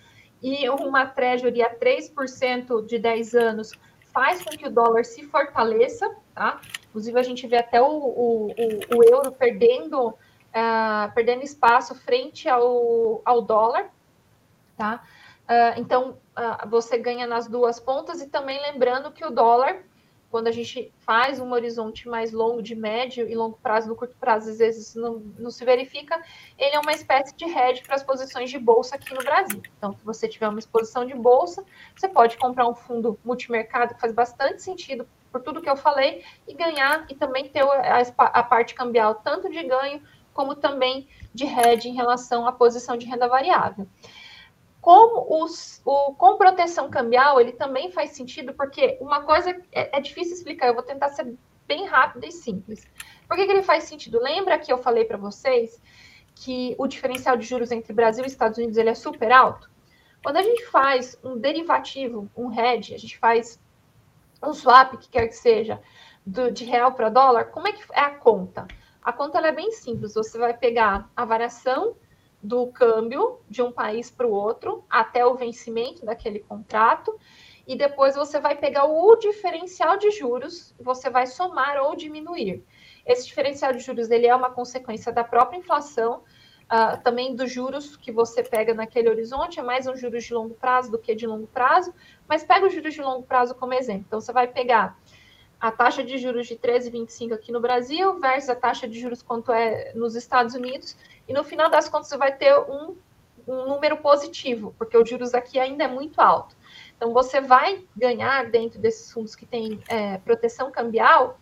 e 0.42 0.68
uma 0.68 1.06
treasury 1.06 1.62
a 1.62 1.74
3% 1.74 2.84
de 2.86 2.98
10 2.98 3.34
anos 3.34 3.72
faz 4.12 4.42
com 4.42 4.50
que 4.56 4.66
o 4.66 4.70
dólar 4.70 5.04
se 5.04 5.24
fortaleça, 5.24 6.08
tá? 6.34 6.60
Inclusive 6.88 7.18
a 7.18 7.22
gente 7.22 7.46
vê 7.46 7.58
até 7.58 7.80
o, 7.80 7.86
o, 7.86 8.46
o, 8.48 8.96
o 8.96 9.04
euro 9.04 9.30
perdendo, 9.30 10.14
uh, 10.58 11.12
perdendo 11.14 11.42
espaço 11.42 11.94
frente 11.94 12.48
ao, 12.48 13.22
ao 13.24 13.42
dólar, 13.42 13.90
tá? 14.76 15.02
Uh, 15.44 15.80
então, 15.80 16.18
uh, 16.36 16.68
você 16.68 16.98
ganha 16.98 17.26
nas 17.26 17.46
duas 17.48 17.80
pontas 17.80 18.20
e 18.20 18.28
também 18.28 18.60
lembrando 18.60 19.10
que 19.12 19.24
o 19.24 19.30
dólar 19.30 19.82
quando 20.30 20.48
a 20.48 20.52
gente 20.52 20.92
faz 21.00 21.40
um 21.40 21.52
horizonte 21.52 22.08
mais 22.08 22.32
longo, 22.32 22.62
de 22.62 22.74
médio 22.74 23.28
e 23.28 23.34
longo 23.34 23.58
prazo, 23.62 23.88
no 23.88 23.96
curto 23.96 24.14
prazo, 24.20 24.50
às 24.50 24.58
vezes 24.58 24.94
não, 24.94 25.20
não 25.38 25.50
se 25.50 25.64
verifica, 25.64 26.22
ele 26.58 26.76
é 26.76 26.78
uma 26.78 26.92
espécie 26.92 27.34
de 27.34 27.44
hedge 27.44 27.82
para 27.82 27.94
as 27.94 28.02
posições 28.02 28.50
de 28.50 28.58
bolsa 28.58 28.96
aqui 28.96 29.14
no 29.14 29.22
Brasil. 29.22 29.62
Então, 29.76 29.92
se 29.94 30.04
você 30.04 30.28
tiver 30.28 30.48
uma 30.48 30.58
exposição 30.58 31.06
de 31.06 31.14
bolsa, 31.14 31.64
você 31.96 32.08
pode 32.08 32.36
comprar 32.36 32.68
um 32.68 32.74
fundo 32.74 33.18
multimercado, 33.24 33.94
que 33.94 34.00
faz 34.00 34.12
bastante 34.12 34.62
sentido 34.62 35.08
por 35.32 35.42
tudo 35.42 35.62
que 35.62 35.68
eu 35.68 35.76
falei, 35.76 36.24
e 36.46 36.54
ganhar 36.54 37.06
e 37.08 37.14
também 37.14 37.48
ter 37.48 37.62
a, 37.62 38.00
a 38.18 38.42
parte 38.42 38.74
cambial, 38.74 39.14
tanto 39.16 39.50
de 39.50 39.62
ganho 39.62 40.02
como 40.38 40.54
também 40.54 41.08
de 41.34 41.44
hedge 41.44 41.88
em 41.88 41.96
relação 41.96 42.46
à 42.46 42.52
posição 42.52 42.96
de 42.96 43.04
renda 43.04 43.26
variável. 43.26 43.88
Como 44.80 45.42
os, 45.42 45.82
o, 45.84 46.14
com 46.14 46.38
proteção 46.38 46.88
cambial, 46.88 47.40
ele 47.40 47.50
também 47.50 47.90
faz 47.90 48.10
sentido, 48.10 48.54
porque 48.54 48.96
uma 49.00 49.22
coisa 49.22 49.50
é, 49.72 49.98
é 49.98 50.00
difícil 50.00 50.34
explicar, 50.34 50.68
eu 50.68 50.74
vou 50.74 50.84
tentar 50.84 51.08
ser 51.08 51.34
bem 51.66 51.86
rápida 51.86 52.24
e 52.24 52.30
simples. 52.30 52.86
Por 53.26 53.36
que, 53.36 53.46
que 53.46 53.50
ele 53.50 53.64
faz 53.64 53.82
sentido? 53.82 54.22
Lembra 54.22 54.60
que 54.60 54.72
eu 54.72 54.78
falei 54.78 55.04
para 55.04 55.16
vocês 55.16 55.82
que 56.36 56.76
o 56.78 56.86
diferencial 56.86 57.36
de 57.36 57.44
juros 57.44 57.72
entre 57.72 57.92
Brasil 57.92 58.22
e 58.22 58.28
Estados 58.28 58.58
Unidos 58.58 58.76
ele 58.76 58.90
é 58.90 58.94
super 58.94 59.32
alto? 59.32 59.68
Quando 60.22 60.36
a 60.36 60.42
gente 60.42 60.64
faz 60.66 61.18
um 61.24 61.36
derivativo, 61.36 62.30
um 62.36 62.48
hedge, 62.56 62.94
a 62.94 62.98
gente 62.98 63.18
faz 63.18 63.60
um 64.40 64.54
swap, 64.54 64.98
que 64.98 65.08
quer 65.08 65.26
que 65.26 65.34
seja, 65.34 65.82
do, 66.24 66.52
de 66.52 66.64
real 66.64 66.92
para 66.92 67.08
dólar, 67.08 67.46
como 67.46 67.66
é 67.66 67.72
que 67.72 67.82
é 67.92 68.02
a 68.02 68.10
conta? 68.10 68.68
A 69.08 69.12
conta 69.14 69.38
é 69.38 69.50
bem 69.50 69.72
simples. 69.72 70.12
Você 70.12 70.36
vai 70.36 70.52
pegar 70.52 71.10
a 71.16 71.24
variação 71.24 71.96
do 72.42 72.66
câmbio 72.66 73.40
de 73.48 73.62
um 73.62 73.72
país 73.72 74.10
para 74.10 74.26
o 74.26 74.30
outro 74.30 74.84
até 74.90 75.24
o 75.24 75.34
vencimento 75.34 76.04
daquele 76.04 76.40
contrato 76.40 77.18
e 77.66 77.74
depois 77.74 78.16
você 78.16 78.38
vai 78.38 78.54
pegar 78.54 78.84
o 78.84 79.16
diferencial 79.16 79.96
de 79.96 80.10
juros, 80.10 80.74
você 80.78 81.08
vai 81.08 81.26
somar 81.26 81.78
ou 81.78 81.96
diminuir. 81.96 82.62
Esse 83.06 83.26
diferencial 83.26 83.72
de 83.72 83.78
juros 83.78 84.10
ele 84.10 84.26
é 84.26 84.36
uma 84.36 84.50
consequência 84.50 85.10
da 85.10 85.24
própria 85.24 85.56
inflação, 85.56 86.22
uh, 86.70 87.02
também 87.02 87.34
dos 87.34 87.50
juros 87.50 87.96
que 87.96 88.12
você 88.12 88.42
pega 88.42 88.74
naquele 88.74 89.08
horizonte, 89.08 89.58
é 89.58 89.62
mais 89.62 89.86
um 89.86 89.96
juros 89.96 90.24
de 90.24 90.34
longo 90.34 90.52
prazo 90.52 90.90
do 90.90 90.98
que 90.98 91.14
de 91.14 91.26
longo 91.26 91.46
prazo, 91.46 91.94
mas 92.28 92.44
pega 92.44 92.66
os 92.66 92.74
juros 92.74 92.92
de 92.92 93.00
longo 93.00 93.22
prazo 93.22 93.54
como 93.54 93.72
exemplo. 93.72 94.04
Então, 94.06 94.20
você 94.20 94.34
vai 94.34 94.46
pegar 94.46 94.98
a 95.60 95.72
taxa 95.72 96.04
de 96.04 96.18
juros 96.18 96.46
de 96.46 96.56
13,25 96.56 97.32
aqui 97.32 97.50
no 97.50 97.60
Brasil 97.60 98.18
versus 98.20 98.48
a 98.50 98.54
taxa 98.54 98.88
de 98.88 98.98
juros 98.98 99.22
quanto 99.22 99.52
é 99.52 99.92
nos 99.94 100.14
Estados 100.14 100.54
Unidos, 100.54 100.96
e 101.26 101.32
no 101.32 101.42
final 101.42 101.68
das 101.68 101.88
contas 101.88 102.08
você 102.08 102.16
vai 102.16 102.34
ter 102.34 102.56
um, 102.58 102.96
um 103.46 103.66
número 103.66 103.96
positivo, 103.96 104.74
porque 104.78 104.96
os 104.96 105.08
juros 105.08 105.34
aqui 105.34 105.58
ainda 105.58 105.84
é 105.84 105.88
muito 105.88 106.20
alto. 106.20 106.56
Então 106.96 107.12
você 107.12 107.40
vai 107.40 107.84
ganhar 107.96 108.50
dentro 108.50 108.78
desses 108.78 109.12
fundos 109.12 109.34
que 109.34 109.46
tem 109.46 109.80
é, 109.88 110.18
proteção 110.18 110.70
cambial, 110.70 111.38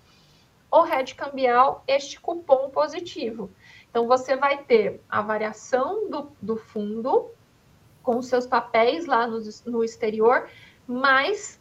ou 0.71 0.87
hedge 0.87 1.14
cambial, 1.14 1.85
este 1.87 2.21
cupom 2.21 2.71
positivo. 2.71 3.51
Então 3.91 4.07
você 4.07 4.37
vai 4.37 4.64
ter 4.64 5.01
a 5.09 5.23
variação 5.23 6.11
do, 6.11 6.33
do 6.41 6.57
fundo 6.57 7.31
com 8.03 8.21
seus 8.23 8.47
papéis 8.47 9.07
lá 9.07 9.27
no, 9.27 9.41
no 9.67 9.85
exterior, 9.85 10.49
mais 10.87 11.61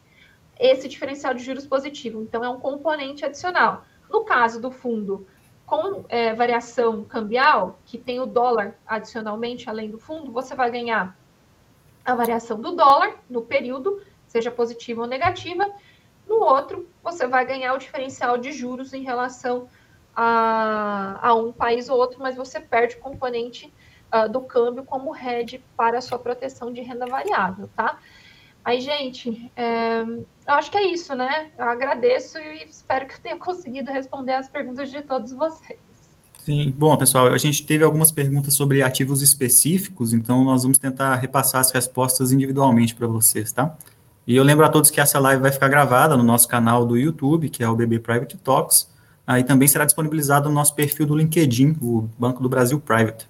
esse 0.59 0.87
diferencial 0.87 1.33
de 1.33 1.43
juros 1.43 1.65
positivo. 1.65 2.21
Então, 2.21 2.43
é 2.43 2.49
um 2.49 2.59
componente 2.59 3.25
adicional. 3.25 3.85
No 4.09 4.23
caso 4.23 4.61
do 4.61 4.71
fundo 4.71 5.27
com 5.65 6.05
é, 6.09 6.33
variação 6.33 7.03
cambial, 7.03 7.79
que 7.85 7.97
tem 7.97 8.19
o 8.19 8.25
dólar 8.25 8.75
adicionalmente 8.85 9.69
além 9.69 9.89
do 9.89 9.97
fundo, 9.97 10.31
você 10.31 10.55
vai 10.55 10.69
ganhar 10.69 11.17
a 12.05 12.13
variação 12.13 12.61
do 12.61 12.75
dólar 12.75 13.15
no 13.27 13.41
período, 13.41 14.01
seja 14.27 14.51
positiva 14.51 15.01
ou 15.01 15.07
negativa. 15.07 15.67
No 16.27 16.35
outro, 16.35 16.87
você 17.03 17.25
vai 17.25 17.45
ganhar 17.45 17.73
o 17.73 17.79
diferencial 17.79 18.37
de 18.37 18.51
juros 18.51 18.93
em 18.93 19.03
relação 19.03 19.67
a, 20.15 21.19
a 21.21 21.33
um 21.33 21.51
país 21.51 21.89
ou 21.89 21.97
outro, 21.97 22.19
mas 22.19 22.35
você 22.35 22.59
perde 22.59 22.95
o 22.95 22.99
componente 22.99 23.73
uh, 24.13 24.29
do 24.29 24.41
câmbio 24.41 24.83
como 24.85 25.15
hedge 25.15 25.63
para 25.75 25.97
a 25.97 26.01
sua 26.01 26.19
proteção 26.19 26.71
de 26.71 26.81
renda 26.81 27.05
variável, 27.05 27.69
tá? 27.75 27.99
Aí, 28.65 28.81
gente, 28.81 29.51
é, 29.55 30.01
eu 30.01 30.53
acho 30.55 30.71
que 30.71 30.77
é 30.77 30.87
isso, 30.87 31.13
né? 31.13 31.51
Eu 31.55 31.65
agradeço 31.65 32.39
e 32.39 32.63
espero 32.67 33.05
que 33.05 33.13
eu 33.13 33.19
tenha 33.19 33.37
conseguido 33.39 33.91
responder 33.91 34.33
as 34.33 34.49
perguntas 34.49 34.89
de 34.89 35.03
todos 35.03 35.31
vocês. 35.31 35.79
Sim, 36.43 36.73
bom, 36.75 36.95
pessoal, 36.97 37.27
a 37.27 37.37
gente 37.37 37.63
teve 37.63 37.83
algumas 37.83 38.11
perguntas 38.11 38.55
sobre 38.55 38.81
ativos 38.81 39.21
específicos, 39.21 40.13
então 40.13 40.43
nós 40.43 40.63
vamos 40.63 40.77
tentar 40.77 41.15
repassar 41.15 41.61
as 41.61 41.71
respostas 41.71 42.31
individualmente 42.31 42.93
para 42.93 43.07
vocês, 43.07 43.51
tá? 43.51 43.75
E 44.27 44.35
eu 44.35 44.43
lembro 44.43 44.65
a 44.65 44.69
todos 44.69 44.89
que 44.89 44.99
essa 44.99 45.19
live 45.19 45.41
vai 45.41 45.51
ficar 45.51 45.67
gravada 45.67 46.17
no 46.17 46.23
nosso 46.23 46.47
canal 46.47 46.85
do 46.85 46.97
YouTube, 46.97 47.49
que 47.49 47.63
é 47.63 47.69
o 47.69 47.75
BB 47.75 47.99
Private 47.99 48.37
Talks, 48.37 48.87
aí 49.25 49.43
também 49.43 49.67
será 49.67 49.85
disponibilizado 49.85 50.49
no 50.49 50.55
nosso 50.55 50.75
perfil 50.75 51.05
do 51.05 51.15
LinkedIn, 51.15 51.77
o 51.81 52.09
Banco 52.17 52.41
do 52.41 52.49
Brasil 52.49 52.79
Private. 52.79 53.27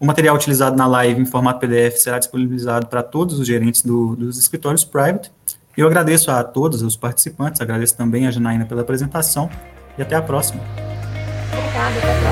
O 0.00 0.06
material 0.06 0.36
utilizado 0.36 0.76
na 0.76 0.86
live 0.86 1.20
em 1.20 1.26
formato 1.26 1.58
PDF 1.58 1.96
será 1.96 2.18
disponibilizado 2.18 2.86
para 2.86 3.02
todos 3.02 3.38
os 3.38 3.46
gerentes 3.46 3.82
do, 3.82 4.14
dos 4.14 4.38
escritórios 4.38 4.84
private. 4.84 5.30
Eu 5.76 5.86
agradeço 5.86 6.30
a 6.30 6.42
todos 6.44 6.82
os 6.82 6.96
participantes, 6.96 7.60
agradeço 7.60 7.96
também 7.96 8.26
a 8.26 8.30
Janaína 8.30 8.64
pela 8.64 8.82
apresentação 8.82 9.50
e 9.96 10.02
até 10.02 10.14
a 10.14 10.22
próxima. 10.22 10.62
Obrigada, 11.52 12.27